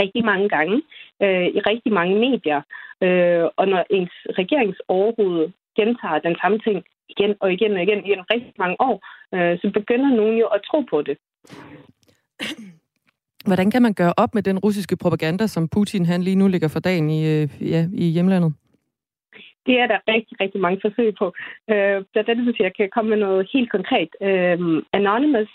rigtig 0.00 0.24
mange 0.24 0.48
gange 0.48 0.76
øh, 1.22 1.46
i 1.56 1.60
rigtig 1.70 1.92
mange 1.92 2.14
medier. 2.26 2.60
Øh, 3.04 3.44
og 3.56 3.68
når 3.68 3.84
ens 3.90 4.14
regeringsoverhoved 4.40 5.50
gentager 5.76 6.18
den 6.18 6.36
samme 6.42 6.58
ting 6.58 6.84
igen 7.08 7.34
og 7.40 7.52
igen 7.52 7.72
og 7.76 7.82
igen 7.82 8.00
i 8.06 8.12
rigtig 8.34 8.54
mange 8.58 8.76
år, 8.88 8.96
øh, 9.34 9.58
så 9.60 9.70
begynder 9.78 10.10
nogen 10.16 10.36
jo 10.38 10.46
at 10.46 10.60
tro 10.68 10.80
på 10.80 11.02
det. 11.02 11.16
Hvordan 13.48 13.70
kan 13.70 13.82
man 13.82 13.94
gøre 13.94 14.14
op 14.16 14.34
med 14.34 14.42
den 14.42 14.58
russiske 14.58 14.96
propaganda, 14.96 15.46
som 15.46 15.68
Putin 15.68 16.06
han 16.06 16.22
lige 16.22 16.36
nu 16.36 16.48
ligger 16.48 16.68
for 16.68 16.80
dagen 16.80 17.10
i, 17.10 17.20
øh, 17.32 17.48
ja, 17.60 17.88
i 17.94 18.04
hjemlandet? 18.04 18.54
Det 19.66 19.74
er 19.82 19.86
der 19.86 19.98
rigtig, 20.08 20.40
rigtig 20.40 20.60
mange 20.60 20.78
forsøg 20.84 21.14
på. 21.18 21.26
Øh, 21.70 21.96
er 22.14 22.22
det, 22.26 22.44
hvis 22.44 22.60
jeg 22.60 22.72
kan 22.76 22.88
komme 22.94 23.08
med 23.10 23.18
noget 23.18 23.48
helt 23.52 23.70
konkret. 23.70 24.10
Øh, 24.22 24.58
Anonymous, 24.92 25.50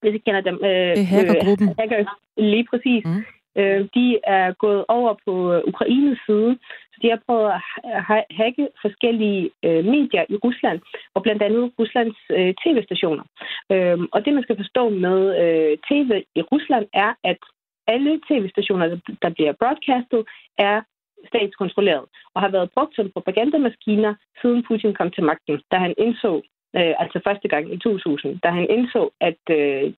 hvis 0.00 0.14
I 0.14 0.18
kender 0.18 0.40
dem. 0.40 0.56
Øh, 0.68 0.90
det 0.96 1.02
er 1.02 1.12
hackergruppen. 1.14 1.68
Øh, 1.68 1.74
hacker, 1.78 1.98
lige 2.36 2.66
præcis. 2.70 3.04
Mm. 3.04 3.24
Øh, 3.58 3.80
de 3.94 4.18
er 4.24 4.52
gået 4.52 4.84
over 4.88 5.14
på 5.26 5.52
øh, 5.52 5.62
Ukraines 5.66 6.18
side, 6.26 6.58
så 6.92 6.98
de 7.02 7.08
har 7.10 7.20
prøvet 7.26 7.48
at 7.50 8.02
hacke 8.30 8.68
forskellige 8.82 9.50
øh, 9.64 9.84
medier 9.84 10.24
i 10.28 10.36
Rusland, 10.44 10.80
og 11.14 11.22
blandt 11.22 11.42
andet 11.42 11.72
Ruslands 11.78 12.18
øh, 12.30 12.54
tv-stationer. 12.64 13.24
Øh, 13.72 13.98
og 14.12 14.24
det, 14.24 14.34
man 14.34 14.42
skal 14.42 14.56
forstå 14.56 14.88
med 14.88 15.18
øh, 15.42 15.78
tv 15.88 16.10
i 16.34 16.42
Rusland, 16.42 16.86
er, 16.92 17.10
at 17.24 17.38
alle 17.86 18.20
tv-stationer, 18.28 19.00
der 19.22 19.30
bliver 19.36 19.52
broadcastet, 19.60 20.22
er 20.58 20.82
statskontrolleret 21.28 22.04
og 22.34 22.40
har 22.40 22.48
været 22.48 22.70
brugt 22.74 22.96
som 22.96 23.10
propagandamaskiner, 23.10 24.14
siden 24.40 24.64
Putin 24.68 24.94
kom 24.94 25.10
til 25.10 25.24
magten, 25.24 25.60
da 25.72 25.76
han 25.76 25.94
indså, 25.98 26.32
øh, 26.76 26.94
altså 27.02 27.20
første 27.26 27.48
gang 27.48 27.74
i 27.74 27.78
2000, 27.78 28.38
da 28.40 28.48
han 28.48 28.66
indså, 28.70 29.10
at 29.20 29.42
øh, 29.50 29.92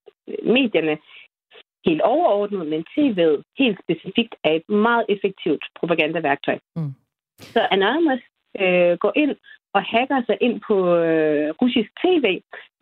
medierne 0.57 0.99
helt 1.87 2.03
overordnet, 2.03 2.67
men 2.67 2.85
TV'et 2.93 3.43
helt 3.59 3.79
specifikt 3.85 4.35
er 4.45 4.53
et 4.53 4.69
meget 4.69 5.05
effektivt 5.09 5.65
propagandaværktøj. 5.79 6.59
Mm. 6.77 6.93
Så 7.39 7.61
Anonymous 7.71 8.23
øh, 8.61 8.99
går 8.99 9.13
ind 9.17 9.37
og 9.75 9.83
hacker 9.83 10.23
sig 10.27 10.37
ind 10.41 10.61
på 10.69 10.77
øh, 10.97 11.55
russisk 11.63 11.91
tv 12.05 12.27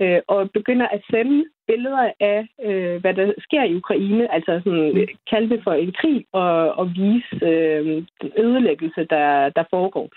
øh, 0.02 0.20
og 0.28 0.50
begynder 0.50 0.88
at 0.88 1.02
sende 1.10 1.44
billeder 1.66 2.12
af, 2.20 2.48
øh, 2.64 3.00
hvad 3.00 3.14
der 3.14 3.32
sker 3.38 3.62
i 3.64 3.74
Ukraine, 3.74 4.34
altså 4.34 4.60
sådan, 4.64 4.92
mm. 4.94 5.06
kalde 5.30 5.50
det 5.50 5.60
for 5.64 5.72
en 5.72 5.92
krig 6.00 6.26
og, 6.32 6.72
og 6.80 6.86
vise 6.96 7.46
øh, 7.46 7.86
den 8.22 8.30
ødelæggelse, 8.38 9.06
der, 9.10 9.48
der 9.48 9.64
foregår 9.70 10.08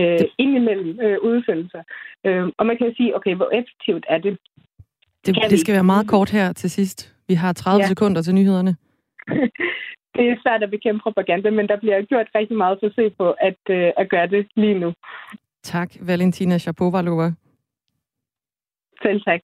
øh, 0.00 0.26
indimellem 0.38 1.00
øh, 1.00 1.18
udsendelser. 1.22 1.82
Øh, 2.26 2.46
og 2.58 2.66
man 2.66 2.76
kan 2.76 2.94
sige, 2.96 3.16
okay, 3.16 3.34
hvor 3.34 3.50
effektivt 3.52 4.04
er 4.08 4.18
det? 4.18 4.38
Det, 5.26 5.36
det 5.50 5.60
skal 5.60 5.74
være 5.74 5.84
meget 5.84 6.08
kort 6.08 6.30
her 6.30 6.52
til 6.52 6.70
sidst. 6.70 7.14
Vi 7.28 7.34
har 7.34 7.52
30 7.52 7.82
ja. 7.82 7.88
sekunder 7.88 8.22
til 8.22 8.34
nyhederne. 8.34 8.76
det 10.16 10.24
er 10.30 10.36
svært 10.42 10.62
at 10.62 10.70
bekæmpe 10.70 11.00
propaganda, 11.02 11.50
men 11.50 11.68
der 11.68 11.76
bliver 11.80 12.02
gjort 12.02 12.26
rigtig 12.34 12.56
meget 12.56 12.78
forsøg 12.82 13.12
på 13.18 13.30
at, 13.30 13.60
øh, 13.70 13.90
at 13.96 14.10
gøre 14.10 14.26
det 14.26 14.46
lige 14.56 14.78
nu. 14.78 14.92
Tak, 15.62 15.90
Valentina 16.00 16.58
Shapovalova. 16.58 17.32
Selv 19.02 19.20
tak. 19.20 19.40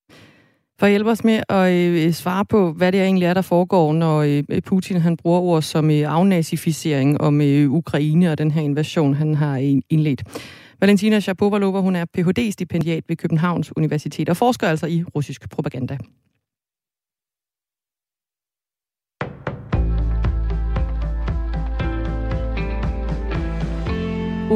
For 0.79 0.87
at 0.87 0.93
hjælpe 0.93 1.11
os 1.11 1.25
med 1.25 1.41
at 1.49 1.73
øh, 1.73 2.13
svare 2.13 2.45
på, 2.45 2.73
hvad 2.73 2.93
det 2.93 3.03
egentlig 3.03 3.27
er, 3.27 3.35
der 3.35 3.43
foregår, 3.43 3.93
når 3.93 4.17
øh, 4.23 4.63
Putin 4.67 4.97
han 4.97 5.17
bruger 5.17 5.41
ord 5.41 5.63
som 5.63 5.91
øh, 5.91 6.03
afnazificering 6.07 7.21
om 7.21 7.41
øh, 7.41 7.71
Ukraine 7.71 8.33
og 8.33 8.39
den 8.39 8.51
her 8.51 8.63
invasion, 8.63 9.15
han 9.15 9.35
har 9.35 9.57
indledt. 9.91 10.23
Valentina 10.81 11.21
Shapovalova, 11.21 11.81
hun 11.81 11.97
er 11.97 12.05
Ph.D.-stipendiat 12.05 13.05
ved 13.09 13.17
Københavns 13.17 13.77
Universitet 13.77 14.29
og 14.29 14.37
forsker 14.37 14.69
altså 14.69 14.87
i 14.87 15.05
russisk 15.15 15.51
propaganda. 15.51 15.99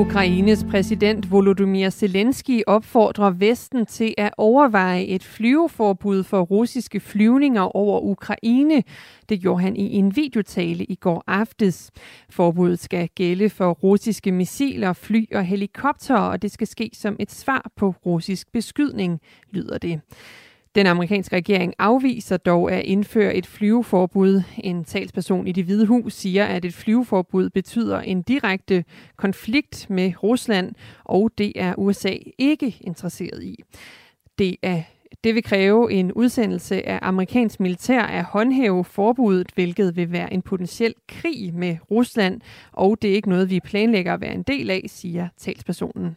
Ukraines 0.01 0.65
præsident 0.71 1.31
Volodymyr 1.31 1.91
Zelensky 1.91 2.63
opfordrer 2.67 3.31
Vesten 3.31 3.87
til 3.87 4.15
at 4.19 4.35
overveje 4.37 5.05
et 5.05 5.25
flyveforbud 5.25 6.23
for 6.23 6.41
russiske 6.41 7.01
flyvninger 7.01 7.63
over 7.77 8.01
Ukraine. 8.01 8.83
Det 9.29 9.41
gjorde 9.41 9.63
han 9.63 9.77
i 9.77 9.95
en 9.97 10.17
videotale 10.17 10.85
i 10.85 10.95
går 10.95 11.25
aftes. 11.27 11.91
Forbuddet 12.31 12.79
skal 12.79 13.09
gælde 13.15 13.51
for 13.51 13.71
russiske 13.71 14.33
missiler, 14.33 14.93
fly 14.93 15.27
og 15.35 15.45
helikoptere, 15.45 16.31
og 16.31 16.43
det 16.43 16.53
skal 16.53 16.67
ske 16.67 16.91
som 16.95 17.17
et 17.19 17.31
svar 17.31 17.71
på 17.77 17.95
russisk 18.07 18.53
beskydning, 18.53 19.21
lyder 19.51 19.79
det. 19.79 20.01
Den 20.75 20.87
amerikanske 20.87 21.37
regering 21.37 21.75
afviser 21.79 22.37
dog 22.37 22.73
at 22.73 22.85
indføre 22.85 23.35
et 23.35 23.47
flyveforbud. 23.47 24.43
En 24.59 24.85
talsperson 24.85 25.47
i 25.47 25.53
det 25.53 25.65
hvide 25.65 25.87
hus 25.87 26.15
siger, 26.15 26.45
at 26.45 26.65
et 26.65 26.75
flyveforbud 26.75 27.51
betyder 27.51 28.01
en 28.01 28.23
direkte 28.23 28.85
konflikt 29.17 29.91
med 29.91 30.13
Rusland, 30.23 30.73
og 31.05 31.31
det 31.39 31.53
er 31.57 31.75
USA 31.79 32.15
ikke 32.39 32.77
interesseret 32.81 33.43
i. 33.43 33.57
Det 34.39 34.57
er 34.63 34.83
det 35.25 35.35
vil 35.35 35.43
kræve 35.43 35.93
en 35.93 36.13
udsendelse 36.13 36.89
af 36.89 36.99
amerikansk 37.03 37.61
militær 37.61 38.03
at 38.03 38.25
håndhæve 38.25 38.85
forbuddet, 38.85 39.51
hvilket 39.55 39.97
vil 39.97 40.13
være 40.13 40.33
en 40.33 40.43
potentiel 40.43 40.95
krig 41.09 41.55
med 41.55 41.77
Rusland, 41.91 42.41
og 42.73 43.03
det 43.03 43.11
er 43.11 43.15
ikke 43.15 43.29
noget, 43.29 43.51
vi 43.51 43.61
planlægger 43.61 44.15
at 44.15 44.21
være 44.21 44.35
en 44.35 44.43
del 44.43 44.71
af, 44.71 44.83
siger 44.87 45.29
talspersonen. 45.39 46.17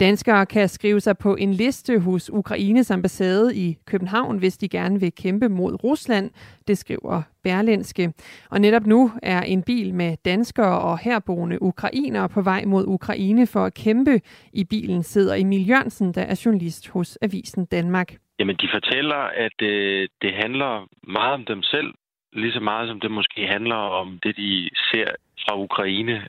Danskere 0.00 0.46
kan 0.46 0.68
skrive 0.68 1.00
sig 1.00 1.18
på 1.18 1.36
en 1.36 1.52
liste 1.52 1.98
hos 1.98 2.30
Ukraines 2.30 2.90
ambassade 2.90 3.56
i 3.56 3.76
København, 3.86 4.38
hvis 4.38 4.58
de 4.58 4.68
gerne 4.68 5.00
vil 5.00 5.12
kæmpe 5.22 5.48
mod 5.48 5.84
Rusland, 5.84 6.30
det 6.68 6.78
skriver 6.78 7.22
Berlinske. 7.42 8.12
Og 8.50 8.60
netop 8.60 8.86
nu 8.86 9.10
er 9.22 9.42
en 9.42 9.62
bil 9.62 9.94
med 9.94 10.16
danskere 10.24 10.80
og 10.80 10.98
herboende 10.98 11.62
ukrainere 11.62 12.28
på 12.28 12.42
vej 12.42 12.64
mod 12.64 12.84
Ukraine 12.86 13.46
for 13.46 13.64
at 13.64 13.74
kæmpe. 13.74 14.20
I 14.52 14.64
bilen 14.64 15.02
sidder 15.02 15.34
Emil 15.34 15.68
Jørgensen, 15.68 16.14
der 16.14 16.22
er 16.22 16.42
journalist 16.44 16.88
hos 16.88 17.18
Avisen 17.22 17.66
Danmark. 17.66 18.14
Jamen, 18.38 18.56
de 18.56 18.68
fortæller, 18.72 19.22
at 19.46 19.62
øh, 19.62 20.08
det 20.22 20.32
handler 20.34 20.86
meget 21.08 21.34
om 21.34 21.44
dem 21.44 21.62
selv, 21.62 21.94
lige 22.32 22.52
så 22.52 22.60
meget 22.60 22.88
som 22.88 23.00
det 23.00 23.10
måske 23.10 23.46
handler 23.46 23.76
om 24.00 24.18
det, 24.22 24.36
de 24.36 24.70
ser 24.90 25.08
fra 25.44 25.58
Ukraine. 25.58 26.26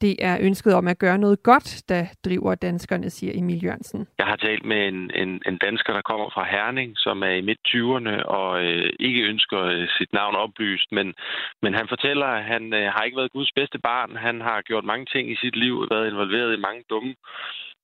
Det 0.00 0.16
er 0.20 0.38
ønsket 0.40 0.74
om 0.74 0.88
at 0.88 0.98
gøre 0.98 1.18
noget 1.18 1.42
godt, 1.42 1.82
der 1.88 2.02
driver 2.24 2.54
danskerne, 2.54 3.10
siger 3.10 3.32
Emil 3.34 3.64
Jørgensen. 3.64 4.06
Jeg 4.18 4.26
har 4.26 4.36
talt 4.36 4.64
med 4.64 4.88
en, 4.88 5.10
en, 5.14 5.42
en 5.46 5.58
dansker, 5.58 5.92
der 5.92 6.02
kommer 6.02 6.30
fra 6.34 6.44
Herning, 6.44 6.92
som 6.96 7.22
er 7.22 7.34
i 7.40 7.46
midt-20'erne 7.48 8.24
og 8.38 8.64
øh, 8.64 8.92
ikke 9.00 9.22
ønsker 9.22 9.60
øh, 9.62 9.88
sit 9.98 10.12
navn 10.12 10.34
oplyst. 10.36 10.92
Men, 10.92 11.14
men 11.62 11.74
han 11.74 11.88
fortæller, 11.88 12.26
at 12.26 12.44
han 12.44 12.74
øh, 12.74 12.92
har 12.92 13.02
ikke 13.02 13.16
været 13.16 13.32
Guds 13.32 13.52
bedste 13.56 13.78
barn. 13.78 14.16
Han 14.16 14.40
har 14.40 14.62
gjort 14.62 14.84
mange 14.84 15.06
ting 15.06 15.30
i 15.30 15.36
sit 15.36 15.56
liv, 15.56 15.86
været 15.90 16.10
involveret 16.10 16.56
i 16.56 16.64
mange 16.66 16.82
dumme 16.90 17.14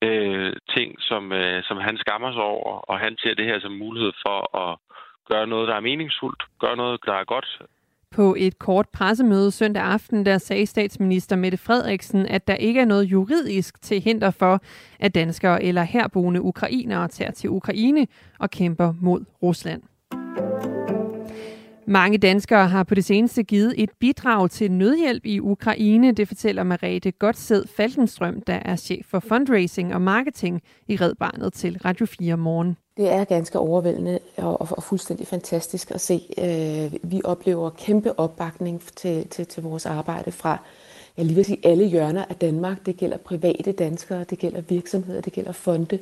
øh, 0.03 0.53
ting, 0.77 0.89
som, 0.99 1.33
øh, 1.33 1.63
som 1.69 1.77
han 1.77 1.97
skammer 1.97 2.33
sig 2.33 2.43
over. 2.43 2.73
Og 2.91 2.99
han 2.99 3.17
ser 3.23 3.35
det 3.35 3.45
her 3.45 3.61
som 3.61 3.73
mulighed 3.73 4.13
for 4.27 4.39
at 4.65 4.79
gøre 5.31 5.47
noget, 5.47 5.69
der 5.69 5.75
er 5.77 5.89
meningsfuldt, 5.91 6.43
gøre 6.61 6.77
noget, 6.77 7.01
der 7.07 7.15
er 7.15 7.25
godt 7.25 7.49
på 8.11 8.35
et 8.39 8.59
kort 8.59 8.89
pressemøde 8.89 9.51
søndag 9.51 9.83
aften, 9.83 10.27
der 10.27 10.39
sagde 10.39 10.67
statsminister 10.67 11.37
Mette 11.37 11.59
Frederiksen, 11.59 12.27
at 12.27 12.49
der 12.49 12.55
ikke 12.55 12.81
er 12.81 12.85
noget 12.85 13.05
juridisk 13.05 13.83
til 13.83 14.01
hinder 14.01 14.31
for, 14.31 14.61
at 15.01 15.15
danskere 15.15 15.63
eller 15.63 15.83
herboende 15.83 16.43
ukrainere 16.43 17.09
tager 17.09 17.31
til 17.31 17.51
Ukraine 17.51 18.07
og 18.39 18.51
kæmper 18.51 18.95
mod 19.01 19.25
Rusland. 19.43 19.83
Mange 21.89 22.19
danskere 22.19 22.69
har 22.69 22.83
på 22.83 22.95
det 22.95 23.05
seneste 23.05 23.43
givet 23.43 23.75
et 23.77 23.91
bidrag 24.01 24.51
til 24.51 24.73
nødhjælp 24.73 25.27
i 25.27 25.41
Ukraine, 25.41 26.13
det 26.13 26.29
fortæller 26.29 26.63
Marete 26.63 27.11
Godtsed 27.11 27.65
Falkenstrøm, 27.77 28.41
der 28.41 28.55
er 28.55 28.77
chef 28.77 29.07
for 29.07 29.21
fundraising 29.21 29.95
og 29.95 30.03
marketing 30.03 30.63
i 30.89 30.97
Red 30.97 31.15
Barnet 31.15 31.53
til 31.53 31.79
Radio 31.85 32.07
4 32.07 32.37
Morgen. 32.37 32.77
Det 32.97 33.13
er 33.13 33.25
ganske 33.25 33.59
overvældende 33.59 34.19
og, 34.37 34.61
og, 34.61 34.69
og 34.71 34.83
fuldstændig 34.83 35.27
fantastisk 35.27 35.91
at 35.91 36.01
se. 36.01 36.21
Øh, 36.39 37.11
vi 37.11 37.21
oplever 37.25 37.71
kæmpe 37.71 38.19
opbakning 38.19 38.83
til, 38.97 39.29
til, 39.29 39.47
til 39.47 39.63
vores 39.63 39.87
arbejde 39.87 40.33
fra 40.33 40.59
jeg 41.17 41.25
lige 41.25 41.37
vil 41.37 41.45
sige, 41.45 41.67
alle 41.67 41.85
hjørner 41.85 42.25
af 42.29 42.37
Danmark. 42.37 42.87
Det 42.87 42.97
gælder 42.97 43.17
private 43.17 43.73
danskere, 43.73 44.25
det 44.25 44.39
gælder 44.39 44.61
virksomheder, 44.61 45.21
det 45.21 45.33
gælder 45.33 45.53
fonde, 45.53 45.99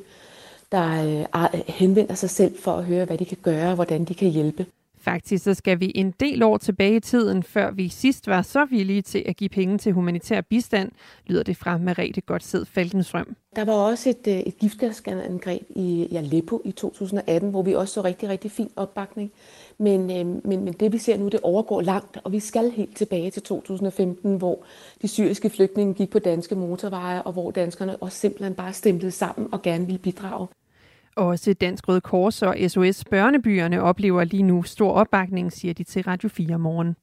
der 0.71 1.25
øh, 1.25 1.59
henvender 1.67 2.15
sig 2.15 2.29
selv 2.29 2.57
for 2.59 2.71
at 2.71 2.85
høre, 2.85 3.05
hvad 3.05 3.17
de 3.17 3.25
kan 3.25 3.37
gøre 3.41 3.69
og 3.69 3.75
hvordan 3.75 4.05
de 4.05 4.13
kan 4.13 4.29
hjælpe. 4.29 4.65
Faktisk 5.05 5.43
så 5.43 5.53
skal 5.53 5.79
vi 5.79 5.91
en 5.95 6.11
del 6.19 6.43
år 6.43 6.57
tilbage 6.57 6.95
i 6.95 6.99
tiden, 6.99 7.43
før 7.43 7.71
vi 7.71 7.89
sidst 7.89 8.27
var 8.27 8.41
så 8.41 8.65
villige 8.65 9.01
til 9.01 9.23
at 9.25 9.37
give 9.37 9.49
penge 9.49 9.77
til 9.77 9.93
humanitær 9.93 10.41
bistand, 10.41 10.91
lyder 11.27 11.43
det 11.43 11.57
fra 11.57 11.77
Merete 11.77 12.21
Godtsed 12.21 12.65
Falkenstrøm. 12.65 13.35
Der 13.55 13.65
var 13.65 13.73
også 13.73 14.09
et, 14.09 14.27
øh, 14.27 14.39
et 14.39 14.57
giftgasangreb 14.57 15.61
i 15.69 16.15
Aleppo 16.15 16.61
i 16.65 16.71
2018, 16.71 17.49
hvor 17.49 17.61
vi 17.61 17.73
også 17.73 17.93
så 17.93 18.01
rigtig, 18.01 18.29
rigtig 18.29 18.51
fin 18.51 18.69
opbakning. 18.75 19.31
Men, 19.77 20.01
øh, 20.01 20.45
men, 20.45 20.63
men 20.63 20.73
det 20.73 20.93
vi 20.93 20.97
ser 20.97 21.17
nu, 21.17 21.27
det 21.27 21.39
overgår 21.43 21.81
langt, 21.81 22.17
og 22.23 22.31
vi 22.31 22.39
skal 22.39 22.71
helt 22.71 22.97
tilbage 22.97 23.31
til 23.31 23.41
2015, 23.41 24.37
hvor 24.37 24.63
de 25.01 25.07
syriske 25.07 25.49
flygtninge 25.49 25.93
gik 25.93 26.09
på 26.09 26.19
danske 26.19 26.55
motorveje, 26.55 27.21
og 27.21 27.33
hvor 27.33 27.51
danskerne 27.51 27.95
også 27.95 28.17
simpelthen 28.17 28.55
bare 28.55 28.73
stemplede 28.73 29.11
sammen 29.11 29.49
og 29.51 29.61
gerne 29.61 29.85
ville 29.85 29.99
bidrage. 29.99 30.47
Også 31.17 31.53
Dansk 31.53 31.87
Røde 31.87 32.01
Kors 32.01 32.41
og 32.41 32.55
SOS 32.67 33.03
Børnebyerne 33.05 33.81
oplever 33.81 34.23
lige 34.23 34.43
nu 34.43 34.63
stor 34.63 34.91
opbakning, 34.91 35.51
siger 35.51 35.73
de 35.73 35.83
til 35.83 36.03
Radio 36.03 36.29
4 36.29 36.59
morgen. 36.59 36.95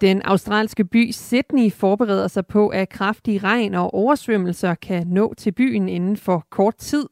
Den 0.00 0.22
australske 0.24 0.84
by 0.84 1.10
Sydney 1.12 1.72
forbereder 1.72 2.28
sig 2.28 2.46
på, 2.46 2.68
at 2.68 2.88
kraftig 2.88 3.44
regn 3.44 3.74
og 3.74 3.94
oversvømmelser 3.94 4.74
kan 4.74 5.06
nå 5.06 5.34
til 5.34 5.52
byen 5.52 5.88
inden 5.88 6.16
for 6.16 6.46
kort 6.50 6.76
tid. 6.76 7.06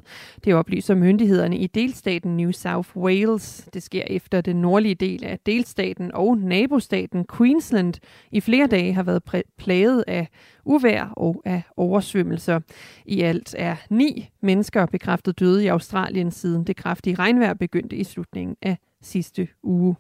Det 0.44 0.54
oplyser 0.54 0.94
myndighederne 0.94 1.58
i 1.58 1.66
delstaten 1.66 2.36
New 2.36 2.50
South 2.50 2.96
Wales. 2.96 3.68
Det 3.74 3.82
sker 3.82 4.02
efter 4.06 4.40
den 4.40 4.56
nordlige 4.56 4.94
del 4.94 5.24
af 5.24 5.38
delstaten 5.46 6.14
og 6.14 6.38
nabostaten 6.38 7.26
Queensland 7.36 7.94
i 8.30 8.40
flere 8.40 8.66
dage 8.66 8.92
har 8.92 9.02
været 9.02 9.44
plaget 9.58 10.04
af 10.06 10.28
uvær 10.64 11.12
og 11.16 11.42
af 11.44 11.62
oversvømmelser. 11.76 12.60
I 13.06 13.20
alt 13.20 13.54
er 13.58 13.76
ni 13.90 14.30
mennesker 14.42 14.86
bekræftet 14.86 15.40
døde 15.40 15.64
i 15.64 15.66
Australien 15.66 16.30
siden 16.30 16.64
det 16.64 16.76
kraftige 16.76 17.16
regnvejr 17.16 17.54
begyndte 17.54 17.96
i 17.96 18.04
slutningen 18.04 18.56
af 18.62 18.78
sidste 19.02 19.48
uge. 19.62 19.96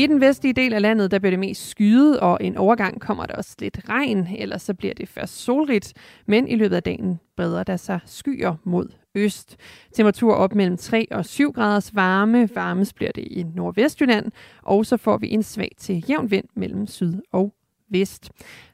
I 0.00 0.06
den 0.06 0.20
vestlige 0.20 0.52
del 0.52 0.74
af 0.74 0.82
landet, 0.82 1.10
der 1.10 1.18
bliver 1.18 1.30
det 1.30 1.38
mest 1.38 1.68
skyet, 1.68 2.20
og 2.20 2.38
en 2.40 2.56
overgang 2.56 3.00
kommer 3.00 3.26
der 3.26 3.34
også 3.34 3.56
lidt 3.58 3.80
regn, 3.88 4.28
ellers 4.38 4.62
så 4.62 4.74
bliver 4.74 4.94
det 4.94 5.08
først 5.08 5.36
solrigt, 5.36 5.92
men 6.26 6.48
i 6.48 6.56
løbet 6.56 6.76
af 6.76 6.82
dagen 6.82 7.20
breder 7.36 7.62
der 7.62 7.76
sig 7.76 8.00
skyer 8.06 8.54
mod 8.64 8.88
øst. 9.14 9.56
Temperatur 9.92 10.34
op 10.34 10.54
mellem 10.54 10.76
3 10.76 11.06
og 11.10 11.24
7 11.24 11.52
graders 11.52 11.94
varme. 11.94 12.48
Varmes 12.54 12.92
bliver 12.92 13.12
det 13.12 13.24
i 13.24 13.46
Nordvestjylland, 13.54 14.32
og 14.62 14.86
så 14.86 14.96
får 14.96 15.18
vi 15.18 15.30
en 15.30 15.42
svag 15.42 15.70
til 15.78 16.04
jævn 16.08 16.30
vind 16.30 16.46
mellem 16.56 16.86
syd 16.86 17.14
og 17.32 17.54
vest. 17.90 18.30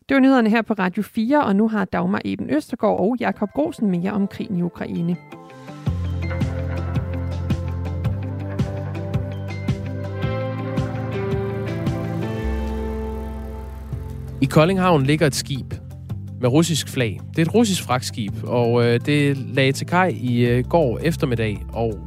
Det 0.09 0.15
var 0.15 0.21
nyhederne 0.21 0.51
her 0.51 0.63
på 0.63 0.73
Radio 0.73 1.03
4, 1.03 1.45
og 1.45 1.57
nu 1.57 1.69
har 1.69 1.85
Dagmar 1.85 2.21
Eben 2.25 2.51
Østergaard 2.51 3.01
og 3.01 3.17
Jakob 3.21 3.51
Grosen 3.55 3.91
mere 3.91 4.13
om 4.13 4.29
krigen 4.29 4.57
i 4.57 4.63
Ukraine. 4.63 5.17
I 14.41 14.45
Koldinghavn 14.45 15.03
ligger 15.03 15.27
et 15.27 15.35
skib 15.35 15.75
med 16.41 16.49
russisk 16.49 16.89
flag. 16.89 17.21
Det 17.31 17.39
er 17.39 17.43
et 17.43 17.55
russisk 17.55 17.83
fragtskib, 17.83 18.33
og 18.45 18.85
øh, 18.85 19.01
det 19.07 19.37
lagde 19.37 19.73
til 19.73 19.87
kaj 19.87 20.15
i 20.21 20.47
øh, 20.47 20.65
går 20.65 20.99
eftermiddag, 21.03 21.65
og 21.73 21.99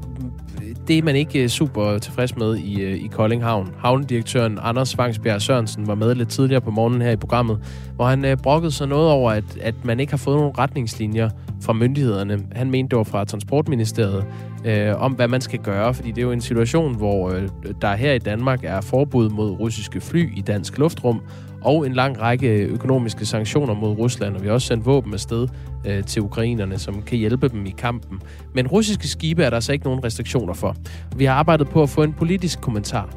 øh, 0.63 0.75
det 0.87 0.97
er 0.97 1.03
man 1.03 1.15
ikke 1.15 1.43
øh, 1.43 1.49
super 1.49 1.97
tilfreds 1.97 2.37
med 2.37 2.57
i, 2.57 2.81
øh, 2.81 3.03
i 3.03 3.07
Koldinghavn. 3.07 3.73
Havnedirektøren 3.77 4.59
Anders 4.61 4.97
Vangsbjerg 4.97 5.41
Sørensen 5.41 5.87
var 5.87 5.95
med 5.95 6.15
lidt 6.15 6.29
tidligere 6.29 6.61
på 6.61 6.71
morgenen 6.71 7.01
her 7.01 7.11
i 7.11 7.15
programmet, 7.15 7.59
hvor 7.95 8.05
han 8.05 8.25
øh, 8.25 8.37
brokkede 8.37 8.71
sig 8.71 8.87
noget 8.87 9.09
over, 9.09 9.31
at, 9.31 9.57
at 9.61 9.75
man 9.85 9.99
ikke 9.99 10.11
har 10.11 10.17
fået 10.17 10.37
nogle 10.37 10.51
retningslinjer 10.57 11.29
fra 11.61 11.73
myndighederne. 11.73 12.39
Han 12.51 12.71
mente, 12.71 12.89
det 12.89 12.97
var 12.97 13.03
fra 13.03 13.25
Transportministeriet, 13.25 14.25
øh, 14.65 15.01
om 15.01 15.13
hvad 15.13 15.27
man 15.27 15.41
skal 15.41 15.59
gøre, 15.59 15.93
fordi 15.93 16.09
det 16.09 16.17
er 16.17 16.25
jo 16.25 16.31
en 16.31 16.41
situation, 16.41 16.95
hvor 16.95 17.29
øh, 17.29 17.49
der 17.81 17.95
her 17.95 18.13
i 18.13 18.19
Danmark 18.19 18.59
er 18.63 18.81
forbud 18.81 19.29
mod 19.29 19.51
russiske 19.51 20.01
fly 20.01 20.37
i 20.37 20.41
dansk 20.41 20.77
luftrum, 20.77 21.21
og 21.61 21.85
en 21.85 21.93
lang 21.93 22.21
række 22.21 22.47
økonomiske 22.47 23.25
sanktioner 23.25 23.73
mod 23.73 23.97
Rusland, 23.97 24.35
og 24.35 24.41
vi 24.41 24.47
har 24.47 24.53
også 24.53 24.67
sendt 24.67 24.85
våben 24.85 25.13
afsted 25.13 25.47
øh, 25.85 26.03
til 26.03 26.21
ukrainerne, 26.21 26.79
som 26.79 27.01
kan 27.01 27.17
hjælpe 27.17 27.49
dem 27.49 27.65
i 27.65 27.73
kampen. 27.77 28.21
Men 28.55 28.67
russiske 28.67 29.07
skibe 29.07 29.43
er 29.43 29.49
der 29.49 29.57
altså 29.57 29.73
ikke 29.73 29.85
nogen 29.85 30.03
restriktioner 30.03 30.53
for. 30.53 30.75
Vi 31.15 31.25
har 31.25 31.33
arbejdet 31.33 31.69
på 31.69 31.83
at 31.83 31.89
få 31.89 32.03
en 32.03 32.13
politisk 32.13 32.61
kommentar. 32.61 33.15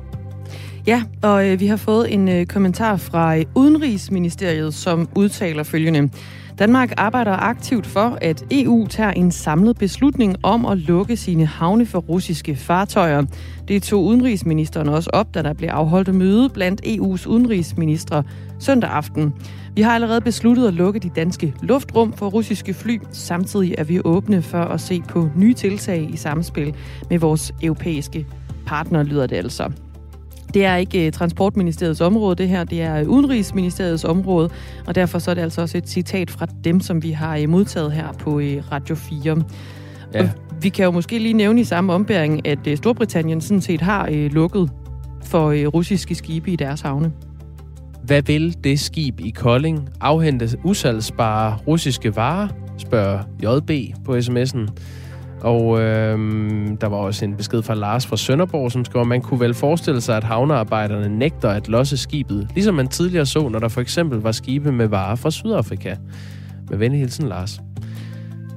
Ja, 0.87 1.03
og 1.23 1.49
øh, 1.49 1.61
vi 1.61 1.67
har 1.67 1.77
fået 1.77 2.15
en 2.15 2.29
øh, 2.29 2.47
kommentar 2.47 2.97
fra 2.97 3.37
øh, 3.37 3.45
Udenrigsministeriet, 3.55 4.75
som 4.75 5.09
udtaler 5.17 5.63
følgende. 5.63 6.11
Danmark 6.63 6.93
arbejder 6.97 7.33
aktivt 7.33 7.87
for, 7.87 8.19
at 8.21 8.45
EU 8.51 8.87
tager 8.87 9.11
en 9.11 9.31
samlet 9.31 9.79
beslutning 9.79 10.37
om 10.43 10.67
at 10.67 10.79
lukke 10.79 11.17
sine 11.17 11.47
havne 11.47 11.87
for 11.87 11.99
russiske 11.99 12.57
fartøjer. 12.57 13.23
Det 13.69 13.83
tog 13.83 14.05
udenrigsministeren 14.05 14.89
også 14.89 15.11
op, 15.13 15.35
da 15.35 15.43
der 15.43 15.53
blev 15.53 15.69
afholdt 15.69 16.15
møde 16.15 16.49
blandt 16.49 16.87
EU's 16.87 17.29
udenrigsministre 17.29 18.23
søndag 18.59 18.91
aften. 18.91 19.35
Vi 19.75 19.83
har 19.83 19.95
allerede 19.95 20.21
besluttet 20.21 20.69
at 20.69 20.75
lukke 20.75 21.01
de 21.01 21.11
danske 21.17 21.55
luftrum 21.63 22.13
for 22.13 22.29
russiske 22.29 22.75
fly. 22.75 23.01
Samtidig 23.11 23.75
er 23.79 23.85
vi 23.85 24.01
åbne 24.05 24.43
for 24.43 24.63
at 24.63 24.81
se 24.81 25.03
på 25.09 25.29
nye 25.37 25.55
tiltag 25.55 26.11
i 26.13 26.17
samspil 26.17 26.75
med 27.11 27.19
vores 27.19 27.53
europæiske 27.63 28.27
partner, 28.67 29.03
lyder 29.03 29.27
det 29.27 29.37
altså. 29.37 29.73
Det 30.55 30.65
er 30.65 30.77
ikke 30.77 31.07
uh, 31.07 31.13
Transportministeriets 31.13 32.01
område, 32.01 32.37
det 32.37 32.49
her. 32.49 32.65
Det 32.65 32.83
er 32.83 33.05
Udenrigsministeriets 33.05 34.05
område, 34.05 34.51
og 34.87 34.95
derfor 34.95 35.19
så 35.19 35.31
er 35.31 35.35
det 35.35 35.43
altså 35.43 35.61
også 35.61 35.79
et 35.79 35.89
citat 35.89 36.31
fra 36.31 36.47
dem, 36.65 36.81
som 36.81 37.03
vi 37.03 37.11
har 37.11 37.39
uh, 37.39 37.49
modtaget 37.49 37.93
her 37.93 38.13
på 38.13 38.41
Radio 38.73 38.95
4. 38.95 39.43
Ja. 40.15 40.23
Og 40.23 40.29
vi 40.63 40.69
kan 40.69 40.85
jo 40.85 40.91
måske 40.91 41.19
lige 41.19 41.35
nævne 41.35 41.61
i 41.61 41.65
samme 41.65 41.93
ombæring, 41.93 42.47
at 42.47 42.59
Storbritannien 42.75 43.41
sådan 43.41 43.61
set 43.61 43.81
har 43.81 44.29
lukket 44.29 44.71
for 45.25 45.67
russiske 45.67 46.15
skibe 46.15 46.51
i 46.51 46.57
deres 46.57 46.81
havne. 46.81 47.13
Hvad 48.03 48.23
vil 48.23 48.57
det 48.65 48.81
skib 48.81 49.21
i 49.21 49.31
Kolding 49.31 49.89
afhente 50.01 50.49
usalgsbare 50.65 51.59
russiske 51.67 52.17
varer, 52.17 52.49
spørger 52.79 53.23
JB 53.43 53.95
på 54.05 54.17
sms'en. 54.17 54.69
Og 55.43 55.81
øh, 55.81 56.19
der 56.81 56.87
var 56.87 56.97
også 56.97 57.25
en 57.25 57.37
besked 57.37 57.63
fra 57.63 57.75
Lars 57.75 58.07
fra 58.07 58.17
Sønderborg, 58.17 58.73
som 58.73 58.85
skriver, 58.85 59.03
at 59.03 59.09
man 59.09 59.21
kunne 59.21 59.41
vel 59.41 59.55
forestille 59.55 60.01
sig, 60.01 60.17
at 60.17 60.25
havnearbejderne 60.25 61.19
nægter 61.19 61.49
at 61.49 61.69
losse 61.69 61.97
skibet, 61.97 62.49
ligesom 62.55 62.75
man 62.75 62.89
tidligere 62.89 63.27
så, 63.27 63.49
når 63.49 63.59
der 63.59 63.69
for 63.69 63.81
eksempel 63.81 64.19
var 64.19 64.33
skibe 64.33 64.73
med 64.73 64.87
varer 64.87 65.17
fra 65.17 65.31
Sydafrika. 65.31 65.97
Med 66.71 66.79
venlig 66.79 67.01
hilsen, 67.01 67.29
Lars. 67.29 67.61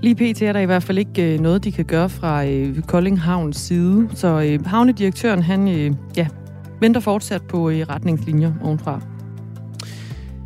Lige 0.01 0.15
pt. 0.15 0.41
er 0.41 0.53
der 0.53 0.59
i 0.59 0.65
hvert 0.65 0.83
fald 0.83 0.97
ikke 0.97 1.33
øh, 1.33 1.39
noget, 1.39 1.63
de 1.63 1.71
kan 1.71 1.85
gøre 1.85 2.09
fra 2.09 2.45
øh, 2.45 2.81
Kolding 2.81 3.21
Havns 3.21 3.57
side. 3.57 4.09
Så 4.13 4.41
øh, 4.41 4.65
havnedirektøren, 4.65 5.41
han 5.41 5.67
øh, 5.67 5.91
ja, 6.17 6.27
venter 6.81 6.99
fortsat 6.99 7.41
på 7.41 7.69
øh, 7.69 7.79
retningslinjer 7.79 8.53
ovenfra. 8.63 9.01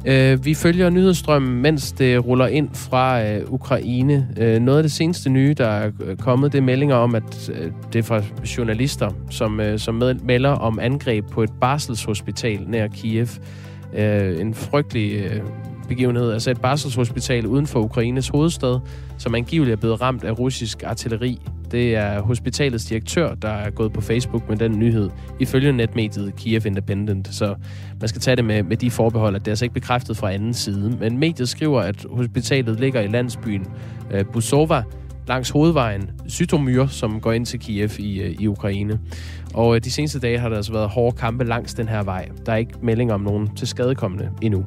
Øh, 0.05 0.45
vi 0.45 0.53
følger 0.53 0.89
nyhedsstrømmen, 0.89 1.61
mens 1.61 1.91
det 1.91 2.25
ruller 2.25 2.47
ind 2.47 2.69
fra 2.73 3.23
øh, 3.23 3.53
Ukraine. 3.53 4.27
Øh, 4.37 4.59
noget 4.59 4.77
af 4.79 4.83
det 4.83 4.91
seneste 4.91 5.29
nye, 5.29 5.55
der 5.57 5.67
er 5.67 5.91
kommet, 6.19 6.51
det 6.51 6.57
er 6.57 6.61
meldinger 6.61 6.95
om, 6.95 7.15
at 7.15 7.51
øh, 7.53 7.71
det 7.93 7.99
er 7.99 8.03
fra 8.03 8.21
journalister, 8.57 9.09
som, 9.29 9.59
øh, 9.59 9.79
som 9.79 9.95
med, 9.95 10.15
melder 10.15 10.49
om 10.49 10.79
angreb 10.79 11.25
på 11.31 11.43
et 11.43 11.51
barselshospital 11.61 12.59
nær 12.67 12.87
Kiev. 12.87 13.27
Øh, 13.93 14.41
en 14.41 14.53
frygtelig 14.53 15.11
øh, 15.13 15.41
begivenhed. 15.89 16.31
Altså 16.31 16.51
et 16.51 16.61
barselshospital 16.61 17.45
uden 17.45 17.67
for 17.67 17.79
Ukraines 17.79 18.27
hovedstad, 18.27 18.79
som 19.17 19.35
angiveligt 19.35 19.73
er 19.73 19.79
blevet 19.79 20.01
ramt 20.01 20.23
af 20.23 20.39
russisk 20.39 20.83
artilleri. 20.83 21.41
Det 21.71 21.95
er 21.95 22.21
hospitalets 22.21 22.85
direktør, 22.85 23.35
der 23.35 23.49
er 23.49 23.69
gået 23.69 23.93
på 23.93 24.01
Facebook 24.01 24.49
med 24.49 24.57
den 24.57 24.79
nyhed, 24.79 25.09
ifølge 25.39 25.71
netmediet 25.71 26.35
Kiev 26.35 26.65
Independent. 26.65 27.35
Så 27.35 27.55
man 27.99 28.07
skal 28.07 28.21
tage 28.21 28.35
det 28.35 28.45
med, 28.45 28.63
med 28.63 28.77
de 28.77 28.91
forbehold, 28.91 29.35
at 29.35 29.41
det 29.41 29.47
er 29.47 29.51
altså 29.51 29.65
ikke 29.65 29.73
bekræftet 29.73 30.17
fra 30.17 30.31
anden 30.31 30.53
side. 30.53 30.97
Men 30.99 31.17
mediet 31.17 31.49
skriver, 31.49 31.81
at 31.81 32.05
hospitalet 32.11 32.79
ligger 32.79 33.01
i 33.01 33.07
landsbyen 33.07 33.65
øh, 34.11 34.25
Busova, 34.33 34.83
langs 35.27 35.49
hovedvejen 35.49 36.09
Sytomyr, 36.27 36.87
som 36.87 37.19
går 37.19 37.31
ind 37.31 37.45
til 37.45 37.59
Kiev 37.59 37.89
i, 37.99 38.21
øh, 38.21 38.35
i 38.39 38.47
Ukraine. 38.47 38.99
Og 39.53 39.75
øh, 39.75 39.83
de 39.83 39.91
seneste 39.91 40.19
dage 40.19 40.39
har 40.39 40.49
der 40.49 40.55
altså 40.55 40.71
været 40.71 40.89
hårde 40.89 41.17
kampe 41.17 41.43
langs 41.43 41.73
den 41.73 41.87
her 41.87 42.03
vej. 42.03 42.29
Der 42.45 42.51
er 42.51 42.57
ikke 42.57 42.73
meldinger 42.81 43.13
om 43.13 43.21
nogen 43.21 43.55
til 43.55 43.67
skadekommende 43.67 44.29
endnu. 44.41 44.65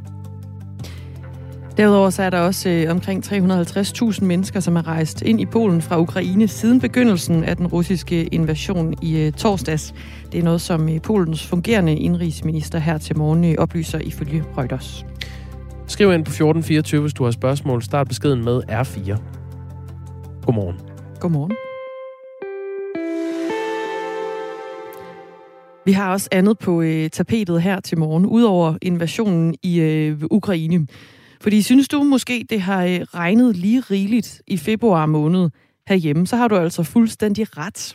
Derudover 1.77 2.11
så 2.11 2.23
er 2.23 2.31
der 2.31 2.39
også 2.39 2.69
øh, 2.69 2.91
omkring 2.91 3.25
350.000 3.27 4.25
mennesker, 4.25 4.61
som 4.61 4.77
er 4.77 4.87
rejst 4.87 5.23
ind 5.23 5.41
i 5.41 5.47
Polen 5.47 5.83
fra 5.83 6.01
Ukraine 6.01 6.49
siden 6.49 6.81
begyndelsen 6.81 7.45
af 7.45 7.57
den 7.57 7.67
russiske 7.67 8.25
invasion 8.25 8.95
i 9.03 9.19
øh, 9.19 9.33
torsdags. 9.33 9.95
Det 10.33 10.41
er 10.41 10.43
noget, 10.43 10.61
som 10.61 10.89
øh, 10.89 11.01
Polens 11.01 11.47
fungerende 11.47 11.97
indrigsminister 11.97 12.79
her 12.79 12.99
til 12.99 13.19
morgen 13.19 13.45
øh, 13.45 13.55
oplyser 13.59 13.99
ifølge 13.99 14.45
Reuters. 14.59 15.05
Skriv 15.87 16.13
ind 16.13 16.25
på 16.25 16.31
1424, 16.31 17.01
hvis 17.01 17.15
du 17.15 17.25
har 17.25 17.31
spørgsmål. 17.31 17.83
Start 17.83 18.09
beskeden 18.09 18.45
med 18.45 18.63
R4. 18.69 19.17
Godmorgen. 20.47 20.77
Godmorgen. 21.21 21.53
Vi 25.85 25.93
har 25.93 26.13
også 26.13 26.29
andet 26.33 26.59
på 26.59 26.83
øh, 26.83 27.11
tapetet 27.11 27.63
her 27.63 27.81
til 27.81 27.99
morgen, 27.99 28.27
udover 28.27 28.75
invasionen 28.83 29.55
i 29.63 29.81
øh, 29.81 30.23
Ukraine. 30.31 30.87
Fordi 31.43 31.63
synes 31.63 31.89
du 31.89 32.03
måske, 32.03 32.47
det 32.51 32.61
har 32.61 32.85
øh, 32.85 33.01
regnet 33.01 33.57
lige 33.57 33.81
rigeligt 33.81 34.43
i 34.47 34.57
februar 34.57 35.07
måned 35.07 35.51
herhjemme, 35.89 36.27
så 36.27 36.37
har 36.37 36.49
du 36.49 36.57
altså 36.57 36.83
fuldstændig 36.83 37.59
ret. 37.59 37.95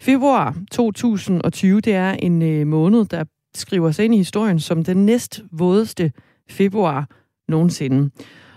Februar 0.00 0.56
2020, 0.70 1.80
det 1.80 1.94
er 1.94 2.10
en 2.10 2.42
øh, 2.42 2.66
måned, 2.66 3.04
der 3.04 3.24
skriver 3.54 3.90
sig 3.90 4.04
ind 4.04 4.14
i 4.14 4.16
historien 4.16 4.60
som 4.60 4.84
den 4.84 5.06
næst 5.06 5.42
vådeste 5.52 6.12
februar 6.50 7.08
nogensinde. 7.48 8.10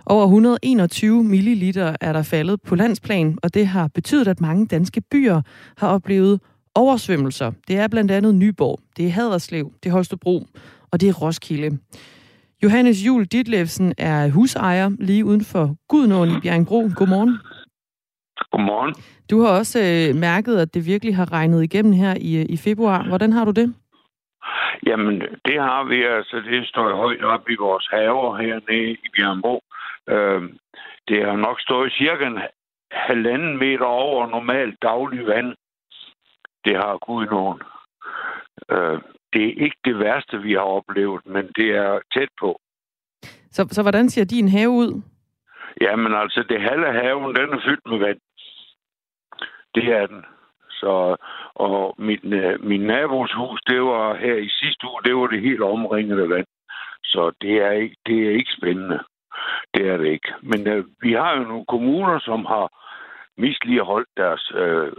Over 0.06 0.24
121 0.24 1.24
milliliter 1.24 1.96
er 2.02 2.14
der 2.14 2.24
faldet 2.24 2.62
på 2.62 2.76
landsplan, 2.76 3.38
og 3.44 3.54
det 3.54 3.68
har 3.68 3.88
betydet, 3.88 4.28
at 4.28 4.42
mange 4.42 4.68
danske 4.68 5.02
byer 5.02 5.42
har 5.78 5.88
oplevet 5.88 6.40
oversvømmelser. 6.76 7.52
Det 7.68 7.76
er 7.78 7.88
blandt 7.88 8.12
andet 8.12 8.36
Nyborg, 8.36 8.80
det 8.98 9.06
er 9.06 9.10
Haderslev, 9.10 9.72
det 9.84 9.90
er 9.90 9.94
Holstebro, 9.94 10.48
og 10.92 11.02
det 11.02 11.10
er 11.10 11.14
Roskilde. 11.14 11.78
Johannes 12.66 12.98
Jul 13.06 13.26
Ditlevsen 13.26 13.94
er 13.98 14.32
husejer 14.32 14.90
lige 15.00 15.26
uden 15.26 15.44
for 15.54 15.66
Gudnåen 15.90 16.30
i 16.30 16.40
Bjergbro. 16.44 16.80
Godmorgen. 17.00 17.34
Godmorgen. 18.52 18.94
Du 19.30 19.36
har 19.42 19.52
også 19.60 19.80
øh, 19.80 20.16
mærket, 20.28 20.56
at 20.64 20.74
det 20.74 20.82
virkelig 20.86 21.16
har 21.16 21.32
regnet 21.32 21.64
igennem 21.64 21.94
her 21.94 22.14
i, 22.30 22.32
øh, 22.42 22.46
i 22.56 22.58
februar. 22.58 23.04
Hvordan 23.08 23.32
har 23.34 23.46
du 23.46 23.52
det? 23.52 23.68
Jamen, 24.88 25.22
det 25.48 25.58
har 25.68 25.84
vi 25.84 26.04
altså. 26.04 26.36
Det 26.52 26.68
står 26.68 26.96
højt 26.96 27.24
op 27.24 27.50
i 27.50 27.56
vores 27.56 27.88
haver 27.92 28.38
hernede 28.38 28.92
i 28.92 29.10
Bjergbro. 29.16 29.56
Øh, 30.14 30.42
det 31.08 31.26
har 31.26 31.36
nok 31.48 31.58
stået 31.60 31.94
cirka 31.94 32.26
en 32.26 32.40
halvanden 32.92 33.58
meter 33.58 33.86
over 33.86 34.28
normalt 34.28 34.76
daglig 34.82 35.28
vand. 35.28 35.56
Det 36.66 36.76
har 36.76 36.98
Gudnåen. 37.06 37.62
Øh, 38.72 39.00
det 39.36 39.44
er 39.46 39.64
ikke 39.66 39.80
det 39.86 40.00
værste, 40.00 40.42
vi 40.42 40.54
har 40.54 40.68
oplevet, 40.78 41.26
men 41.26 41.46
det 41.56 41.70
er 41.70 42.00
tæt 42.14 42.30
på. 42.40 42.60
Så, 43.52 43.68
så 43.72 43.82
hvordan 43.82 44.10
ser 44.10 44.26
din 44.26 44.48
have 44.48 44.70
ud? 44.70 45.02
Jamen 45.82 46.14
altså, 46.14 46.44
det 46.50 46.62
halve 46.62 46.92
haven, 47.02 47.36
den 47.36 47.50
er 47.54 47.62
fyldt 47.66 47.88
med 47.92 47.98
vand. 47.98 48.20
Det 49.76 49.86
er 50.00 50.08
den. 50.08 50.26
Så, 50.70 51.16
og 51.56 51.96
min, 51.98 52.34
øh, 52.34 52.64
min 52.64 52.82
nabos 52.82 53.32
hus, 53.34 53.60
det 53.68 53.82
var 53.82 54.16
her 54.16 54.36
i 54.36 54.50
sidste 54.50 54.88
uge, 54.88 55.04
det 55.04 55.16
var 55.16 55.28
det 55.28 55.42
helt 55.42 55.62
omringet 55.62 56.20
af 56.20 56.30
vand. 56.30 56.48
Så 57.04 57.32
det 57.42 57.56
er 57.62 57.72
ikke, 57.72 57.96
det 58.06 58.28
er 58.28 58.32
ikke 58.32 58.52
spændende. 58.58 59.00
Det 59.74 59.88
er 59.88 59.98
det 59.98 60.08
ikke. 60.08 60.34
Men 60.42 60.68
øh, 60.68 60.86
vi 61.02 61.14
har 61.14 61.38
jo 61.38 61.44
nogle 61.44 61.66
kommuner, 61.66 62.20
som 62.20 62.46
har 62.46 62.68
misligeholdt 63.38 64.10
deres 64.18 64.52
øh, 64.56 64.92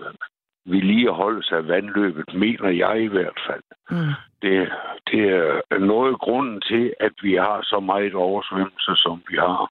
vedligeholdelse 0.66 1.56
af 1.56 1.68
vandløbet, 1.68 2.34
mener 2.34 2.68
jeg 2.68 3.02
i 3.02 3.06
hvert 3.06 3.40
fald. 3.46 3.62
Mm. 3.90 4.12
Det, 4.42 4.72
det 5.10 5.22
er 5.70 5.78
noget 5.78 6.12
af 6.12 6.18
grunden 6.18 6.60
til, 6.60 6.94
at 7.00 7.12
vi 7.22 7.34
har 7.34 7.58
så 7.62 7.80
meget 7.80 8.14
oversvømmelse, 8.14 8.92
som 8.96 9.22
vi 9.30 9.36
har. 9.36 9.70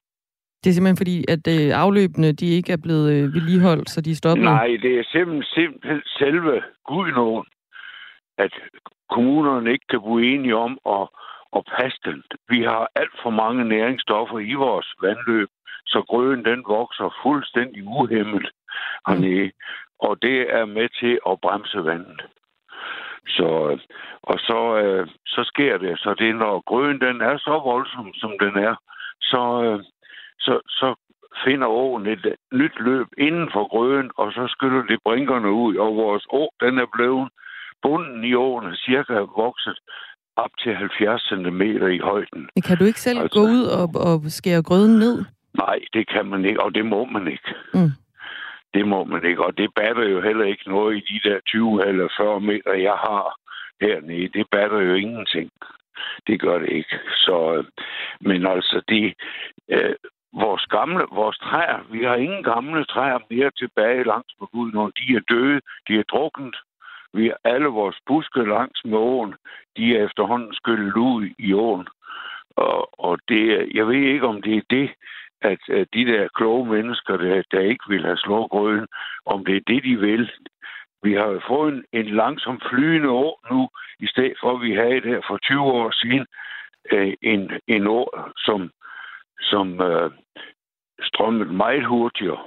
Det 0.64 0.70
er 0.70 0.74
simpelthen 0.74 1.02
fordi, 1.04 1.24
at 1.28 1.44
øh, 1.54 1.82
afløbene 1.82 2.32
de 2.32 2.46
ikke 2.46 2.72
er 2.72 2.82
blevet 2.82 3.12
øh, 3.12 3.34
vedligeholdt, 3.34 3.90
så 3.90 4.00
de 4.00 4.10
er 4.10 4.14
stoppet? 4.14 4.44
Nej, 4.44 4.78
det 4.82 4.98
er 4.98 5.04
simpelthen, 5.12 5.44
simpelthen 5.54 6.02
selve 6.18 6.62
gudnåen, 6.88 7.46
at 8.38 8.52
kommunerne 9.10 9.72
ikke 9.72 9.86
kan 9.90 10.00
blive 10.00 10.34
enige 10.34 10.56
om 10.56 10.78
at, 10.96 11.08
at 11.56 11.62
passe 11.76 11.98
den. 12.04 12.22
Vi 12.48 12.62
har 12.62 12.90
alt 12.94 13.16
for 13.22 13.30
mange 13.30 13.64
næringsstoffer 13.64 14.38
i 14.38 14.54
vores 14.54 14.88
vandløb, 15.02 15.48
så 15.86 16.02
grøden 16.08 16.44
den 16.44 16.64
vokser 16.68 17.16
fuldstændig 17.22 17.84
uhemmet 17.84 18.46
hernede. 19.06 19.44
Mm 19.44 19.50
og 19.98 20.22
det 20.22 20.54
er 20.58 20.64
med 20.64 20.88
til 21.00 21.18
at 21.30 21.40
bremse 21.40 21.84
vandet. 21.84 22.20
Så, 23.28 23.78
og 24.22 24.38
så, 24.38 24.76
øh, 24.82 25.08
så 25.26 25.42
sker 25.44 25.78
det. 25.78 25.98
Så 25.98 26.14
det 26.18 26.36
når 26.36 26.62
grøden 26.66 27.00
den 27.00 27.20
er 27.20 27.36
så 27.38 27.60
voldsom, 27.64 28.14
som 28.14 28.32
den 28.40 28.56
er, 28.56 28.74
så, 29.20 29.62
øh, 29.64 29.84
så, 30.38 30.60
så 30.68 30.94
finder 31.44 31.66
åen 31.66 32.06
et 32.06 32.34
nyt 32.52 32.76
løb 32.80 33.06
inden 33.18 33.48
for 33.52 33.68
grøden, 33.68 34.10
og 34.16 34.32
så 34.32 34.46
skyller 34.48 34.82
det 34.82 34.98
brinkerne 35.04 35.50
ud, 35.50 35.76
og 35.76 35.96
vores 35.96 36.24
å, 36.28 36.48
den 36.60 36.78
er 36.78 36.86
blevet 36.96 37.28
bunden 37.82 38.24
i 38.24 38.34
åen 38.34 38.66
er 38.66 38.76
cirka 38.76 39.14
vokset 39.36 39.78
op 40.36 40.50
til 40.62 40.74
70 40.74 41.22
cm 41.30 41.62
i 41.96 41.98
højden. 41.98 42.48
Men 42.54 42.62
kan 42.62 42.76
du 42.78 42.84
ikke 42.84 43.00
selv 43.00 43.20
altså, 43.20 43.38
gå 43.38 43.42
ud 43.56 43.64
og, 43.78 43.86
og 44.08 44.16
skære 44.38 44.62
grøden 44.62 44.98
ned? 44.98 45.24
Nej, 45.54 45.78
det 45.92 46.08
kan 46.08 46.26
man 46.26 46.44
ikke, 46.44 46.62
og 46.62 46.74
det 46.74 46.86
må 46.86 47.04
man 47.04 47.28
ikke. 47.28 47.54
Mm. 47.74 47.92
Det 48.76 48.88
må 48.88 49.04
man 49.04 49.24
ikke, 49.24 49.44
og 49.44 49.58
det 49.58 49.74
batter 49.74 50.08
jo 50.08 50.20
heller 50.20 50.44
ikke 50.44 50.68
noget 50.68 50.96
i 50.96 51.04
de 51.12 51.28
der 51.28 51.40
20 51.40 51.86
eller 51.88 52.08
40 52.16 52.40
meter, 52.40 52.72
jeg 52.72 52.96
har 53.06 53.36
hernede. 53.80 54.28
Det 54.28 54.46
batter 54.50 54.80
jo 54.80 54.94
ingenting. 54.94 55.50
Det 56.26 56.40
gør 56.40 56.58
det 56.58 56.68
ikke. 56.68 56.98
Så, 57.24 57.54
øh, 57.56 57.64
men 58.20 58.46
altså, 58.46 58.82
det, 58.88 59.14
øh, 59.68 59.94
vores 60.32 60.66
gamle, 60.66 61.04
vores 61.12 61.38
træer, 61.38 61.80
vi 61.90 62.04
har 62.04 62.14
ingen 62.14 62.42
gamle 62.42 62.84
træer 62.84 63.18
mere 63.30 63.50
tilbage 63.50 64.04
langs 64.04 64.32
med 64.40 64.48
Gud, 64.52 64.72
når 64.72 64.90
de 64.98 65.16
er 65.16 65.20
døde, 65.30 65.60
de 65.88 65.98
er 65.98 66.02
druknet. 66.02 66.56
Vi 67.14 67.26
har 67.26 67.38
alle 67.44 67.68
vores 67.68 67.98
buske 68.06 68.42
langs 68.44 68.84
med 68.84 68.98
åen, 68.98 69.34
de 69.76 69.96
er 69.96 70.04
efterhånden 70.04 70.54
skyllet 70.54 70.96
ud 70.96 71.28
i 71.38 71.52
åen. 71.52 71.86
Og, 72.56 73.00
og 73.00 73.18
det, 73.28 73.70
jeg 73.74 73.88
ved 73.88 74.02
ikke, 74.14 74.26
om 74.26 74.42
det 74.42 74.56
er 74.56 74.62
det, 74.70 74.90
at, 75.52 75.62
at 75.68 75.86
de 75.94 76.04
der 76.12 76.28
kloge 76.34 76.66
mennesker, 76.66 77.16
der, 77.16 77.42
der 77.52 77.60
ikke 77.60 77.84
vil 77.88 78.04
have 78.04 78.16
slået 78.16 78.50
grøden, 78.50 78.86
om 79.26 79.44
det 79.44 79.56
er 79.56 79.66
det, 79.66 79.84
de 79.84 79.96
vil. 79.96 80.30
Vi 81.02 81.12
har 81.12 81.26
jo 81.26 81.40
fået 81.48 81.74
en, 81.74 81.84
en 81.92 82.06
langsom 82.06 82.60
flydende 82.70 83.10
år 83.10 83.34
nu, 83.50 83.68
i 84.00 84.06
stedet 84.06 84.36
for, 84.40 84.54
at 84.56 84.62
vi 84.62 84.74
havde 84.74 85.00
det 85.00 85.24
for 85.28 85.38
20 85.38 85.60
år 85.60 85.90
siden, 85.90 86.26
øh, 86.92 87.14
en, 87.22 87.50
en 87.68 87.86
år, 87.86 88.30
som, 88.36 88.70
som 89.40 89.80
øh, 89.80 90.10
strømmede 91.02 91.52
meget 91.52 91.86
hurtigere. 91.86 92.42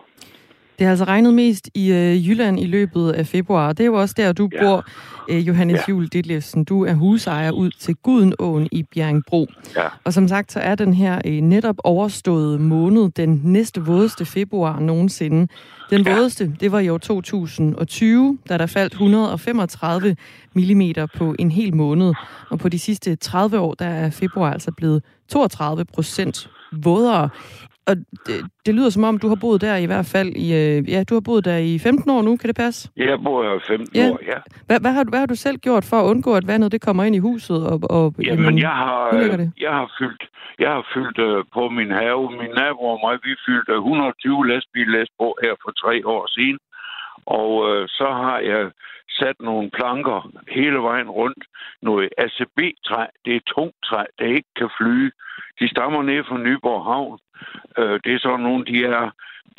Det 0.79 0.85
har 0.85 0.91
altså 0.91 1.05
regnet 1.05 1.33
mest 1.33 1.69
i 1.73 1.91
øh, 1.91 2.29
Jylland 2.29 2.59
i 2.59 2.65
løbet 2.65 3.11
af 3.11 3.27
februar. 3.27 3.73
Det 3.73 3.83
er 3.83 3.85
jo 3.85 3.93
også 3.93 4.15
der, 4.17 4.33
du 4.33 4.49
ja. 4.53 4.63
bor, 4.63 4.85
øh, 5.29 5.47
Johannes 5.47 5.75
ja. 5.75 5.83
Juhl 5.89 6.07
Ditlevsen. 6.07 6.63
Du 6.63 6.85
er 6.85 6.93
husejer 6.93 7.51
ud 7.51 7.71
til 7.79 7.95
Gudenåen 7.95 8.67
i 8.71 8.83
Bjerringbro. 8.83 9.47
Ja. 9.75 9.87
Og 10.03 10.13
som 10.13 10.27
sagt, 10.27 10.51
så 10.51 10.59
er 10.59 10.75
den 10.75 10.93
her 10.93 11.21
øh, 11.25 11.41
netop 11.41 11.75
overstået 11.83 12.61
måned 12.61 13.09
den 13.09 13.41
næste 13.43 13.81
vådeste 13.81 14.25
februar 14.25 14.79
nogensinde. 14.79 15.47
Den 15.89 16.01
ja. 16.01 16.15
vådeste, 16.15 16.53
det 16.59 16.71
var 16.71 16.79
i 16.79 16.89
år 16.89 16.97
2020, 16.97 18.37
da 18.49 18.57
der 18.57 18.65
faldt 18.65 18.93
135 18.93 20.15
mm 20.55 20.81
på 21.15 21.35
en 21.39 21.51
hel 21.51 21.75
måned. 21.75 22.13
Og 22.49 22.59
på 22.59 22.69
de 22.69 22.79
sidste 22.79 23.15
30 23.15 23.59
år, 23.59 23.73
der 23.73 23.85
er 23.85 24.09
februar 24.09 24.53
altså 24.53 24.71
blevet 24.71 25.03
32 25.29 25.85
procent 25.85 26.49
vådere 26.71 27.29
og 27.89 27.95
det, 28.27 28.37
det 28.65 28.75
lyder 28.75 28.89
som 28.89 29.03
om, 29.03 29.19
du 29.19 29.27
har 29.27 29.39
boet 29.41 29.61
der 29.61 29.75
i 29.75 29.85
hvert 29.85 30.09
fald 30.13 30.29
i... 30.35 30.47
Øh, 30.61 30.89
ja, 30.93 31.03
du 31.09 31.13
har 31.13 31.21
boet 31.21 31.45
der 31.45 31.57
i 31.57 31.79
15 31.79 32.11
år 32.11 32.21
nu, 32.21 32.37
kan 32.37 32.47
det 32.47 32.55
passe? 32.55 32.89
Jeg 32.97 33.19
bor 33.23 33.55
i 33.55 33.59
15 33.67 33.95
ja. 33.95 34.09
år, 34.09 34.19
ja. 34.31 34.39
Hvad, 34.67 34.79
hvad, 34.79 34.91
har, 34.91 35.03
hvad 35.09 35.19
har 35.19 35.25
du 35.25 35.35
selv 35.35 35.57
gjort 35.57 35.85
for 35.89 35.97
at 36.01 36.05
undgå, 36.11 36.35
at 36.35 36.47
vandet 36.47 36.71
det 36.71 36.81
kommer 36.81 37.03
ind 37.03 37.15
i 37.15 37.19
huset? 37.29 37.67
Og, 37.71 37.79
og, 37.89 38.13
jamen, 38.23 38.45
jamen, 38.45 38.59
jeg 38.59 38.75
har, 38.83 39.11
det? 39.11 39.51
jeg 39.59 39.71
har 39.71 39.91
fyldt, 39.99 40.23
jeg 40.59 40.69
har 40.69 40.85
fyldt 40.93 41.19
uh, 41.19 41.43
på 41.53 41.69
min 41.69 41.91
have. 41.91 42.31
Min 42.41 42.51
nabo 42.59 42.83
og 42.93 42.99
mig, 43.03 43.17
vi 43.23 43.33
fyldte 43.45 43.73
120 43.73 44.47
lastbillæs 44.47 45.09
på 45.19 45.37
her 45.43 45.53
for 45.63 45.71
tre 45.83 45.95
år 46.15 46.23
siden. 46.35 46.59
Og 47.25 47.49
uh, 47.69 47.83
så 47.87 48.07
har 48.21 48.39
jeg 48.39 48.71
sat 49.19 49.37
nogle 49.39 49.69
planker 49.77 50.19
hele 50.57 50.79
vejen 50.89 51.09
rundt. 51.09 51.43
Noget 51.81 52.09
ACB-træ, 52.17 53.05
det 53.25 53.35
er 53.35 53.49
tungt 53.55 53.77
træ, 53.85 54.03
der 54.19 54.25
ikke 54.25 54.51
kan 54.59 54.69
flyge. 54.77 55.11
De 55.59 55.67
stammer 55.69 56.01
ned 56.03 56.23
fra 56.23 56.37
Nyborg 56.37 56.83
Havn. 56.83 57.19
Øh, 57.77 57.99
det 58.03 58.13
er 58.13 58.19
sådan 58.19 58.39
nogle, 58.39 58.65
de 58.65 58.85
er, 58.85 59.09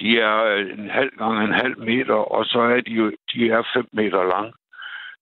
de 0.01 0.21
er 0.21 0.45
øh, 0.45 0.79
en 0.79 0.91
halv 0.91 1.11
gang 1.19 1.45
en 1.45 1.55
halv 1.55 1.79
meter, 1.79 2.15
og 2.15 2.45
så 2.45 2.61
er 2.61 2.81
de 2.81 2.93
jo 2.93 3.13
de 3.35 3.51
er 3.51 3.63
fem 3.75 3.89
meter 3.93 4.23
lang. 4.25 4.55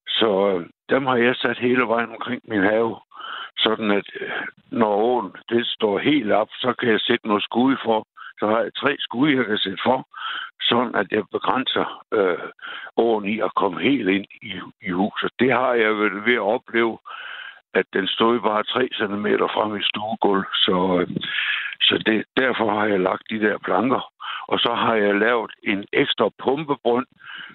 Så 0.09 0.31
øh, 0.55 0.67
dem 0.91 1.07
har 1.07 1.17
jeg 1.17 1.37
sat 1.37 1.59
hele 1.59 1.83
vejen 1.83 2.11
omkring 2.11 2.43
min 2.49 2.63
have. 2.63 2.97
Sådan 3.59 3.91
at 3.91 4.09
øh, 4.21 4.31
når 4.71 4.95
åen 4.95 5.33
det 5.49 5.67
står 5.67 5.99
helt 5.99 6.33
op, 6.33 6.49
så 6.53 6.75
kan 6.79 6.91
jeg 6.91 7.01
sætte 7.01 7.29
noget 7.29 7.43
skud 7.43 7.77
for. 7.85 8.07
Så 8.41 8.47
har 8.47 8.61
jeg 8.61 8.75
tre 8.75 8.97
skud, 8.99 9.31
jeg 9.31 9.47
kan 9.47 9.59
sætte 9.59 9.83
for, 9.85 10.09
sådan 10.61 10.95
at 10.95 11.07
jeg 11.11 11.23
begrænser 11.33 12.05
øh, 12.13 12.49
åen 12.97 13.25
i 13.25 13.41
at 13.41 13.55
komme 13.55 13.81
helt 13.81 14.09
ind 14.09 14.27
i, 14.43 14.53
i 14.83 14.91
huset. 14.91 15.31
Det 15.39 15.53
har 15.53 15.75
jeg 15.75 15.97
vel 15.97 16.25
ved 16.27 16.35
at 16.35 16.51
opleve 16.57 16.99
at 17.75 17.87
den 17.93 18.07
stod 18.09 18.41
bare 18.41 18.63
3 18.63 18.89
cm 19.01 19.27
fra 19.55 19.69
mit 19.69 19.85
stuegulv. 19.85 20.45
Så, 20.55 20.77
øh, 21.01 21.09
så 21.81 22.03
det, 22.07 22.25
derfor 22.37 22.71
har 22.79 22.87
jeg 22.87 23.01
lagt 23.01 23.31
de 23.31 23.41
der 23.41 23.59
planker. 23.59 24.13
Og 24.49 24.59
så 24.59 24.75
har 24.75 24.95
jeg 24.95 25.15
lavet 25.15 25.53
en 25.63 25.85
ekstra 25.93 26.31
pumpebrønd, 26.45 27.07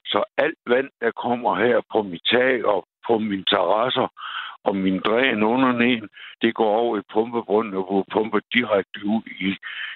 så 0.06 0.24
alt 0.38 0.60
vand, 0.68 0.90
der 1.02 1.12
kommer 1.12 1.56
her 1.56 1.82
på 1.92 2.02
mit 2.02 2.22
tag 2.32 2.66
og 2.66 2.88
på 3.08 3.18
mine 3.18 3.44
terrasser 3.44 4.08
og 4.64 4.76
min 4.76 5.00
dræn 5.00 5.44
under 5.44 5.72
neden, 5.72 6.08
det 6.42 6.56
går 6.56 6.72
over 6.82 6.98
i 6.98 7.02
pumpebrunden 7.14 7.74
og 7.74 7.84
hvor 7.84 8.06
pumper 8.14 8.40
direkte 8.54 9.00
ud 9.06 9.22
i, 9.48 9.50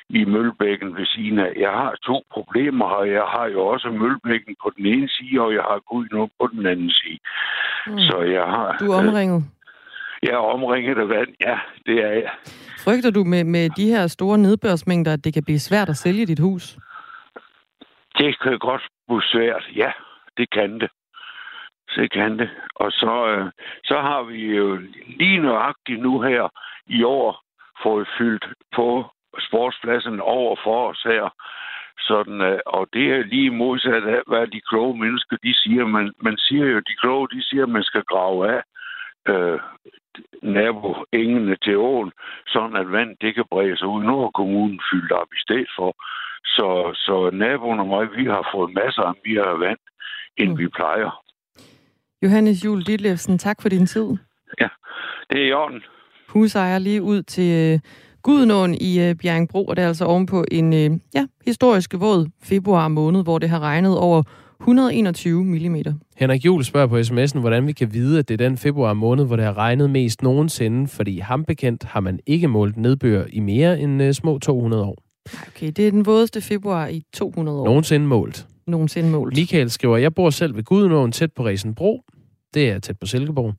i 0.10 0.26
mølbækken 0.26 0.96
ved 0.98 1.06
siden 1.06 1.40
af. 1.40 1.54
Jeg 1.58 1.72
har 1.72 1.96
to 2.06 2.24
problemer 2.32 2.88
her. 2.90 3.04
Jeg 3.04 3.28
har 3.36 3.46
jo 3.46 3.60
også 3.68 3.90
mølbækken 3.90 4.56
på 4.64 4.72
den 4.78 4.86
ene 4.86 5.10
side, 5.10 5.42
og 5.42 5.54
jeg 5.54 5.62
har 5.62 5.80
Gud 5.92 6.28
på 6.40 6.48
den 6.54 6.66
anden 6.66 6.92
side. 6.92 7.20
Mm. 7.88 8.00
Så 8.00 8.22
jeg 8.22 8.44
har... 8.44 8.78
Du 8.80 8.92
er 8.92 8.98
omringet? 8.98 9.44
Jeg 10.24 10.32
er 10.32 10.38
omringet 10.56 10.98
af 10.98 11.10
vand, 11.10 11.30
ja, 11.42 11.60
det 11.86 12.04
er 12.04 12.12
jeg. 12.12 12.32
Frygter 12.86 13.12
du 13.12 13.24
med, 13.24 13.44
med 13.44 13.70
de 13.70 13.86
her 13.88 14.08
store 14.08 14.38
nedbørsmængder, 14.38 15.14
at 15.14 15.24
det 15.24 15.34
kan 15.34 15.44
blive 15.44 15.60
svært 15.60 15.90
at 15.90 15.98
sælge 15.98 16.26
dit 16.26 16.40
hus? 16.40 16.78
Det 18.18 18.40
kan 18.40 18.60
godt 18.60 18.88
blive 19.08 19.22
svært, 19.22 19.64
ja, 19.76 19.92
det 20.38 20.50
kan 20.50 20.80
det. 20.80 20.90
Så 21.90 22.08
kan 22.12 22.40
det. 22.40 22.50
Og 22.76 22.92
så, 22.92 23.28
øh, 23.28 23.52
så 23.84 24.02
har 24.02 24.24
vi 24.24 24.56
jo 24.56 24.76
lige 25.08 25.40
nøjagtigt 25.40 26.02
nu 26.02 26.22
her 26.22 26.50
i 26.88 27.04
år 27.04 27.42
fået 27.84 28.08
fyldt 28.18 28.46
på 28.76 29.06
sportspladsen 29.40 30.20
over 30.20 30.56
for 30.64 30.90
os 30.90 31.02
her. 31.04 31.30
Sådan, 32.00 32.42
øh, 32.42 32.60
og 32.66 32.88
det 32.94 33.06
er 33.12 33.24
lige 33.24 33.50
modsat 33.50 34.04
af, 34.04 34.22
hvad 34.28 34.48
de 34.48 34.62
kloge 34.70 34.98
mennesker 35.00 35.38
de 35.44 35.54
siger. 35.54 35.86
Man, 35.86 36.14
man 36.22 36.38
siger 36.38 36.66
jo, 36.66 36.80
de 36.80 36.96
kloge 37.02 37.28
de 37.28 37.44
siger, 37.44 37.64
at 37.64 37.70
man 37.70 37.84
skal 37.84 38.04
grave 38.04 38.40
af 38.56 38.62
øh, 39.32 39.60
naboengene 40.42 41.56
til 41.64 41.78
åen, 41.78 42.12
sådan 42.48 42.76
at 42.76 42.92
vand 42.92 43.12
det 43.22 43.36
kan 43.36 43.46
brede 43.52 43.78
sig 43.78 43.88
ud. 43.88 44.04
Nu 44.04 44.20
har 44.22 44.32
kommunen 44.40 44.80
fyldt 44.92 45.12
op 45.12 45.28
i 45.38 45.40
stedet 45.46 45.70
for. 45.78 45.92
Så, 46.46 46.68
så 47.06 47.30
naboen 47.34 47.80
og 47.80 47.88
mig, 47.88 48.08
vi 48.18 48.26
har 48.26 48.50
fået 48.54 48.74
masser 48.74 49.02
af 49.02 49.14
mere 49.26 49.60
vand, 49.60 49.80
end 50.38 50.52
mm. 50.52 50.58
vi 50.58 50.68
plejer. 50.68 51.24
Johannes 52.24 52.66
Jul 52.66 52.82
Ditlevsen, 52.82 53.38
tak 53.38 53.62
for 53.62 53.70
din 53.70 53.86
tid. 53.86 54.08
Ja, 54.62 54.68
det 55.30 55.42
er 55.42 55.48
i 55.48 55.54
orden. 55.54 55.84
Husejer 56.30 56.80
lige 56.80 57.02
ud 57.02 57.22
til 57.22 57.74
øh, 57.74 57.80
Gudenåen 58.24 58.74
i 58.74 59.10
øh, 59.10 59.16
Bjerringbro, 59.16 59.66
og 59.66 59.76
det 59.76 59.84
er 59.84 59.88
altså 59.88 60.06
ovenpå 60.06 60.44
en 60.52 60.74
øh, 60.74 61.00
ja, 61.14 61.28
historisk 61.46 61.94
våd 61.94 62.30
februar 62.44 62.88
måned, 62.88 63.24
hvor 63.24 63.38
det 63.40 63.50
har 63.50 63.60
regnet 63.60 63.98
over 63.98 64.24
121 64.60 65.46
mm. 65.46 65.76
Henrik 66.18 66.46
Juhl 66.46 66.64
spørger 66.64 66.88
på 66.88 66.98
sms'en, 67.00 67.40
hvordan 67.40 67.68
vi 67.68 67.72
kan 67.72 67.94
vide, 67.94 68.20
at 68.20 68.28
det 68.28 68.42
er 68.42 68.48
den 68.48 68.58
februar 68.58 68.94
måned, 68.94 69.26
hvor 69.26 69.36
det 69.36 69.46
har 69.46 69.58
regnet 69.58 69.90
mest 69.90 70.24
nogensinde, 70.24 70.88
fordi 70.88 71.20
ham 71.20 71.46
bekendt 71.46 71.84
har 71.84 72.00
man 72.00 72.20
ikke 72.26 72.48
målt 72.48 72.78
nedbør 72.78 73.26
i 73.30 73.40
mere 73.40 73.80
end 73.80 74.04
uh, 74.04 74.12
små 74.12 74.38
200 74.38 74.84
år. 74.84 74.98
Okay, 75.48 75.72
det 75.72 75.88
er 75.88 75.92
den 75.92 76.06
vådeste 76.06 76.42
februar 76.42 76.88
i 76.88 77.04
200 77.14 77.60
år. 77.60 77.66
Nogensinde 77.66 78.08
målt. 78.08 78.48
Nogensinde 78.68 79.10
målt. 79.10 79.38
Michael 79.38 79.70
skriver, 79.70 79.98
jeg 79.98 80.16
bor 80.16 80.30
selv 80.30 80.56
ved 80.56 80.64
Gudenåen 80.64 81.12
tæt 81.12 81.34
på 81.34 81.46
Resenbro. 81.46 82.02
Det 82.54 82.70
er 82.70 82.80
tæt 82.80 83.00
på 83.00 83.06
Silkeborg. 83.06 83.54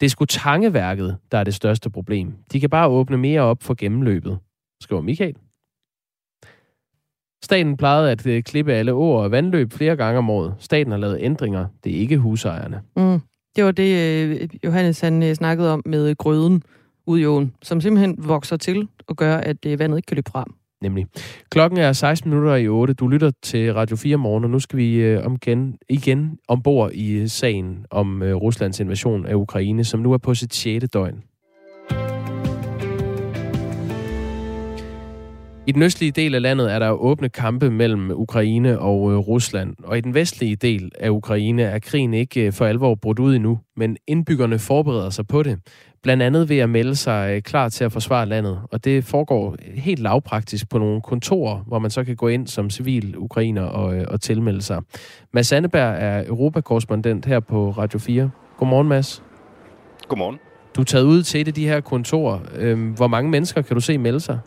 Det 0.00 0.06
er 0.06 0.10
sgu 0.10 0.24
tangeværket, 0.24 1.16
der 1.32 1.38
er 1.38 1.44
det 1.44 1.54
største 1.54 1.90
problem. 1.90 2.32
De 2.52 2.60
kan 2.60 2.70
bare 2.70 2.88
åbne 2.88 3.16
mere 3.16 3.40
op 3.40 3.62
for 3.62 3.74
gennemløbet, 3.74 4.38
skriver 4.82 5.02
Michael. 5.02 5.34
Staten 7.44 7.76
plejede 7.76 8.10
at 8.10 8.26
øh, 8.26 8.42
klippe 8.42 8.72
alle 8.72 8.92
åer 8.92 9.22
og 9.22 9.30
vandløb 9.30 9.72
flere 9.72 9.96
gange 9.96 10.18
om 10.18 10.30
året. 10.30 10.54
Staten 10.58 10.92
har 10.92 10.98
lavet 10.98 11.18
ændringer. 11.20 11.66
Det 11.84 11.96
er 11.96 12.00
ikke 12.00 12.18
husejerne. 12.18 12.80
Mm. 12.96 13.20
Det 13.56 13.64
var 13.64 13.72
det, 13.72 14.18
øh, 14.30 14.48
Johannes 14.64 15.00
han 15.00 15.22
øh, 15.22 15.34
snakkede 15.34 15.72
om 15.72 15.82
med 15.86 16.16
grøden 16.16 16.62
ud 17.06 17.18
i 17.18 17.24
åen, 17.24 17.54
som 17.62 17.80
simpelthen 17.80 18.14
vokser 18.18 18.56
til 18.56 18.88
og 19.06 19.16
gør, 19.16 19.36
at 19.36 19.56
vandet 19.64 19.98
ikke 19.98 20.06
kan 20.06 20.14
løbe 20.14 20.30
frem. 20.30 20.46
Nemlig. 20.82 21.06
Klokken 21.50 21.78
er 21.78 21.92
16 21.92 22.30
minutter 22.30 22.54
i 22.54 22.68
8. 22.68 22.94
Du 22.94 23.08
lytter 23.08 23.30
til 23.42 23.74
Radio 23.74 23.96
4 23.96 24.16
morgen, 24.16 24.44
og 24.44 24.50
nu 24.50 24.58
skal 24.58 24.78
vi 24.78 24.94
øh, 24.94 25.26
om 25.26 25.34
igen, 25.34 25.78
igen 25.88 26.38
ombord 26.48 26.92
i 26.92 27.28
sagen 27.28 27.86
om 27.90 28.22
øh, 28.22 28.34
Ruslands 28.34 28.80
invasion 28.80 29.26
af 29.26 29.34
Ukraine, 29.34 29.84
som 29.84 30.00
nu 30.00 30.12
er 30.12 30.18
på 30.18 30.34
sit 30.34 30.54
6. 30.54 30.84
døgn. 30.92 31.22
I 35.68 35.72
den 35.72 35.82
østlige 35.82 36.12
del 36.12 36.34
af 36.34 36.42
landet 36.42 36.72
er 36.72 36.78
der 36.78 36.90
åbne 36.90 37.28
kampe 37.28 37.70
mellem 37.70 38.10
Ukraine 38.10 38.78
og 38.78 39.12
øh, 39.12 39.18
Rusland, 39.18 39.74
og 39.84 39.98
i 39.98 40.00
den 40.00 40.14
vestlige 40.14 40.56
del 40.56 40.90
af 40.98 41.10
Ukraine 41.10 41.62
er 41.62 41.78
krigen 41.78 42.14
ikke 42.14 42.46
øh, 42.46 42.52
for 42.52 42.66
alvor 42.66 42.94
brudt 42.94 43.18
ud 43.18 43.34
endnu, 43.34 43.58
men 43.76 43.96
indbyggerne 44.06 44.58
forbereder 44.58 45.10
sig 45.10 45.26
på 45.26 45.42
det. 45.42 45.58
Blandt 46.02 46.22
andet 46.22 46.48
ved 46.48 46.58
at 46.58 46.70
melde 46.70 46.96
sig 46.96 47.34
øh, 47.36 47.42
klar 47.42 47.68
til 47.68 47.84
at 47.84 47.92
forsvare 47.92 48.26
landet, 48.26 48.60
og 48.72 48.84
det 48.84 49.04
foregår 49.04 49.56
helt 49.74 50.00
lavpraktisk 50.00 50.70
på 50.70 50.78
nogle 50.78 51.00
kontorer, 51.02 51.64
hvor 51.66 51.78
man 51.78 51.90
så 51.90 52.04
kan 52.04 52.16
gå 52.16 52.28
ind 52.28 52.46
som 52.46 52.70
civil 52.70 53.16
ukrainer 53.16 53.62
og, 53.62 54.04
og 54.08 54.20
tilmelde 54.20 54.62
sig. 54.62 54.82
Mads 55.32 55.46
Sandeberg 55.46 55.96
er 55.98 56.26
europakorrespondent 56.26 57.26
her 57.26 57.40
på 57.40 57.70
Radio 57.70 57.98
4. 57.98 58.30
Godmorgen, 58.56 58.88
Mads. 58.88 59.22
Godmorgen. 60.08 60.38
Du 60.76 60.80
er 60.80 60.84
taget 60.84 61.04
ud 61.04 61.22
til 61.22 61.40
et 61.40 61.48
af 61.48 61.54
de 61.54 61.68
her 61.68 61.80
kontorer. 61.80 62.38
Øhm, 62.56 62.90
hvor 62.90 63.06
mange 63.06 63.30
mennesker 63.30 63.62
kan 63.62 63.74
du 63.74 63.80
se 63.80 63.98
melde 63.98 64.20
sig? 64.20 64.38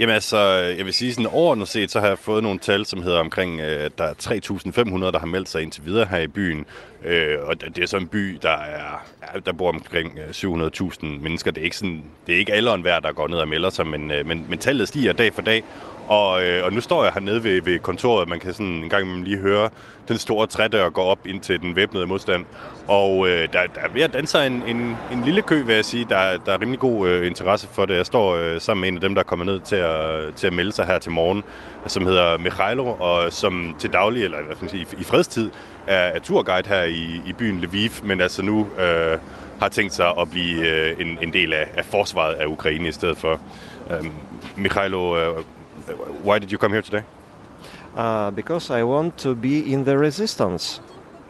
Jamen 0.00 0.14
altså, 0.14 0.38
jeg 0.78 0.84
vil 0.84 0.92
sige 0.92 1.14
sådan 1.14 1.26
overordnet 1.26 1.68
set, 1.68 1.90
så 1.90 2.00
har 2.00 2.08
jeg 2.08 2.18
fået 2.18 2.42
nogle 2.42 2.58
tal, 2.58 2.86
som 2.86 3.02
hedder 3.02 3.18
omkring, 3.18 3.60
øh, 3.60 3.90
der 3.98 4.04
er 4.04 4.14
3.500, 4.14 5.12
der 5.12 5.18
har 5.18 5.26
meldt 5.26 5.48
sig 5.48 5.62
indtil 5.62 5.84
videre 5.84 6.06
her 6.06 6.18
i 6.18 6.26
byen. 6.26 6.66
Øh, 7.04 7.38
og 7.42 7.60
det 7.60 7.78
er 7.78 7.86
så 7.86 7.96
en 7.96 8.08
by, 8.08 8.38
der 8.42 8.50
er, 8.50 9.02
der 9.46 9.52
bor 9.52 9.68
omkring 9.68 10.18
øh, 10.18 10.28
700.000 10.30 11.06
mennesker. 11.06 11.50
Det 11.50 11.60
er 11.60 11.64
ikke 11.64 11.76
sådan, 11.76 12.04
det 12.26 12.34
er 12.34 12.38
ikke 12.38 12.52
alle 12.52 12.76
hver, 12.76 13.00
der 13.00 13.12
går 13.12 13.28
ned 13.28 13.38
og 13.38 13.48
melder 13.48 13.70
sig, 13.70 13.86
men, 13.86 14.10
øh, 14.10 14.26
men, 14.26 14.46
men 14.48 14.58
tallet 14.58 14.88
stiger 14.88 15.12
dag 15.12 15.34
for 15.34 15.42
dag. 15.42 15.64
Og, 16.08 16.44
øh, 16.46 16.64
og 16.64 16.72
nu 16.72 16.80
står 16.80 17.04
jeg 17.04 17.12
hernede 17.12 17.44
ved, 17.44 17.62
ved 17.62 17.78
kontoret, 17.78 18.28
man 18.28 18.40
kan 18.40 18.52
sådan 18.52 18.66
en 18.66 18.88
gang 18.88 19.24
lige 19.24 19.38
høre 19.38 19.70
den 20.08 20.18
store 20.18 20.46
trædør 20.46 20.88
gå 20.88 21.00
op 21.00 21.26
ind 21.26 21.40
til 21.40 21.60
den 21.60 21.76
væbnede 21.76 22.06
modstand. 22.06 22.44
Og 22.88 23.28
øh, 23.28 23.48
der, 23.52 23.66
der 23.74 23.80
er 23.80 23.88
ved 23.94 24.02
at 24.02 24.12
danse 24.12 24.46
en, 24.46 24.62
en, 24.66 24.96
en 25.12 25.24
lille 25.24 25.42
kø, 25.42 25.62
vil 25.62 25.74
jeg 25.74 25.84
sige. 25.84 26.06
Der, 26.08 26.38
der 26.46 26.52
er 26.52 26.60
rimelig 26.60 26.80
god 26.80 27.08
øh, 27.08 27.26
interesse 27.26 27.68
for 27.72 27.86
det. 27.86 27.96
Jeg 27.96 28.06
står 28.06 28.36
øh, 28.36 28.60
sammen 28.60 28.80
med 28.80 28.88
en 28.88 28.94
af 28.94 29.00
dem, 29.00 29.14
der 29.14 29.22
er 29.22 29.26
kommet 29.26 29.46
ned 29.46 29.60
til 29.60 29.76
at, 29.76 30.34
til 30.34 30.46
at 30.46 30.52
melde 30.52 30.72
sig 30.72 30.86
her 30.86 30.98
til 30.98 31.12
morgen, 31.12 31.42
som 31.86 32.06
hedder 32.06 32.38
Mikhailo, 32.38 32.86
og 32.86 33.32
som 33.32 33.76
til 33.78 33.92
daglig, 33.92 34.24
eller 34.24 34.42
hvad 34.42 34.56
skal 34.56 34.64
man 34.64 34.70
sige, 34.70 34.86
i, 34.98 35.00
i 35.00 35.04
fredstid, 35.04 35.50
er, 35.86 35.96
er 35.96 36.18
turguide 36.18 36.68
her 36.68 36.82
i, 36.82 37.20
i 37.26 37.32
byen 37.32 37.60
Lviv, 37.60 37.90
men 38.02 38.20
altså 38.20 38.42
nu 38.42 38.66
øh, 38.78 39.18
har 39.60 39.68
tænkt 39.68 39.94
sig 39.94 40.12
at 40.20 40.30
blive 40.30 40.68
øh, 40.68 41.00
en, 41.00 41.18
en 41.22 41.32
del 41.32 41.52
af, 41.52 41.68
af 41.76 41.84
forsvaret 41.84 42.34
af 42.34 42.46
Ukraine 42.46 42.88
i 42.88 42.92
stedet 42.92 43.18
for. 43.18 43.40
Øh, 43.90 44.06
Mikhailo, 44.56 45.16
øh, 45.16 45.44
why 46.24 46.38
did 46.38 46.52
you 46.52 46.58
come 46.58 46.74
here 46.74 46.82
today? 46.82 47.02
Uh, 47.96 48.30
because 48.30 48.70
I 48.70 48.82
want 48.82 49.18
to 49.18 49.34
be 49.34 49.58
in 49.58 49.84
the 49.84 49.98
resistance 49.98 50.80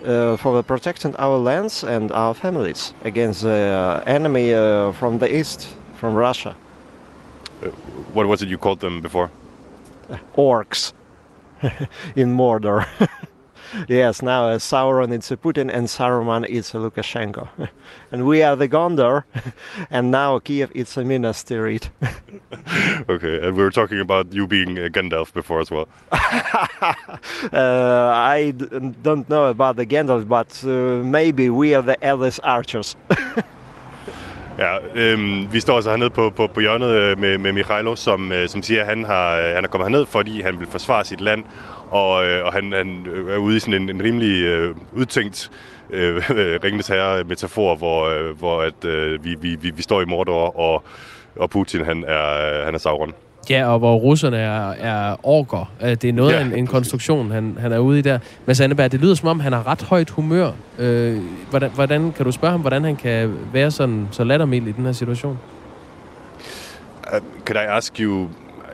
uh, 0.05 0.36
for 0.36 0.62
protecting 0.62 1.16
our 1.18 1.38
lands 1.38 1.84
and 1.84 2.12
our 2.12 2.34
families 2.34 2.94
against 3.05 3.42
the 3.42 4.03
uh, 4.07 4.14
enemy 4.14 4.55
uh, 4.55 4.92
from 4.92 5.18
the 5.18 5.38
east, 5.40 5.68
from 5.94 6.14
Russia. 6.14 6.55
Uh, 7.62 7.68
what 8.12 8.26
was 8.26 8.42
it 8.42 8.48
you 8.48 8.59
called 8.59 8.80
them 8.80 9.01
before? 9.01 9.30
Orcs 10.36 10.92
in 12.16 12.36
Mordor. 12.36 12.86
yes, 13.88 14.22
now 14.22 14.48
uh, 14.48 14.58
Sauron 14.58 15.12
it's 15.12 15.30
Putin 15.30 15.70
and 15.72 15.86
Saruman 15.86 16.46
it's 16.48 16.72
Lukashenko. 16.72 17.48
and 18.12 18.26
we 18.26 18.42
are 18.42 18.56
the 18.56 18.68
Gondor, 18.68 19.24
and 19.90 20.10
now 20.10 20.38
Kiev 20.38 20.70
is 20.74 20.96
a 20.96 21.04
Minas 21.04 21.44
Tirith. 21.44 21.90
okay, 23.08 23.46
and 23.46 23.56
we 23.56 23.62
were 23.62 23.70
talking 23.70 24.00
about 24.00 24.32
you 24.32 24.46
being 24.46 24.78
a 24.78 24.88
Gandalf 24.88 25.32
before 25.32 25.60
as 25.60 25.70
well. 25.70 25.88
uh, 26.12 28.12
I 28.14 28.52
d- 28.56 28.66
don't 29.02 29.28
know 29.28 29.46
about 29.46 29.76
the 29.76 29.86
Gandalf, 29.86 30.28
but 30.28 30.62
uh, 30.64 31.02
maybe 31.04 31.50
we 31.50 31.74
are 31.74 31.82
the 31.82 32.02
eldest 32.02 32.40
archers. 32.42 32.96
Ja, 34.58 34.78
øhm, 34.94 35.52
vi 35.52 35.60
står 35.60 35.76
altså 35.76 35.90
hernede 35.90 36.10
på, 36.10 36.30
på, 36.30 36.46
på 36.46 36.60
hjørnet 36.60 36.90
øh, 36.90 37.18
med, 37.18 37.38
med 37.38 37.52
Mikhailo, 37.52 37.96
som, 37.96 38.32
øh, 38.32 38.48
som 38.48 38.62
siger, 38.62 38.80
at 38.80 38.86
han, 38.86 39.04
har, 39.04 39.36
øh, 39.36 39.54
han 39.54 39.64
er 39.64 39.68
kommet 39.68 39.90
herned, 39.90 40.06
fordi 40.06 40.40
han 40.40 40.60
vil 40.60 40.68
forsvare 40.70 41.04
sit 41.04 41.20
land, 41.20 41.44
og, 41.91 42.26
øh, 42.26 42.45
og 42.47 42.53
han, 42.53 42.72
han 42.72 43.07
er 43.28 43.36
ude 43.36 43.57
i 43.57 43.61
sådan 43.61 43.82
en, 43.82 43.91
en 43.91 44.03
rimelig 44.03 44.43
øh, 44.43 44.74
udtænkt 44.93 45.51
øh, 45.91 46.22
Ringens 46.64 46.88
Herre-metafor, 46.88 47.76
hvor, 47.76 48.09
øh, 48.09 48.38
hvor 48.38 48.62
at, 48.62 48.84
øh, 48.84 49.24
vi, 49.24 49.34
vi, 49.41 49.57
vi, 49.61 49.70
vi 49.70 49.82
står 49.82 50.03
i 50.03 50.05
Mordor, 50.05 50.59
og, 50.59 50.84
og 51.36 51.51
Putin 51.51 51.84
han 51.84 52.05
er, 52.09 52.64
han 52.64 52.74
er 52.74 52.78
Sauron. 52.78 53.12
Ja, 53.51 53.72
og 53.72 53.78
hvor 53.78 53.97
russerne 53.97 54.36
er, 54.36 54.70
er 54.70 55.16
orker. 55.22 55.72
Det 55.80 56.05
er 56.05 56.12
noget 56.12 56.32
ja. 56.32 56.38
af 56.38 56.45
en, 56.45 56.55
en 56.55 56.66
konstruktion, 56.66 57.30
han, 57.30 57.57
han 57.61 57.72
er 57.72 57.78
ude 57.78 57.99
i 57.99 58.03
der. 58.03 58.18
Men 58.47 58.55
Sandeberg, 58.55 58.93
det 58.93 59.01
lyder 59.01 59.14
som 59.14 59.28
om, 59.28 59.41
han 59.41 59.53
har 59.53 59.66
ret 59.66 59.82
højt 59.82 60.11
humør. 60.11 60.51
Øh, 60.78 61.18
hvordan, 61.51 61.70
hvordan, 61.70 62.12
kan 62.12 62.24
du 62.24 62.32
spørge 62.32 62.51
ham, 62.51 62.61
hvordan 62.61 62.84
han 62.84 62.97
kan 62.97 63.34
være 63.53 63.70
sådan, 63.70 64.09
så 64.11 64.24
lattermild 64.24 64.68
i 64.68 64.72
den 64.72 64.84
her 64.84 64.93
situation? 64.93 65.38
Uh, 67.12 67.18
could 67.45 67.57
I 67.57 67.66
ask 67.68 68.01
you, 68.01 68.28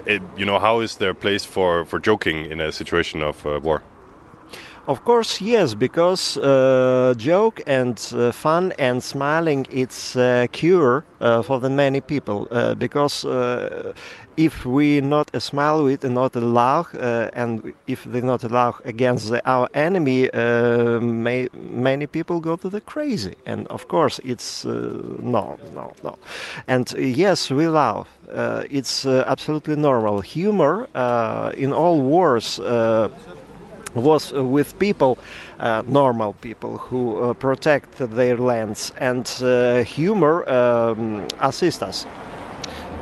uh, 0.08 0.18
you 0.36 0.44
know, 0.44 0.58
how 0.58 0.80
is 0.80 0.96
there 0.96 1.10
a 1.10 1.14
place 1.14 1.44
for, 1.44 1.84
for 1.84 1.98
joking 1.98 2.50
in 2.50 2.60
a 2.60 2.72
situation 2.72 3.22
of 3.22 3.44
uh, 3.46 3.60
war? 3.62 3.82
Of 4.88 5.04
course, 5.04 5.40
yes, 5.40 5.74
because 5.74 6.36
uh, 6.36 7.14
joke 7.16 7.60
and 7.66 8.00
uh, 8.14 8.30
fun 8.30 8.72
and 8.78 9.02
smiling 9.02 9.66
it's 9.68 10.14
a 10.14 10.48
cure 10.52 11.04
uh, 11.20 11.42
for 11.42 11.58
the 11.58 11.68
many 11.68 12.00
people. 12.00 12.46
Uh, 12.52 12.74
because 12.76 13.24
uh, 13.24 13.92
if 14.36 14.66
we 14.66 15.00
not 15.00 15.30
smile 15.40 15.84
with 15.84 16.04
not 16.04 16.34
laugh, 16.36 16.94
uh, 16.94 17.30
and 17.32 17.72
if 17.86 18.04
they 18.04 18.20
not 18.20 18.42
laugh 18.50 18.80
against 18.84 19.30
the, 19.30 19.40
our 19.48 19.68
enemy, 19.74 20.30
may, 20.32 21.48
many 21.54 22.06
people 22.06 22.40
go 22.40 22.56
to 22.56 22.68
the 22.68 22.80
crazy. 22.80 23.34
And 23.46 23.66
of 23.68 23.88
course, 23.88 24.20
it's 24.24 24.64
no, 24.64 25.58
no, 25.74 25.92
no. 26.02 26.18
And 26.68 26.92
yes, 26.98 27.50
we 27.50 27.68
laugh. 27.68 28.08
it's 28.70 29.06
absolutely 29.06 29.76
normal. 29.76 30.20
Humor 30.20 30.88
in 31.56 31.72
all 31.72 32.00
wars 32.00 32.60
was 33.96 34.32
with 34.32 34.78
people, 34.78 35.18
uh, 35.58 35.82
normal 35.86 36.34
people 36.34 36.78
who 36.78 37.18
uh, 37.18 37.34
protect 37.34 37.98
their 37.98 38.36
lands, 38.36 38.92
and 38.98 39.26
uh, 39.42 39.82
humor 39.82 40.48
um, 40.48 41.26
assist 41.40 41.82
us. 41.82 42.06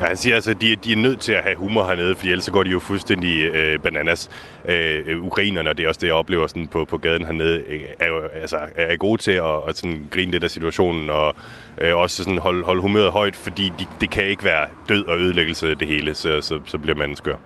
Ja, 0.00 0.06
han 0.06 0.16
siger 0.16 0.34
altså, 0.34 0.50
at 0.50 0.60
de, 0.60 0.76
de 0.76 0.92
er 0.92 0.96
nødt 0.96 1.20
til 1.20 1.32
at 1.32 1.42
have 1.42 1.56
humor 1.56 1.84
hernede, 1.84 2.14
for 2.14 2.26
ellers 2.26 2.44
så 2.44 2.52
går 2.52 2.62
de 2.62 2.70
jo 2.70 2.78
fuldstændig 2.78 3.42
øh, 3.42 3.78
bananas. 3.78 4.30
Øh, 4.68 5.02
øh, 5.06 5.22
ukrainerne, 5.22 5.70
og 5.70 5.76
det 5.76 5.84
er 5.84 5.88
også 5.88 6.00
det, 6.00 6.06
jeg 6.06 6.14
oplever 6.14 6.46
sådan 6.46 6.66
på, 6.66 6.84
på 6.84 6.98
gaden 6.98 7.24
hernede, 7.24 7.62
øh, 7.68 7.80
er 7.98 8.06
jo 8.06 8.20
altså, 8.42 8.58
er 8.76 8.96
gode 8.96 9.22
til 9.22 9.30
at, 9.30 9.68
at 9.68 9.76
sådan 9.76 10.06
grine 10.10 10.32
lidt 10.32 10.44
af 10.44 10.50
situationen, 10.50 11.10
og 11.10 11.34
øh, 11.80 11.96
også 11.96 12.24
sådan 12.24 12.38
holde, 12.38 12.64
holde 12.64 12.82
humøret 12.82 13.12
højt, 13.12 13.36
fordi 13.36 13.72
de, 13.78 13.86
det 14.00 14.10
kan 14.10 14.24
ikke 14.24 14.44
være 14.44 14.66
død 14.88 15.04
og 15.04 15.18
ødelæggelse 15.18 15.74
det 15.74 15.88
hele, 15.88 16.14
så, 16.14 16.40
så, 16.40 16.60
så 16.64 16.78
bliver 16.78 16.96
man 16.96 17.16
skør. 17.16 17.36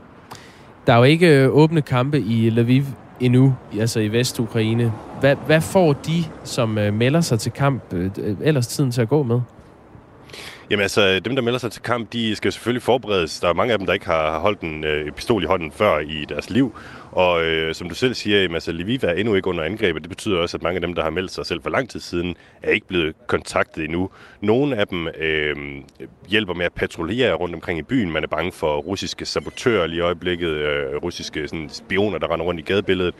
Der 0.86 0.92
er 0.92 0.96
jo 0.96 1.04
ikke 1.04 1.42
øh, 1.42 1.48
åbne 1.48 1.82
kampe 1.82 2.20
i 2.20 2.50
Lviv 2.50 2.84
endnu, 3.20 3.56
altså 3.80 4.00
i 4.00 4.08
Vestukraine. 4.08 4.92
Hvad, 5.20 5.36
hvad 5.46 5.60
får 5.60 5.92
de, 5.92 6.24
som 6.44 6.68
melder 6.68 7.20
sig 7.20 7.40
til 7.40 7.52
kamp, 7.52 7.82
ellers 8.42 8.66
tiden 8.66 8.90
til 8.90 9.02
at 9.02 9.08
gå 9.08 9.22
med? 9.22 9.40
Jamen 10.70 10.82
altså, 10.82 11.20
dem 11.20 11.34
der 11.36 11.42
melder 11.42 11.58
sig 11.58 11.72
til 11.72 11.82
kamp, 11.82 12.12
de 12.12 12.36
skal 12.36 12.52
selvfølgelig 12.52 12.82
forberedes. 12.82 13.40
Der 13.40 13.48
er 13.48 13.52
mange 13.52 13.72
af 13.72 13.78
dem, 13.78 13.86
der 13.86 13.92
ikke 13.92 14.06
har 14.06 14.38
holdt 14.38 14.60
en 14.60 14.84
øh, 14.84 15.12
pistol 15.12 15.42
i 15.42 15.46
hånden 15.46 15.72
før 15.72 15.98
i 15.98 16.24
deres 16.28 16.50
liv. 16.50 16.76
Og 17.12 17.44
øh, 17.44 17.74
som 17.74 17.88
du 17.88 17.94
selv 17.94 18.14
siger, 18.14 18.42
jamen, 18.42 18.54
altså, 18.54 18.72
Lviv 18.72 18.98
er 19.02 19.12
endnu 19.12 19.34
ikke 19.34 19.48
under 19.48 19.64
angreb, 19.64 19.96
og 19.96 20.02
det 20.02 20.08
betyder 20.08 20.38
også, 20.38 20.56
at 20.56 20.62
mange 20.62 20.76
af 20.76 20.80
dem, 20.80 20.94
der 20.94 21.02
har 21.02 21.10
meldt 21.10 21.32
sig 21.32 21.46
selv 21.46 21.62
for 21.62 21.70
lang 21.70 21.90
tid 21.90 22.00
siden, 22.00 22.36
er 22.62 22.70
ikke 22.70 22.86
blevet 22.86 23.14
kontaktet 23.26 23.84
endnu. 23.84 24.10
Nogle 24.40 24.76
af 24.76 24.86
dem 24.86 25.08
øh, 25.18 25.56
hjælper 26.28 26.54
med 26.54 26.66
at 26.66 26.72
patruljere 26.72 27.34
rundt 27.34 27.54
omkring 27.54 27.78
i 27.78 27.82
byen. 27.82 28.10
Man 28.10 28.22
er 28.22 28.28
bange 28.28 28.52
for 28.52 28.76
russiske 28.76 29.26
sabotører 29.26 29.86
lige 29.86 29.98
i 29.98 30.00
øjeblikket, 30.00 30.48
øh, 30.48 30.96
russiske 30.96 31.48
sådan, 31.48 31.68
spioner, 31.68 32.18
der 32.18 32.32
render 32.32 32.46
rundt 32.46 32.60
i 32.60 32.62
gadebilledet. 32.62 33.14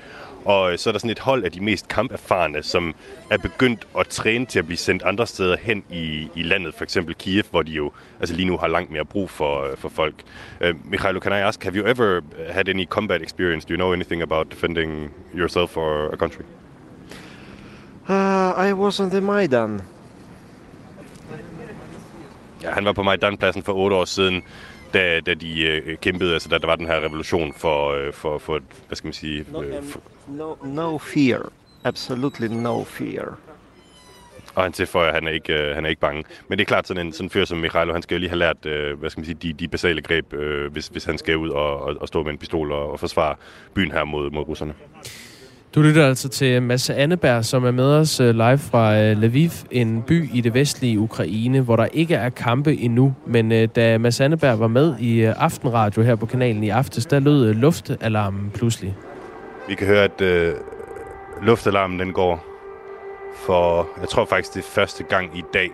Og 0.44 0.72
øh, 0.72 0.78
så 0.78 0.90
er 0.90 0.92
der 0.92 0.98
sådan 0.98 1.10
et 1.10 1.18
hold 1.18 1.44
af 1.44 1.52
de 1.52 1.60
mest 1.60 1.88
kamperfarne, 1.88 2.62
som 2.62 2.94
er 3.30 3.38
begyndt 3.38 3.86
at 3.98 4.06
træne 4.08 4.46
til 4.46 4.58
at 4.58 4.66
blive 4.66 4.78
sendt 4.78 5.02
andre 5.02 5.26
steder 5.26 5.56
hen 5.56 5.84
i, 5.90 6.28
i 6.34 6.42
landet, 6.42 6.74
for 6.74 6.84
eksempel 6.84 7.14
Kiev, 7.14 7.37
hvor 7.46 7.62
de 7.62 7.72
jo 7.72 7.92
altså 8.20 8.34
lige 8.34 8.46
nu 8.46 8.56
har 8.56 8.66
langt 8.66 8.90
mere 8.90 9.04
brug 9.04 9.30
for, 9.30 9.70
øh, 9.70 9.76
for 9.76 9.88
folk. 9.88 10.14
Uh, 10.60 10.90
Mikhailo, 10.90 11.20
can 11.20 11.32
I 11.32 11.40
ask, 11.40 11.64
have 11.64 11.76
you 11.76 11.86
ever 11.86 12.20
had 12.50 12.68
any 12.68 12.86
combat 12.86 13.22
experience? 13.22 13.66
Do 13.68 13.72
you 13.72 13.76
know 13.76 13.92
anything 13.92 14.22
about 14.22 14.50
defending 14.50 15.10
yourself 15.34 15.76
or 15.76 16.12
a 16.12 16.16
country? 16.16 16.44
Uh, 18.08 18.68
I 18.68 18.72
was 18.72 19.00
on 19.00 19.10
the 19.10 19.20
Maidan. 19.20 19.82
Ja, 22.62 22.70
han 22.70 22.84
var 22.84 22.92
på 22.92 23.02
Majdanpladsen 23.02 23.62
for 23.62 23.72
otte 23.72 23.96
år 23.96 24.04
siden, 24.04 24.42
da, 24.94 25.20
da 25.20 25.34
de 25.34 25.62
øh, 25.62 25.96
kæmpede, 25.96 26.32
altså 26.32 26.48
da 26.48 26.58
der 26.58 26.66
var 26.66 26.76
den 26.76 26.86
her 26.86 27.00
revolution 27.00 27.52
for, 27.52 27.90
øh, 27.90 28.12
for, 28.12 28.38
for 28.38 28.60
hvad 28.86 28.96
skal 28.96 29.06
man 29.06 29.12
sige... 29.12 29.38
Øh, 29.38 29.84
for... 29.84 30.00
no, 30.28 30.54
no 30.64 30.98
fear. 30.98 31.52
Absolutely 31.84 32.46
no 32.46 32.84
fear. 32.84 33.38
Og 34.58 34.64
han 34.64 34.72
tilføjer, 34.72 35.08
at 35.08 35.14
han 35.14 35.26
er 35.26 35.32
ikke, 35.32 35.52
øh, 35.52 35.74
han 35.74 35.84
er 35.84 35.88
ikke 35.88 36.00
bange. 36.00 36.24
Men 36.48 36.58
det 36.58 36.64
er 36.64 36.66
klart, 36.66 36.88
sådan 36.88 37.06
en 37.06 37.12
sådan 37.12 37.30
fyr 37.30 37.44
som 37.44 37.58
Michailo, 37.58 37.92
han 37.92 38.02
skal 38.02 38.14
jo 38.14 38.18
lige 38.18 38.30
have 38.30 38.38
lært 38.38 38.66
øh, 38.66 38.98
hvad 38.98 39.10
skal 39.10 39.20
man 39.20 39.24
sige, 39.24 39.38
de, 39.42 39.52
de 39.52 39.68
basale 39.68 40.02
greb, 40.02 40.34
øh, 40.34 40.72
hvis, 40.72 40.88
hvis 40.88 41.04
han 41.04 41.18
skal 41.18 41.36
ud 41.36 41.48
og, 41.48 41.82
og, 41.82 41.96
og 42.00 42.08
stå 42.08 42.22
med 42.22 42.32
en 42.32 42.38
pistol 42.38 42.72
og, 42.72 42.92
og 42.92 43.00
forsvare 43.00 43.34
byen 43.74 43.92
her 43.92 44.04
mod, 44.04 44.30
mod 44.30 44.48
russerne. 44.48 44.74
Du 45.74 45.82
lytter 45.82 46.06
altså 46.06 46.28
til 46.28 46.62
Mads 46.62 46.90
Anneberg, 46.90 47.44
som 47.44 47.64
er 47.64 47.70
med 47.70 47.84
os 47.84 48.20
øh, 48.20 48.34
live 48.34 48.58
fra 48.58 49.00
øh, 49.00 49.18
Lviv, 49.18 49.50
en 49.70 50.02
by 50.02 50.34
i 50.34 50.40
det 50.40 50.54
vestlige 50.54 50.98
Ukraine, 50.98 51.60
hvor 51.60 51.76
der 51.76 51.86
ikke 51.92 52.14
er 52.14 52.28
kampe 52.28 52.74
endnu. 52.74 53.14
Men 53.26 53.52
øh, 53.52 53.68
da 53.76 53.98
Mads 53.98 54.20
Anneberg 54.20 54.60
var 54.60 54.68
med 54.68 54.94
i 54.98 55.22
Aftenradio 55.22 56.02
her 56.02 56.14
på 56.14 56.26
kanalen 56.26 56.64
i 56.64 56.68
aftes, 56.68 57.06
der 57.06 57.20
lød 57.20 57.54
luftalarmen 57.54 58.50
pludselig. 58.50 58.96
Vi 59.68 59.74
kan 59.74 59.86
høre, 59.86 60.04
at 60.04 60.20
øh, 60.20 60.54
luftalarmen 61.42 62.00
den 62.00 62.12
går 62.12 62.47
for, 63.46 63.88
jeg 64.00 64.08
tror 64.08 64.24
faktisk, 64.24 64.54
det 64.54 64.60
er 64.60 64.68
første 64.68 65.04
gang 65.04 65.38
i 65.38 65.42
dag. 65.54 65.70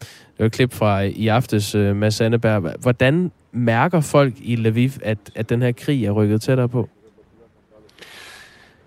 Det 0.00 0.38
var 0.38 0.46
et 0.46 0.52
klip 0.52 0.72
fra 0.72 1.00
i 1.00 1.28
aftes, 1.28 1.74
Mads 1.74 2.20
Anneberg. 2.20 2.74
Hvordan 2.80 3.32
mærker 3.52 4.00
folk 4.00 4.34
i 4.40 4.56
Lviv, 4.56 4.90
at, 5.02 5.18
at 5.34 5.48
den 5.48 5.62
her 5.62 5.72
krig 5.72 6.06
er 6.06 6.10
rykket 6.10 6.42
tættere 6.42 6.68
på? 6.68 6.88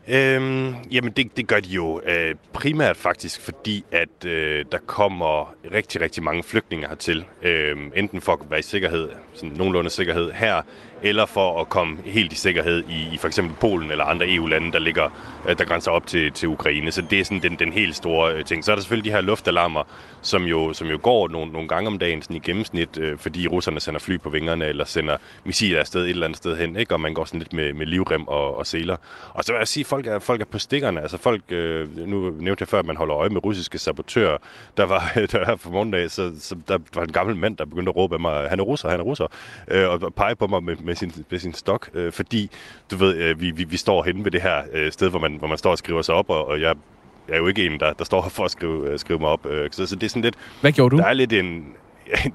Øhm, 0.09 0.75
jamen, 0.91 1.11
det, 1.11 1.38
det 1.38 1.47
gør 1.47 1.59
de 1.59 1.69
jo 1.69 2.01
øh, 2.05 2.36
primært 2.53 2.97
faktisk, 2.97 3.41
fordi 3.41 3.86
at 3.91 4.25
øh, 4.25 4.65
der 4.71 4.78
kommer 4.86 5.55
rigtig, 5.73 6.01
rigtig 6.01 6.23
mange 6.23 6.43
flygtninge 6.43 6.88
hertil. 6.88 7.25
Øh, 7.41 7.78
enten 7.95 8.21
for 8.21 8.34
at 8.34 8.39
være 8.49 8.59
i 8.59 8.63
sikkerhed, 8.63 9.09
sådan 9.34 9.55
nogenlunde 9.55 9.89
sikkerhed 9.89 10.32
her, 10.32 10.61
eller 11.04 11.26
for 11.26 11.62
at 11.62 11.70
komme 11.70 11.98
helt 12.06 12.34
i 12.34 12.36
sikkerhed 12.36 12.84
i, 12.89 13.14
i 13.14 13.18
for 13.18 13.28
eksempel 13.28 13.56
Polen 13.62 13.91
eller 13.91 14.06
andre 14.06 14.34
EU-lande, 14.34 14.72
der 14.72 14.80
ligger 14.80 15.10
øh, 15.48 15.58
der 15.58 15.66
grænser 15.66 15.91
op 15.91 16.08
til, 16.08 16.32
til 16.32 16.50
Ukraine. 16.50 16.91
Så 16.91 17.02
det 17.02 17.20
er 17.20 17.24
sådan 17.24 17.41
den, 17.41 17.56
den 17.60 17.74
helt 17.74 17.95
store 17.95 18.34
øh, 18.34 18.45
ting. 18.45 18.66
Så 18.66 18.72
er 18.72 18.76
der 18.76 18.82
selvfølgelig 18.82 19.12
de 19.12 19.16
her 19.16 19.22
luftalarmer, 19.22 19.84
som 20.22 20.43
jo, 20.43 20.74
som 20.74 20.88
jo 20.88 21.00
går 21.02 21.28
nogle, 21.28 21.52
nogle 21.52 21.68
gange 21.68 21.88
om 21.88 22.00
dagen 22.00 22.22
sådan 22.22 22.36
i 22.36 22.39
gennemsnit, 22.39 22.98
øh, 22.98 23.18
fordi 23.18 23.48
russerne 23.48 23.80
sender 23.80 24.00
fly 24.00 24.20
på 24.20 24.30
vingerne 24.30 24.66
eller 24.66 24.86
sender 24.86 25.18
missiler 25.43 25.80
afsted 25.80 26.04
et 26.04 26.10
eller 26.10 26.26
andet 26.26 26.38
sted 26.38 26.58
hen, 26.58 26.76
ikke? 26.76 26.93
og 26.93 27.02
man 27.02 27.14
går 27.14 27.26
sådan 27.26 27.39
lidt 27.39 27.54
med, 27.54 27.74
med 27.74 27.86
livrem 27.86 28.28
og, 28.28 28.58
og 28.58 28.68
seler. 28.68 28.98
Og 29.34 29.43
så 29.43 29.52
vil 29.52 29.58
jeg 29.58 29.68
sige, 29.68 29.82
at 29.82 29.88
folk 29.88 30.08
er, 30.08 30.20
folk 30.20 30.41
er 30.41 30.45
på 30.45 30.60
stikkerne. 30.60 31.02
Altså 31.02 31.18
folk, 31.18 31.41
øh, 31.50 31.98
nu 32.08 32.30
nævnte 32.30 32.62
jeg 32.62 32.68
før, 32.68 32.80
at 32.80 32.86
man 32.86 32.98
holder 32.98 33.18
øje 33.18 33.30
med 33.30 33.43
russiske 33.43 33.78
sabotører. 33.78 34.38
Der 34.78 34.84
var, 34.84 35.12
der 35.32 35.45
her 35.45 35.56
for 35.56 35.70
morgendag, 35.70 36.12
så, 36.12 36.32
så 36.39 36.56
der 36.68 36.78
var 36.93 37.04
en 37.04 37.12
gammel 37.12 37.36
mand, 37.36 37.58
der 37.58 37.66
begyndte 37.66 37.89
at 37.89 37.95
råbe 37.95 38.16
af 38.16 38.20
mig, 38.20 38.50
han 38.50 38.60
er 38.60 38.64
russer, 38.64 38.89
han 38.89 39.00
er 39.00 39.04
russer, 39.04 39.28
øh, 39.68 39.89
og 39.89 40.14
pege 40.14 40.36
på 40.36 40.48
mig 40.48 40.64
med, 40.64 40.76
med, 40.88 40.96
sin, 40.96 41.12
med 41.30 41.40
sin 41.40 41.54
stok, 41.54 41.90
øh, 41.94 42.12
fordi, 42.12 42.50
du 42.92 42.96
ved, 42.98 43.16
øh, 43.16 43.42
vi, 43.42 43.52
vi, 43.52 43.64
vi 43.64 43.78
står 43.78 44.04
henne 44.04 44.24
ved 44.24 44.32
det 44.32 44.42
her 44.42 44.62
øh, 44.74 44.92
sted, 44.92 45.10
hvor 45.10 45.20
man, 45.20 45.36
hvor 45.36 45.48
man 45.48 45.58
står 45.58 45.72
og 45.72 45.78
skriver 45.78 46.02
sig 46.02 46.16
op, 46.16 46.30
og, 46.30 46.48
og 46.48 46.62
jeg 46.62 46.76
jeg 47.28 47.36
er 47.36 47.38
jo 47.38 47.48
ikke 47.48 47.66
en, 47.66 47.80
der, 47.80 47.94
der 47.94 48.04
står 48.06 48.22
her 48.22 48.30
for 48.38 48.46
at 48.46 48.52
skrive, 48.52 48.94
uh, 48.94 49.00
skrive 49.00 49.20
mig 49.20 49.30
op. 49.30 49.46
Uh, 49.46 49.52
så, 49.72 49.86
så 49.86 49.96
det 49.96 50.04
er 50.04 50.10
sådan 50.10 50.22
lidt... 50.22 50.36
Hvad 50.62 50.72
gjorde 50.72 50.96
du? 50.96 51.02
Der 51.02 51.08
er 51.08 51.14
lidt 51.14 51.34
en... 51.34 51.66
Ja, 52.08 52.30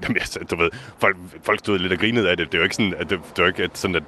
du 0.51 0.55
ved, 0.55 0.69
folk, 0.97 1.17
folk 1.43 1.59
stod 1.59 1.79
lidt 1.79 1.93
og 1.93 1.99
grinede 1.99 2.29
af 2.29 2.37
det. 2.37 2.47
Det 2.51 2.53
er 2.53 2.59
jo 2.59 2.63
ikke 2.63 2.75
sådan, 2.75 2.93
at 2.97 3.09
det, 3.09 3.19
det 3.35 3.41
var 3.41 3.47
ikke 3.47 3.63
at 3.63 3.77
sådan, 3.77 3.95
at 3.95 4.03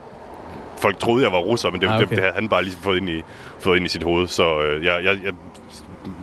folk 0.77 0.99
troede, 0.99 1.23
jeg 1.23 1.31
var 1.31 1.39
russer, 1.39 1.69
men 1.69 1.81
det, 1.81 1.87
ah, 1.87 1.95
okay. 1.95 2.01
det, 2.01 2.09
det 2.09 2.19
havde 2.19 2.33
han 2.33 2.49
bare 2.49 2.63
lige 2.63 2.77
fået 2.81 2.97
ind 2.97 3.09
i, 3.09 3.21
fået 3.59 3.77
ind 3.77 3.85
i 3.85 3.89
sit 3.89 4.03
hoved. 4.03 4.27
Så 4.27 4.75
uh, 4.77 4.85
jeg, 4.85 5.03
jeg, 5.03 5.19
jeg 5.23 5.33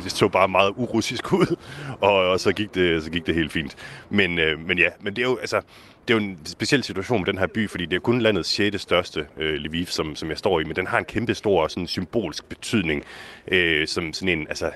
det 0.05 0.13
så 0.13 0.29
bare 0.29 0.49
meget 0.49 0.73
urussisk 0.77 1.33
ud, 1.41 1.57
og, 2.01 2.15
og 2.15 2.41
så, 2.41 2.53
gik 2.53 2.75
det, 2.75 3.05
så 3.05 3.11
gik 3.11 3.27
det 3.27 3.35
helt 3.35 3.53
fint. 3.53 3.77
Men, 4.11 4.39
øh, 4.39 4.67
men 4.67 4.79
ja, 4.79 4.89
men 5.01 5.17
det 5.17 5.23
er 5.23 5.27
jo, 5.27 5.37
altså, 5.37 5.61
det 6.09 6.15
er 6.15 6.19
jo 6.19 6.25
en 6.25 6.39
speciel 6.45 6.85
situation 6.85 7.21
med 7.21 7.27
den 7.27 7.39
her 7.39 7.47
by, 7.47 7.71
fordi 7.71 7.87
det 7.87 7.97
er 7.97 8.01
kun 8.01 8.21
landets 8.21 8.49
6. 8.49 8.83
største, 8.83 9.27
øh, 9.39 9.55
Lviv, 9.55 9.87
som, 9.87 10.17
som 10.17 10.31
jeg 10.31 10.39
står 10.39 10.61
i, 10.61 10.65
men 10.65 10.77
den 10.77 10.87
har 10.87 10.99
en 10.99 11.05
kæmpe 11.05 11.35
stor 11.35 11.69
sådan, 11.69 11.87
symbolsk 11.87 12.49
betydning, 12.49 13.05
øh, 13.49 13.87
som 13.87 14.13
sådan 14.13 14.39
en, 14.39 14.47
altså, 14.49 14.71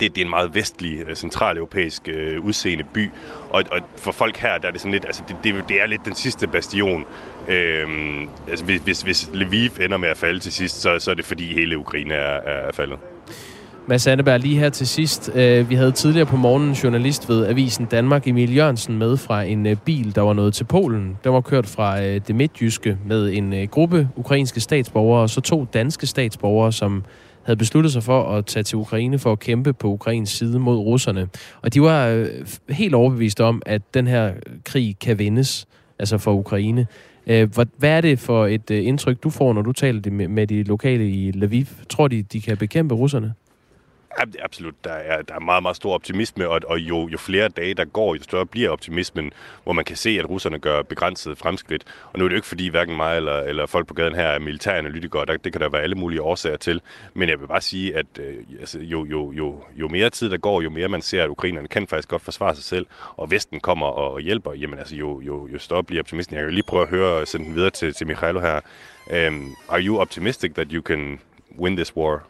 det, 0.00 0.14
det 0.14 0.18
er 0.18 0.24
en 0.24 0.30
meget 0.30 0.54
vestlig, 0.54 1.00
øh, 1.08 1.16
centraleuropæisk 1.16 2.08
øh, 2.08 2.44
udseende 2.44 2.84
by, 2.94 3.10
og, 3.50 3.64
og 3.70 3.80
for 3.96 4.12
folk 4.12 4.36
her, 4.36 4.58
der 4.58 4.68
er 4.68 4.72
det 4.72 4.80
sådan 4.80 4.92
lidt, 4.92 5.04
altså 5.04 5.22
det, 5.28 5.36
det, 5.44 5.64
det 5.68 5.82
er 5.82 5.86
lidt 5.86 6.04
den 6.04 6.14
sidste 6.14 6.46
bastion. 6.46 7.04
Øh, 7.48 7.88
altså 8.48 8.64
hvis, 8.64 8.80
hvis, 8.80 9.02
hvis 9.02 9.30
Lviv 9.32 9.70
ender 9.80 9.96
med 9.96 10.08
at 10.08 10.16
falde 10.16 10.40
til 10.40 10.52
sidst, 10.52 10.80
så, 10.80 10.98
så 10.98 11.10
er 11.10 11.14
det 11.14 11.24
fordi 11.24 11.54
hele 11.54 11.78
Ukraine 11.78 12.14
er, 12.14 12.40
er 12.40 12.72
faldet. 12.72 12.98
Mads 13.86 14.06
Anneberg, 14.06 14.40
lige 14.40 14.58
her 14.58 14.70
til 14.70 14.86
sidst. 14.86 15.30
Øh, 15.34 15.70
vi 15.70 15.74
havde 15.74 15.92
tidligere 15.92 16.26
på 16.26 16.36
morgenen 16.36 16.68
en 16.68 16.74
journalist 16.74 17.28
ved 17.28 17.46
Avisen 17.46 17.84
Danmark, 17.84 18.28
Emil 18.28 18.56
Jørgensen, 18.56 18.98
med 18.98 19.16
fra 19.16 19.42
en 19.42 19.66
øh, 19.66 19.76
bil, 19.76 20.14
der 20.14 20.20
var 20.20 20.32
nået 20.32 20.54
til 20.54 20.64
Polen. 20.64 21.18
Den 21.24 21.32
var 21.32 21.40
kørt 21.40 21.66
fra 21.66 22.02
øh, 22.02 22.20
det 22.26 22.34
midtjyske 22.34 22.98
med 23.06 23.32
en 23.32 23.52
øh, 23.52 23.68
gruppe 23.68 24.08
ukrainske 24.16 24.60
statsborgere, 24.60 25.22
og 25.22 25.30
så 25.30 25.40
to 25.40 25.66
danske 25.74 26.06
statsborgere, 26.06 26.72
som 26.72 27.04
havde 27.42 27.56
besluttet 27.56 27.92
sig 27.92 28.02
for 28.02 28.22
at 28.22 28.46
tage 28.46 28.62
til 28.62 28.78
Ukraine 28.78 29.18
for 29.18 29.32
at 29.32 29.38
kæmpe 29.38 29.72
på 29.72 29.88
Ukrains 29.88 30.30
side 30.30 30.58
mod 30.58 30.76
russerne. 30.76 31.28
Og 31.62 31.74
de 31.74 31.82
var 31.82 32.06
øh, 32.06 32.26
helt 32.68 32.94
overbevist 32.94 33.40
om, 33.40 33.62
at 33.66 33.82
den 33.94 34.06
her 34.06 34.32
krig 34.64 34.96
kan 35.00 35.18
vindes, 35.18 35.66
altså 35.98 36.18
for 36.18 36.32
Ukraine. 36.32 36.86
Øh, 37.26 37.48
hvad 37.78 37.90
er 37.90 38.00
det 38.00 38.18
for 38.18 38.46
et 38.46 38.70
indtryk, 38.70 39.22
du 39.22 39.30
får, 39.30 39.52
når 39.52 39.62
du 39.62 39.72
taler 39.72 40.28
med 40.28 40.46
de 40.46 40.62
lokale 40.62 41.10
i 41.10 41.30
Lviv? 41.30 41.66
Tror 41.88 42.08
de, 42.08 42.22
de 42.22 42.40
kan 42.40 42.56
bekæmpe 42.56 42.94
russerne? 42.94 43.34
Absolut. 44.42 44.74
Der 44.84 44.92
er, 44.92 45.22
der 45.22 45.34
er 45.34 45.40
meget, 45.40 45.62
meget 45.62 45.76
stor 45.76 45.94
optimisme, 45.94 46.48
og, 46.48 46.60
og 46.66 46.78
jo, 46.78 47.08
jo 47.08 47.18
flere 47.18 47.48
dage 47.48 47.74
der 47.74 47.84
går, 47.84 48.14
jo 48.14 48.22
større 48.22 48.46
bliver 48.46 48.70
optimismen, 48.70 49.32
hvor 49.64 49.72
man 49.72 49.84
kan 49.84 49.96
se, 49.96 50.18
at 50.18 50.30
russerne 50.30 50.58
gør 50.58 50.82
begrænset 50.82 51.38
fremskridt. 51.38 51.84
Og 52.12 52.18
nu 52.18 52.24
er 52.24 52.28
det 52.28 52.34
jo 52.34 52.38
ikke 52.38 52.48
fordi, 52.48 52.68
hverken 52.68 52.96
mig 52.96 53.16
eller, 53.16 53.40
eller 53.40 53.66
folk 53.66 53.86
på 53.86 53.94
gaden 53.94 54.14
her 54.14 54.26
er 54.26 54.38
militæranalytikere, 54.38 55.26
der, 55.26 55.36
det 55.36 55.52
kan 55.52 55.60
der 55.60 55.68
være 55.68 55.82
alle 55.82 55.94
mulige 55.94 56.22
årsager 56.22 56.56
til. 56.56 56.80
Men 57.14 57.28
jeg 57.28 57.40
vil 57.40 57.46
bare 57.46 57.60
sige, 57.60 57.96
at 57.96 58.06
øh, 58.20 58.34
altså, 58.60 58.78
jo, 58.78 59.04
jo, 59.04 59.32
jo, 59.32 59.64
jo 59.76 59.88
mere 59.88 60.10
tid 60.10 60.30
der 60.30 60.36
går, 60.36 60.60
jo 60.62 60.70
mere 60.70 60.88
man 60.88 61.02
ser, 61.02 61.24
at 61.24 61.28
ukrainerne 61.28 61.68
kan 61.68 61.86
faktisk 61.86 62.08
godt 62.08 62.22
forsvare 62.22 62.54
sig 62.54 62.64
selv, 62.64 62.86
og 63.16 63.30
Vesten 63.30 63.60
kommer 63.60 63.86
og 63.86 64.20
hjælper, 64.20 64.52
jamen 64.52 64.78
altså, 64.78 64.96
jo, 64.96 65.20
jo, 65.20 65.48
jo 65.52 65.58
større 65.58 65.84
bliver 65.84 66.02
optimismen. 66.02 66.38
Jeg 66.38 66.44
kan 66.44 66.54
lige 66.54 66.64
prøve 66.68 66.82
at 66.82 66.88
høre 66.88 67.20
og 67.20 67.28
sende 67.28 67.46
den 67.46 67.54
videre 67.54 67.70
til, 67.70 67.94
til 67.94 68.06
Michailo 68.06 68.40
her. 68.40 68.60
Um, 69.28 69.56
are 69.68 69.80
you 69.80 69.98
optimistic 69.98 70.54
that 70.54 70.68
you 70.70 70.82
can 70.82 71.20
win 71.58 71.76
this 71.76 71.96
war? 71.96 72.22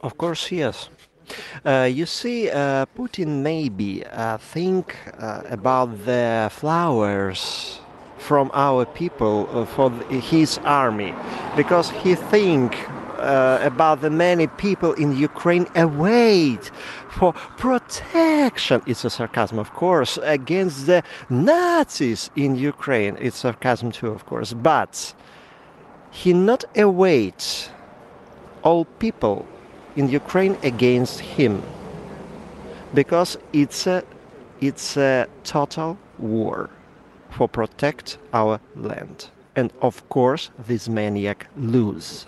Of 0.00 0.12
course, 0.18 0.54
yes. 0.54 0.90
Uh, 1.64 1.88
you 1.90 2.06
see, 2.06 2.50
uh, 2.50 2.86
Putin 2.96 3.42
maybe 3.42 4.04
uh, 4.06 4.38
think 4.38 4.96
about 5.48 6.04
the 6.04 6.48
flowers 6.52 7.80
from 8.18 8.50
our 8.52 8.84
people 8.84 9.66
for 9.66 9.90
his 10.10 10.58
army, 10.64 11.14
because 11.56 11.90
he 11.90 12.14
think 12.14 12.76
uh, 13.18 13.58
about 13.62 14.00
the 14.00 14.10
many 14.10 14.46
people 14.46 14.92
in 14.94 15.16
Ukraine 15.16 15.66
await 15.74 16.70
for 17.10 17.32
protection. 17.32 18.82
It's 18.86 19.04
a 19.04 19.10
sarcasm, 19.10 19.58
of 19.58 19.72
course, 19.72 20.18
against 20.22 20.86
the 20.86 21.02
Nazis 21.28 22.30
in 22.36 22.56
Ukraine. 22.56 23.16
It's 23.20 23.38
sarcasm 23.38 23.90
too, 23.92 24.08
of 24.08 24.26
course, 24.26 24.52
but 24.52 25.14
he 26.10 26.32
not 26.32 26.64
await 26.76 27.70
all 28.62 28.84
people 28.84 29.46
in 29.96 30.08
Ukraine 30.08 30.56
against 30.62 31.20
him 31.20 31.62
because 32.94 33.38
it's 33.52 33.86
a, 33.86 34.02
it's 34.60 34.96
a 34.96 35.26
total 35.44 35.98
war 36.18 36.70
for 37.30 37.48
protect 37.48 38.18
our 38.32 38.60
land. 38.76 39.28
And 39.56 39.72
of 39.82 40.08
course, 40.08 40.50
this 40.66 40.88
maniac 40.88 41.46
lose. 41.56 42.26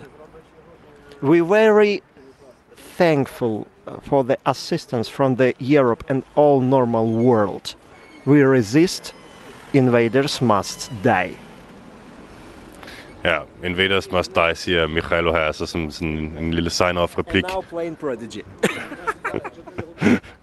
We're 1.21 1.45
very 1.45 2.03
thankful 2.75 3.67
uh, 3.87 3.99
for 4.01 4.23
the 4.23 4.37
assistance 4.45 5.09
from 5.09 5.35
the 5.35 5.53
Europe 5.59 6.03
and 6.09 6.23
all 6.35 6.61
normal 6.61 7.11
world. 7.11 7.75
We 8.25 8.41
resist, 8.41 9.13
invaders 9.73 10.41
must 10.41 10.91
die. 11.01 11.35
Ja, 13.23 13.39
Invaders 13.63 14.11
Must 14.11 14.35
Die, 14.35 14.55
siger 14.55 14.87
Michailo 14.87 15.31
her, 15.31 15.39
altså 15.39 15.65
som 15.65 15.91
sådan 15.91 16.37
en 16.37 16.53
lille 16.53 16.69
sign-off-replik. 16.69 17.43
And 17.43 17.53
now 17.53 17.61
playing 17.61 17.97
Prodigy. 17.97 18.41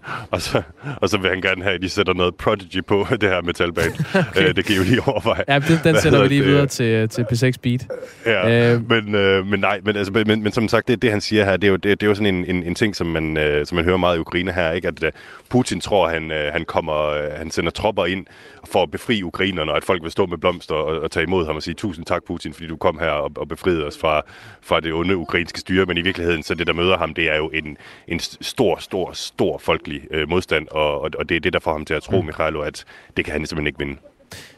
og, 0.31 0.41
så, 0.41 0.61
og 1.01 1.09
så 1.09 1.17
vil 1.17 1.29
han 1.29 1.41
gerne 1.41 1.63
have, 1.63 1.75
at 1.75 1.81
de 1.81 1.89
sætter 1.89 2.13
noget 2.13 2.35
Prodigy 2.35 2.85
på 2.85 3.07
det 3.21 3.29
her 3.29 3.41
metalband. 3.41 3.93
okay. 4.29 4.49
øh, 4.49 4.55
det 4.55 4.65
kan 4.65 4.75
I 4.75 4.77
jo 4.77 4.83
lige 4.83 5.01
overveje. 5.07 5.43
Ja, 5.47 5.59
den, 5.59 5.79
den 5.83 6.01
sender 6.01 6.21
vi 6.21 6.27
lige 6.27 6.41
det? 6.41 6.47
videre 6.47 6.67
til, 6.67 7.09
til 7.09 7.25
P6 7.31 7.51
Beat. 7.61 7.87
Ja, 8.25 8.73
øh. 8.73 8.89
men, 8.89 9.15
øh, 9.15 9.47
men 9.47 9.59
nej, 9.59 9.79
men, 9.83 9.95
altså, 9.95 10.23
men, 10.25 10.43
men 10.43 10.51
som 10.51 10.67
sagt, 10.67 10.87
det, 10.87 11.01
det 11.01 11.11
han 11.11 11.21
siger 11.21 11.45
her, 11.45 11.57
det 11.57 11.67
er 11.67 11.71
jo, 11.71 11.75
det, 11.75 12.01
det 12.01 12.05
er 12.05 12.09
jo 12.09 12.15
sådan 12.15 12.35
en, 12.35 12.55
en, 12.55 12.63
en 12.63 12.75
ting, 12.75 12.95
som 12.95 13.07
man, 13.07 13.37
øh, 13.37 13.65
som 13.65 13.75
man 13.75 13.85
hører 13.85 13.97
meget 13.97 14.17
i 14.17 14.19
Ukraine 14.19 14.51
her, 14.51 14.71
ikke? 14.71 14.87
at 14.87 15.03
uh, 15.03 15.09
Putin 15.49 15.81
tror, 15.81 16.09
han, 16.09 16.31
øh, 16.31 16.53
han, 16.53 16.65
kommer, 16.65 17.07
øh, 17.07 17.31
han 17.31 17.51
sender 17.51 17.71
tropper 17.71 18.05
ind 18.05 18.25
for 18.65 18.83
at 18.83 18.91
befri 18.91 19.23
ukrainerne, 19.23 19.71
og 19.71 19.77
at 19.77 19.83
folk 19.83 20.03
vil 20.03 20.11
stå 20.11 20.25
med 20.25 20.37
blomster 20.37 20.75
og, 20.75 21.01
og 21.01 21.11
tage 21.11 21.23
imod 21.23 21.45
ham 21.45 21.55
og 21.55 21.63
sige, 21.63 21.73
tusind 21.73 22.05
tak 22.05 22.23
Putin, 22.23 22.53
fordi 22.53 22.67
du 22.67 22.77
kom 22.77 22.99
her 22.99 23.09
og, 23.09 23.31
og 23.35 23.47
befriede 23.47 23.85
os 23.85 23.97
fra, 23.97 24.21
fra 24.61 24.79
det 24.79 24.93
onde 24.93 25.17
ukrainske 25.17 25.59
styre, 25.59 25.85
men 25.85 25.97
i 25.97 26.01
virkeligheden, 26.01 26.43
så 26.43 26.55
det 26.55 26.67
der 26.67 26.73
møder 26.73 26.97
ham, 26.97 27.13
det 27.13 27.31
er 27.31 27.37
jo 27.37 27.49
en, 27.53 27.77
en 28.07 28.19
stor, 28.19 28.77
stor, 28.79 29.11
stor 29.13 29.57
folkelig 29.57 29.90
øh, 30.11 30.29
modstand, 30.29 30.67
og, 30.71 31.01
og, 31.01 31.11
og 31.17 31.29
det 31.29 31.35
er 31.35 31.39
det, 31.39 31.53
der 31.53 31.59
får 31.59 31.71
ham 31.71 31.85
til 31.85 31.93
at 31.93 32.03
tro, 32.03 32.21
mm. 32.21 32.25
Michailo, 32.25 32.61
at 32.61 32.85
det 33.17 33.25
kan 33.25 33.31
han 33.31 33.45
simpelthen 33.45 33.67
ikke 33.67 33.79
vinde. 33.79 33.97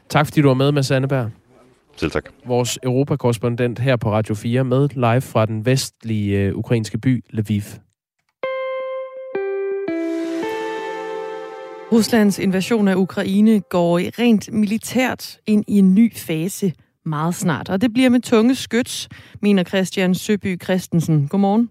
Tak 0.10 0.26
fordi 0.26 0.42
du 0.42 0.48
var 0.48 0.54
med, 0.54 0.72
med 0.72 0.84
Sandeberg. 0.84 1.32
Selv 1.96 2.12
tak. 2.12 2.26
Vores 2.46 2.80
europakorrespondent 2.84 3.80
her 3.80 3.96
på 3.96 4.12
Radio 4.12 4.36
4 4.36 4.64
med 4.64 4.90
live 4.94 5.22
fra 5.22 5.46
den 5.46 5.66
vestlige 5.66 6.40
øh, 6.40 6.56
ukrainske 6.56 6.98
by 6.98 7.24
Lviv. 7.30 7.62
Ruslands 11.92 12.40
invasion 12.40 12.88
af 12.88 12.96
Ukraine 12.96 13.62
går 13.62 14.20
rent 14.20 14.54
militært 14.54 15.38
ind 15.46 15.64
i 15.68 15.78
en 15.80 15.96
ny 15.96 16.16
fase 16.16 16.74
meget 17.06 17.36
snart. 17.36 17.70
Og 17.70 17.82
det 17.82 17.94
bliver 17.94 18.10
med 18.10 18.20
tunge 18.20 18.56
skyts, 18.56 19.10
mener 19.42 19.64
Christian 19.64 20.16
Søby 20.16 20.62
Christensen. 20.64 21.28
Godmorgen. 21.28 21.70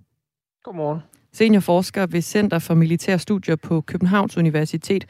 Godmorgen. 0.64 1.00
Seniorforsker 1.34 2.06
ved 2.06 2.22
Center 2.22 2.58
for 2.58 2.74
Militære 2.74 3.18
Studier 3.18 3.56
på 3.56 3.80
Københavns 3.80 4.36
Universitet. 4.36 5.04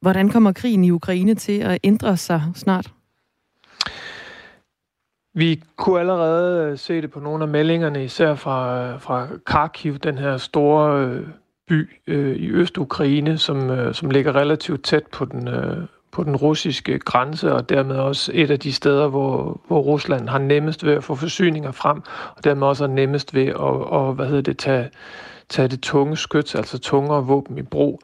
Hvordan 0.00 0.28
kommer 0.28 0.52
krigen 0.52 0.84
i 0.84 0.90
Ukraine 0.90 1.34
til 1.34 1.62
at 1.62 1.78
ændre 1.84 2.16
sig 2.16 2.42
snart? 2.54 2.92
Vi 5.34 5.62
kunne 5.76 6.00
allerede 6.00 6.70
øh, 6.70 6.78
se 6.78 7.02
det 7.02 7.10
på 7.10 7.20
nogle 7.20 7.44
af 7.44 7.48
meldingerne, 7.48 8.04
især 8.04 8.34
fra, 8.34 8.86
øh, 8.86 9.00
fra 9.00 9.28
Kharkiv, 9.46 9.98
den 9.98 10.18
her 10.18 10.36
store 10.36 11.06
øh, 11.06 11.26
by 11.68 11.90
øh, 12.06 12.36
i 12.36 12.50
Øst-Ukraine, 12.50 13.38
som, 13.38 13.70
øh, 13.70 13.94
som 13.94 14.10
ligger 14.10 14.36
relativt 14.36 14.84
tæt 14.84 15.06
på 15.06 15.24
den, 15.24 15.48
øh, 15.48 15.76
på 16.10 16.24
den 16.24 16.36
russiske 16.36 16.98
grænse, 16.98 17.52
og 17.52 17.68
dermed 17.68 17.96
også 17.96 18.32
et 18.34 18.50
af 18.50 18.60
de 18.60 18.72
steder, 18.72 19.08
hvor, 19.08 19.60
hvor 19.66 19.80
Rusland 19.80 20.28
har 20.28 20.38
nemmest 20.38 20.84
ved 20.84 20.92
at 20.92 21.04
få 21.04 21.14
forsyninger 21.14 21.70
frem, 21.72 22.02
og 22.36 22.44
dermed 22.44 22.66
også 22.66 22.86
har 22.86 22.94
nemmest 22.94 23.34
ved 23.34 23.46
at, 23.46 23.56
og, 23.56 24.14
hvad 24.14 24.26
hedder 24.26 24.42
det, 24.42 24.58
tage, 24.58 24.90
tage 25.52 25.68
det 25.68 25.80
tunge 25.80 26.16
skyts, 26.16 26.54
altså 26.54 26.78
tungere 26.78 27.26
våben 27.26 27.58
i 27.58 27.62
brug. 27.62 28.00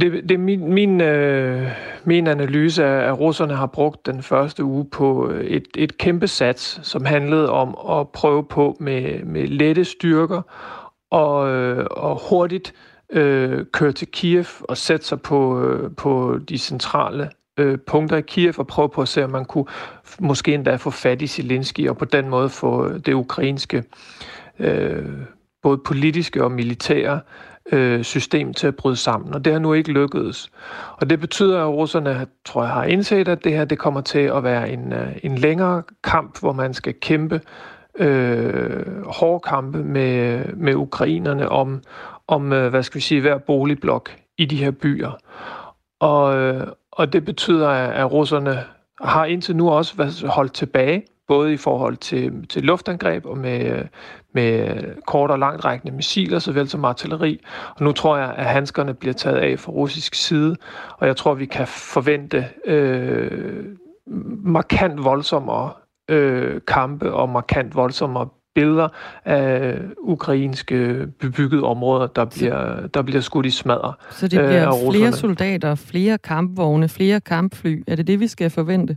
Det, 0.00 0.28
det 0.28 0.40
min, 0.40 0.72
min, 0.74 1.00
øh, 1.00 1.68
min 2.04 2.26
analyse 2.26 2.82
er, 2.82 3.12
at 3.12 3.20
russerne 3.20 3.54
har 3.54 3.66
brugt 3.66 4.06
den 4.06 4.22
første 4.22 4.64
uge 4.64 4.84
på 4.84 5.30
øh, 5.30 5.44
et, 5.44 5.68
et 5.76 5.98
kæmpe 5.98 6.28
sats, 6.28 6.80
som 6.82 7.04
handlede 7.04 7.50
om 7.50 7.98
at 7.98 8.08
prøve 8.08 8.44
på 8.44 8.76
med, 8.80 9.24
med 9.24 9.46
lette 9.46 9.84
styrker 9.84 10.42
og, 11.10 11.48
øh, 11.48 11.86
og 11.90 12.20
hurtigt 12.30 12.74
øh, 13.12 13.66
køre 13.72 13.92
til 13.92 14.08
Kiev 14.08 14.46
og 14.60 14.76
sætte 14.76 15.06
sig 15.06 15.22
på, 15.22 15.62
øh, 15.62 15.90
på 15.96 16.38
de 16.48 16.58
centrale 16.58 17.30
øh, 17.58 17.78
punkter 17.78 18.16
i 18.16 18.20
Kiev 18.20 18.54
og 18.58 18.66
prøve 18.66 18.88
på 18.88 19.02
at 19.02 19.08
se, 19.08 19.24
om 19.24 19.30
man 19.30 19.44
kunne 19.44 19.66
måske 20.20 20.54
endda 20.54 20.76
få 20.76 20.90
fat 20.90 21.22
i 21.22 21.26
Zelensky 21.26 21.88
og 21.88 21.96
på 21.96 22.04
den 22.04 22.28
måde 22.28 22.48
få 22.48 22.88
øh, 22.88 23.00
det 23.06 23.12
ukrainske 23.12 23.84
øh, 24.58 25.04
både 25.68 25.78
politiske 25.78 26.44
og 26.44 26.52
militære 26.52 27.20
øh, 27.72 28.02
system 28.02 28.54
til 28.54 28.66
at 28.66 28.76
bryde 28.76 28.96
sammen, 28.96 29.34
og 29.34 29.44
det 29.44 29.52
har 29.52 29.60
nu 29.60 29.72
ikke 29.72 29.92
lykkedes. 29.92 30.50
Og 30.96 31.10
det 31.10 31.20
betyder, 31.20 31.62
at 31.62 31.68
russerne, 31.68 32.26
tror 32.44 32.62
jeg, 32.62 32.72
har 32.72 32.84
indset, 32.84 33.28
at 33.28 33.44
det 33.44 33.52
her 33.52 33.64
det 33.64 33.78
kommer 33.78 34.00
til 34.00 34.18
at 34.18 34.44
være 34.44 34.70
en, 34.70 34.92
øh, 34.92 35.16
en 35.22 35.38
længere 35.38 35.82
kamp, 36.04 36.40
hvor 36.40 36.52
man 36.52 36.74
skal 36.74 36.94
kæmpe 37.00 37.40
øh, 37.98 39.06
hårde 39.06 39.40
kampe 39.40 39.78
med, 39.84 40.44
med 40.56 40.74
ukrainerne 40.74 41.48
om, 41.48 41.82
om, 42.28 42.52
øh, 42.52 42.70
hvad 42.70 42.82
skal 42.82 42.98
vi 42.98 43.02
sige, 43.02 43.20
hver 43.20 43.38
boligblok 43.38 44.10
i 44.38 44.44
de 44.44 44.56
her 44.56 44.70
byer. 44.70 45.12
Og, 46.00 46.36
øh, 46.36 46.66
og 46.92 47.12
det 47.12 47.24
betyder, 47.24 47.68
at 47.68 48.12
russerne 48.12 48.64
har 49.00 49.24
indtil 49.24 49.56
nu 49.56 49.70
også 49.70 49.96
været 49.96 50.24
holdt 50.28 50.52
tilbage, 50.52 51.02
både 51.28 51.52
i 51.52 51.56
forhold 51.56 51.96
til, 51.96 52.46
til 52.48 52.62
luftangreb 52.62 53.26
og 53.26 53.38
med, 53.38 53.78
øh, 53.78 53.84
med 54.38 54.84
kort 55.06 55.30
og 55.30 55.38
langt 55.38 55.64
rækkende 55.64 55.96
missiler, 55.96 56.38
såvel 56.38 56.68
som 56.68 56.84
artilleri. 56.84 57.40
Og 57.76 57.84
nu 57.84 57.92
tror 57.92 58.16
jeg, 58.16 58.34
at 58.36 58.46
handskerne 58.46 58.94
bliver 58.94 59.12
taget 59.12 59.36
af 59.36 59.58
fra 59.58 59.72
russisk 59.72 60.14
side, 60.14 60.56
og 60.98 61.06
jeg 61.06 61.16
tror, 61.16 61.34
vi 61.34 61.46
kan 61.46 61.66
forvente 61.66 62.46
øh, 62.64 63.64
markant 64.44 65.04
voldsommere 65.04 65.70
øh, 66.08 66.60
kampe 66.66 67.12
og 67.12 67.28
markant 67.28 67.74
voldsommere 67.74 68.28
billeder 68.54 68.88
af 69.24 69.78
ukrainske 69.98 71.06
bebyggede 71.20 71.62
områder, 71.62 72.06
der 72.06 72.24
bliver, 72.24 72.86
der 72.86 73.02
bliver 73.02 73.20
skudt 73.20 73.46
i 73.46 73.50
smadre. 73.50 73.92
Så 74.10 74.28
det 74.28 74.38
bliver 74.46 74.68
øh, 74.68 74.92
flere 74.92 75.12
soldater, 75.12 75.74
flere 75.74 76.18
kampvogne, 76.18 76.88
flere 76.88 77.20
kampfly. 77.20 77.84
Er 77.86 77.96
det 77.96 78.06
det, 78.06 78.20
vi 78.20 78.26
skal 78.26 78.50
forvente? 78.50 78.96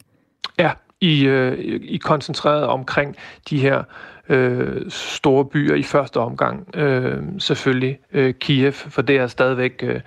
Ja, 0.59 0.71
i, 1.01 1.25
øh, 1.25 1.59
i 1.81 1.97
koncentreret 1.97 2.63
omkring 2.63 3.15
de 3.49 3.59
her 3.59 3.83
øh, 4.29 4.91
store 4.91 5.45
byer 5.45 5.75
i 5.75 5.83
første 5.83 6.17
omgang. 6.17 6.75
Øh, 6.75 7.17
selvfølgelig 7.39 7.99
øh, 8.13 8.33
Kiev, 8.33 8.71
for 8.73 9.01
det 9.01 9.17
er 9.17 9.27
stadigvæk 9.27 9.83
øh, 9.83 10.01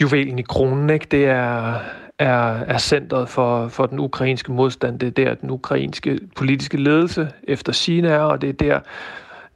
juvelen 0.00 0.38
i 0.38 0.42
kronen. 0.42 0.90
Ikke? 0.90 1.06
Det 1.10 1.26
er, 1.26 1.74
er, 2.18 2.52
er 2.66 2.78
centret 2.78 3.28
for, 3.28 3.68
for 3.68 3.86
den 3.86 3.98
ukrainske 3.98 4.52
modstand. 4.52 4.98
Det 4.98 5.06
er 5.06 5.24
der, 5.24 5.34
den 5.34 5.50
ukrainske 5.50 6.20
politiske 6.36 6.76
ledelse 6.76 7.28
efter 7.42 7.72
sine 7.72 8.08
er, 8.08 8.20
og 8.20 8.40
det 8.40 8.48
er 8.48 8.52
der, 8.52 8.80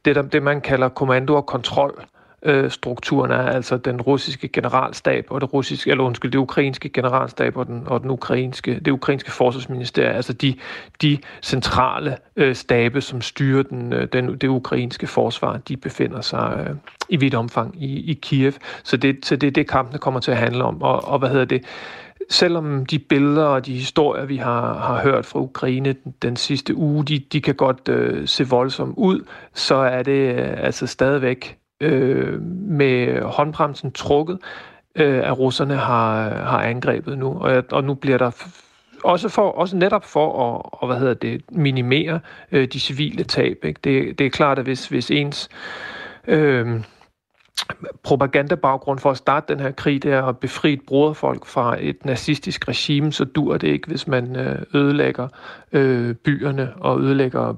det, 0.05 0.15
der, 0.15 0.21
det 0.21 0.43
man 0.43 0.61
kalder 0.61 0.89
kommando 0.89 1.35
og 1.35 1.45
kontrol 1.45 2.05
øh, 2.43 2.71
strukturen 2.71 3.31
er, 3.31 3.49
altså 3.49 3.77
den 3.77 4.01
russiske 4.01 4.47
generalstab 4.47 5.27
og 5.29 5.41
det 5.41 5.53
russiske, 5.53 5.91
eller 5.91 6.03
undskyld, 6.03 6.31
det 6.31 6.37
ukrainske 6.37 6.89
generalstab 6.89 7.57
og 7.57 7.67
den, 7.67 7.83
og 7.85 8.01
den 8.01 8.11
ukrainske, 8.11 8.79
det 8.79 8.91
ukrainske 8.91 9.31
forsvarsministerium, 9.31 10.15
altså 10.15 10.33
de, 10.33 10.55
de 11.01 11.17
centrale 11.41 12.17
øh, 12.35 12.55
stabe, 12.55 13.01
som 13.01 13.21
styrer 13.21 13.63
den, 13.63 13.93
øh, 13.93 14.07
den, 14.13 14.37
det 14.37 14.47
ukrainske 14.47 15.07
forsvar, 15.07 15.57
de 15.57 15.77
befinder 15.77 16.21
sig 16.21 16.65
øh, 16.69 16.75
i 17.09 17.17
vidt 17.17 17.35
omfang 17.35 17.83
i, 17.83 18.11
i 18.11 18.13
Kiev. 18.13 18.53
Så 18.83 18.97
det, 18.97 19.25
så 19.25 19.35
det 19.35 19.47
er 19.47 19.51
det, 19.51 19.69
kampene 19.69 19.99
kommer 19.99 20.19
til 20.19 20.31
at 20.31 20.37
handle 20.37 20.63
om. 20.63 20.81
Og, 20.81 21.07
og 21.07 21.19
hvad 21.19 21.29
hedder 21.29 21.45
det? 21.45 21.63
selvom 22.29 22.85
de 22.85 22.99
billeder 22.99 23.45
og 23.45 23.65
de 23.65 23.73
historier, 23.73 24.25
vi 24.25 24.37
har, 24.37 24.73
har 24.73 25.01
hørt 25.01 25.25
fra 25.25 25.39
Ukraine 25.39 25.93
den, 26.03 26.13
den 26.21 26.35
sidste 26.35 26.75
uge, 26.75 27.05
de, 27.05 27.19
de 27.19 27.41
kan 27.41 27.55
godt 27.55 27.89
øh, 27.89 28.27
se 28.27 28.47
voldsomt 28.47 28.93
ud, 28.97 29.25
så 29.53 29.75
er 29.75 30.03
det 30.03 30.35
øh, 30.35 30.53
altså 30.57 30.87
stadigvæk 30.87 31.57
øh, 31.81 32.41
med 32.41 33.21
håndbremsen 33.21 33.91
trukket, 33.91 34.39
øh, 34.95 35.27
at 35.27 35.39
russerne 35.39 35.75
har, 35.75 36.29
har 36.29 36.61
angrebet 36.61 37.17
nu. 37.17 37.39
Og, 37.39 37.63
og 37.71 37.83
nu 37.83 37.93
bliver 37.93 38.17
der 38.17 38.31
også, 39.03 39.29
for, 39.29 39.51
også 39.51 39.75
netop 39.75 40.05
for 40.05 40.27
at 40.27 40.61
og, 40.81 40.87
hvad 40.87 40.99
hedder 40.99 41.13
det, 41.13 41.41
minimere 41.51 42.19
øh, 42.51 42.67
de 42.67 42.79
civile 42.79 43.23
tab. 43.23 43.65
Ikke? 43.65 43.79
Det, 43.83 44.19
det 44.19 44.25
er 44.25 44.29
klart, 44.29 44.59
at 44.59 44.65
hvis, 44.65 44.87
hvis 44.87 45.11
ens... 45.11 45.49
Øh, 46.27 46.81
propagandabaggrund 48.03 48.99
for 48.99 49.11
at 49.11 49.17
starte 49.17 49.53
den 49.53 49.59
her 49.59 49.71
krig, 49.71 50.03
det 50.03 50.13
er 50.13 50.23
at 50.23 50.37
befri 50.37 50.73
et 50.73 50.81
broderfolk 50.87 51.45
fra 51.45 51.75
et 51.79 52.05
nazistisk 52.05 52.67
regime, 52.67 53.13
så 53.13 53.25
dur 53.25 53.57
det 53.57 53.67
ikke, 53.67 53.87
hvis 53.87 54.07
man 54.07 54.35
øh, 54.35 54.61
ødelægger 54.73 55.27
øh, 55.71 56.15
byerne 56.15 56.73
og 56.79 57.01
ødelægger 57.01 57.53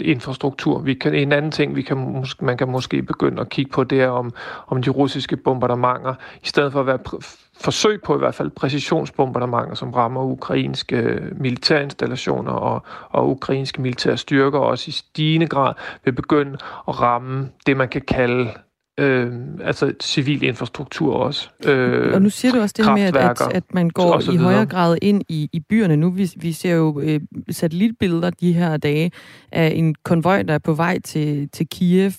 infrastruktur. 0.00 0.78
Vi 0.78 0.94
kan, 0.94 1.14
en 1.14 1.32
anden 1.32 1.50
ting, 1.50 1.76
vi 1.76 1.82
kan, 1.82 2.24
man 2.40 2.56
kan 2.56 2.68
måske 2.68 3.02
begynde 3.02 3.40
at 3.40 3.48
kigge 3.48 3.70
på, 3.70 3.84
det 3.84 4.00
er 4.00 4.08
om, 4.08 4.32
om 4.66 4.82
de 4.82 4.90
russiske 4.90 5.36
bombardementer, 5.36 6.14
i 6.42 6.46
stedet 6.46 6.72
for 6.72 6.80
at 6.80 6.86
være 6.86 6.98
forsøg 7.60 8.02
på 8.02 8.14
i 8.14 8.18
hvert 8.18 8.34
fald 8.34 8.50
præcisionsbombardementer, 8.50 9.74
som 9.74 9.90
rammer 9.90 10.22
ukrainske 10.22 10.96
øh, 10.96 11.40
militærinstallationer 11.40 12.52
og, 12.52 12.82
og 13.10 13.30
ukrainske 13.30 13.82
militære 13.82 14.16
styrker, 14.16 14.58
også 14.58 14.88
i 14.88 14.92
stigende 14.92 15.46
grad 15.46 15.74
vil 16.04 16.12
begynde 16.12 16.58
at 16.88 17.00
ramme 17.00 17.48
det, 17.66 17.76
man 17.76 17.88
kan 17.88 18.02
kalde 18.08 18.50
øh, 19.00 19.32
altså 19.64 19.92
civil 20.00 20.42
infrastruktur 20.42 21.14
også. 21.14 21.48
Øh, 21.66 22.14
og 22.14 22.22
nu 22.22 22.30
siger 22.30 22.52
du 22.52 22.60
også 22.60 22.74
det 22.78 22.92
med, 22.94 23.02
at, 23.02 23.16
at, 23.16 23.40
at 23.54 23.64
man 23.74 23.90
går 23.90 24.32
i 24.32 24.36
højere 24.36 24.66
grad 24.66 24.98
ind 25.02 25.22
i, 25.28 25.48
i 25.52 25.60
byerne. 25.60 25.96
Nu 25.96 26.10
vi, 26.10 26.30
vi 26.36 26.52
ser 26.52 26.74
jo 26.74 27.00
øh, 27.00 27.20
satellitbilleder 27.50 28.30
de 28.30 28.52
her 28.52 28.76
dage 28.76 29.12
af 29.52 29.72
en 29.76 29.94
konvoj, 29.94 30.42
der 30.42 30.54
er 30.54 30.58
på 30.58 30.72
vej 30.72 30.98
til, 30.98 31.48
til 31.52 31.68
Kiev 31.68 32.12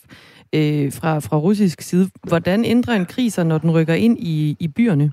øh, 0.56 0.94
fra, 0.94 1.20
fra 1.20 1.38
russisk 1.38 1.82
side. 1.82 2.10
Hvordan 2.28 2.66
ændrer 2.66 2.94
en 2.94 3.06
krig 3.06 3.32
sig, 3.32 3.46
når 3.46 3.58
den 3.58 3.72
rykker 3.72 3.94
ind 3.94 4.20
i, 4.20 4.58
i 4.60 4.68
byerne? 4.68 5.12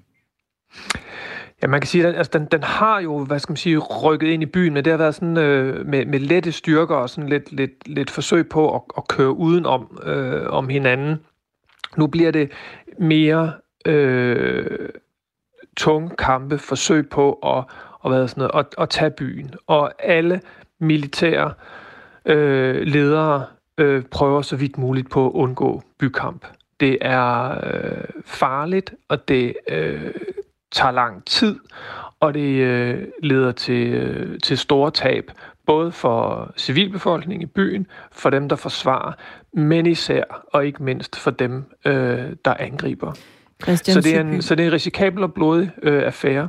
Ja, 1.62 1.66
man 1.66 1.80
kan 1.80 1.88
sige, 1.88 2.06
at 2.06 2.14
altså, 2.14 2.38
den, 2.38 2.46
den 2.52 2.62
har 2.62 3.00
jo, 3.00 3.24
hvad 3.24 3.38
skal 3.38 3.52
man 3.52 3.56
sige, 3.56 3.78
rykket 3.78 4.28
ind 4.28 4.42
i 4.42 4.46
byen, 4.46 4.74
men 4.74 4.84
det 4.84 4.90
har 4.90 4.98
været 4.98 5.14
sådan 5.14 5.36
øh, 5.36 5.86
med, 5.86 6.06
med 6.06 6.18
lette 6.18 6.52
styrker 6.52 6.94
og 6.94 7.10
sådan 7.10 7.30
lidt, 7.30 7.52
lidt, 7.52 7.88
lidt 7.88 8.10
forsøg 8.10 8.48
på 8.48 8.74
at, 8.74 8.80
at 8.96 9.08
køre 9.08 9.32
udenom 9.36 9.98
øh, 10.04 10.46
om 10.48 10.68
hinanden. 10.68 11.16
Nu 11.96 12.06
bliver 12.06 12.30
det 12.30 12.50
mere 12.98 13.52
øh, 13.86 14.88
tunge 15.76 16.10
kampe, 16.18 16.58
forsøg 16.58 17.08
på 17.08 17.32
at, 17.32 17.64
og 18.00 18.10
hvad 18.10 18.28
sådan 18.28 18.40
noget, 18.40 18.66
at, 18.66 18.82
at 18.82 18.88
tage 18.88 19.10
byen. 19.10 19.54
Og 19.66 19.92
alle 19.98 20.40
militære 20.78 21.52
øh, 22.24 22.82
ledere 22.82 23.46
øh, 23.78 24.02
prøver 24.04 24.42
så 24.42 24.56
vidt 24.56 24.78
muligt 24.78 25.10
på 25.10 25.26
at 25.26 25.32
undgå 25.32 25.82
bykamp. 25.98 26.46
Det 26.80 26.98
er 27.00 27.50
øh, 27.66 28.04
farligt, 28.24 28.94
og 29.08 29.28
det 29.28 29.54
øh, 29.68 30.14
tager 30.72 30.92
lang 30.92 31.24
tid, 31.24 31.58
og 32.20 32.34
det 32.34 32.60
øh, 32.60 33.04
leder 33.22 33.52
til, 33.52 33.94
øh, 33.94 34.40
til 34.40 34.58
store 34.58 34.90
tab, 34.90 35.30
både 35.68 35.92
for 35.92 36.50
civilbefolkningen 36.56 37.42
i 37.42 37.46
byen, 37.46 37.86
for 38.12 38.30
dem, 38.30 38.48
der 38.48 38.56
forsvarer, 38.56 39.12
men 39.52 39.86
især 39.86 40.46
og 40.52 40.66
ikke 40.66 40.82
mindst 40.82 41.16
for 41.16 41.30
dem, 41.30 41.64
øh, 41.84 41.92
der 42.44 42.54
angriber. 42.58 43.12
Christian 43.62 43.94
så 43.94 44.00
det, 44.00 44.16
er 44.16 44.20
en, 44.20 44.42
så 44.42 44.54
det 44.54 44.62
er 44.62 44.66
en 44.66 44.72
risikabel 44.72 45.22
og 45.22 45.34
blodig 45.34 45.70
øh, 45.82 46.02
affære. 46.02 46.48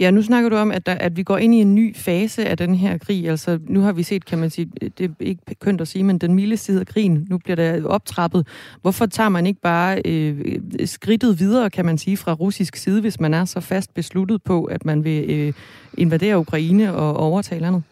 Ja, 0.00 0.10
nu 0.10 0.22
snakker 0.22 0.50
du 0.50 0.56
om, 0.56 0.70
at, 0.70 0.86
der, 0.86 0.94
at 0.94 1.16
vi 1.16 1.22
går 1.22 1.38
ind 1.38 1.54
i 1.54 1.56
en 1.56 1.74
ny 1.74 1.96
fase 1.96 2.46
af 2.46 2.56
den 2.56 2.74
her 2.74 2.98
krig. 2.98 3.28
Altså, 3.28 3.58
nu 3.66 3.80
har 3.80 3.92
vi 3.92 4.02
set, 4.02 4.24
kan 4.24 4.38
man 4.38 4.50
sige, 4.50 4.70
det 4.98 5.00
er 5.00 5.14
ikke 5.20 5.42
kønt 5.60 5.80
at 5.80 5.88
sige, 5.88 6.04
men 6.04 6.18
den 6.18 6.34
milde 6.34 6.56
side 6.56 6.80
af 6.80 6.86
krigen, 6.86 7.26
nu 7.30 7.38
bliver 7.38 7.56
der 7.56 7.86
optrappet. 7.86 8.46
Hvorfor 8.82 9.06
tager 9.06 9.28
man 9.28 9.46
ikke 9.46 9.60
bare 9.60 10.02
øh, 10.04 10.60
skridtet 10.84 11.38
videre, 11.38 11.70
kan 11.70 11.84
man 11.84 11.98
sige, 11.98 12.16
fra 12.16 12.32
russisk 12.32 12.76
side, 12.76 13.00
hvis 13.00 13.20
man 13.20 13.34
er 13.34 13.44
så 13.44 13.60
fast 13.60 13.94
besluttet 13.94 14.42
på, 14.42 14.64
at 14.64 14.84
man 14.84 15.04
vil 15.04 15.30
øh, 15.30 15.52
invadere 15.98 16.38
Ukraine 16.38 16.94
og 16.94 17.16
overtage 17.16 17.60
landet? 17.60 17.82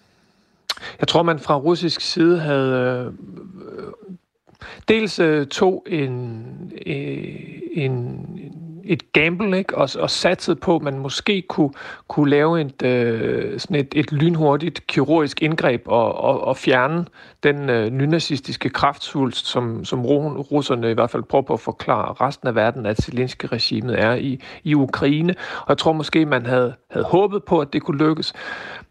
Jeg 1.01 1.09
tror, 1.09 1.23
man 1.23 1.39
fra 1.39 1.57
russisk 1.57 2.01
side 2.01 2.39
havde 2.39 2.73
øh, 2.73 3.07
øh 3.07 3.93
dels 4.89 5.19
øh, 5.19 5.47
tog 5.47 5.87
en, 5.89 6.45
øh, 6.87 7.61
en, 7.73 8.27
et 8.89 9.13
gamble, 9.13 9.59
ikke? 9.59 9.77
Og, 9.77 9.89
og 9.99 10.11
satset 10.11 10.61
på, 10.61 10.77
at 10.77 10.83
man 10.83 10.99
måske 10.99 11.43
kunne, 11.49 11.71
kunne 12.09 12.31
lave 12.31 12.61
et, 12.61 12.83
øh, 12.83 13.61
sådan 13.61 13.77
et, 13.77 13.89
et 13.97 14.13
lynhurtigt 14.13 14.87
kirurgisk 14.87 15.43
indgreb 15.43 15.83
og, 15.87 16.15
og, 16.15 16.45
og 16.45 16.57
fjerne 16.57 17.05
den 17.43 17.71
øh, 17.71 17.91
nynazistiske 17.91 18.69
kraftsvulst, 18.69 19.47
som, 19.47 19.85
som 19.85 20.07
russerne 20.07 20.91
i 20.91 20.95
hvert 20.95 21.11
fald 21.11 21.23
prøver 21.23 21.43
på 21.43 21.53
at 21.53 21.61
forklare 21.61 22.13
resten 22.13 22.49
af 22.49 22.55
verden, 22.55 22.87
at 22.87 23.03
Zelensky-regimet 23.03 24.01
er 24.01 24.15
i, 24.15 24.41
i 24.65 24.75
Ukraine. 24.75 25.35
Og 25.61 25.69
jeg 25.69 25.79
tror 25.79 25.93
måske, 25.93 26.27
man 26.27 26.47
havde, 26.47 26.75
havde 26.91 27.07
håbet 27.07 27.45
på, 27.45 27.61
at 27.61 27.73
det 27.73 27.83
kunne 27.83 28.09
lykkes. 28.09 28.33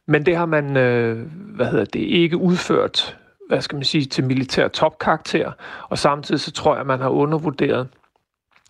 Men 0.06 0.26
det 0.26 0.36
har 0.36 0.46
man, 0.46 0.78
øh, 0.78 1.26
hvad 1.56 1.66
hedder 1.66 1.86
det, 1.86 2.00
ikke 2.00 2.38
udført 2.38 3.18
hvad 3.48 3.62
skal 3.62 3.76
man 3.76 3.84
sige, 3.84 4.06
til 4.06 4.24
militær 4.24 4.68
topkarakter, 4.68 5.52
og 5.90 5.98
samtidig 5.98 6.42
så 6.42 6.52
tror 6.52 6.74
jeg, 6.74 6.82
at 6.82 6.88
man 6.88 7.02
har 7.02 7.10
undervurderet 7.10 7.88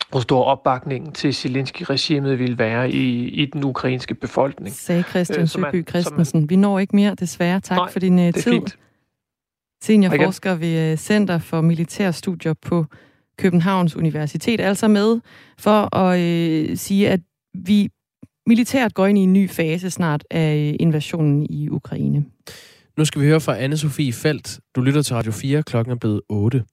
hvor 0.09 0.19
stor 0.19 0.43
opbakningen 0.43 1.11
til 1.11 1.33
Zelensky-regimet 1.33 2.39
ville 2.39 2.57
være 2.57 2.91
i, 2.91 3.29
i 3.29 3.45
den 3.45 3.63
ukrainske 3.63 4.15
befolkning. 4.15 4.75
Sagde 4.75 5.03
Christian 5.03 5.41
øh, 5.41 5.47
Søby 5.47 5.87
Christensen. 5.89 6.49
Vi 6.49 6.55
når 6.55 6.79
ikke 6.79 6.95
mere, 6.95 7.15
desværre. 7.15 7.59
Tak 7.59 7.75
Nej, 7.77 7.91
for 7.91 7.99
din 7.99 8.27
uh, 8.27 8.33
tid. 8.33 8.41
Fint. 8.41 8.77
Seniorforsker 9.83 10.55
ved 10.55 10.91
øh, 10.91 10.97
Center 10.97 11.39
for 11.39 11.61
Militærstudier 11.61 12.53
på 12.53 12.85
Københavns 13.37 13.95
Universitet, 13.95 14.61
altså 14.61 14.87
med 14.87 15.19
for 15.57 15.95
at 15.95 16.19
øh, 16.19 16.77
sige, 16.77 17.09
at 17.09 17.19
vi 17.53 17.89
militært 18.47 18.93
går 18.93 19.05
ind 19.05 19.17
i 19.17 19.21
en 19.21 19.33
ny 19.33 19.49
fase 19.49 19.89
snart 19.89 20.23
af 20.31 20.75
invasionen 20.79 21.47
i 21.49 21.69
Ukraine. 21.69 22.25
Nu 22.97 23.05
skal 23.05 23.21
vi 23.21 23.27
høre 23.27 23.41
fra 23.41 23.57
anne 23.57 23.77
Sofie 23.77 24.13
Felt. 24.13 24.59
Du 24.75 24.81
lytter 24.81 25.01
til 25.01 25.15
Radio 25.15 25.31
4, 25.31 25.63
klokken 25.63 25.91
er 25.91 25.95
blevet 25.95 26.21
8. 26.29 26.63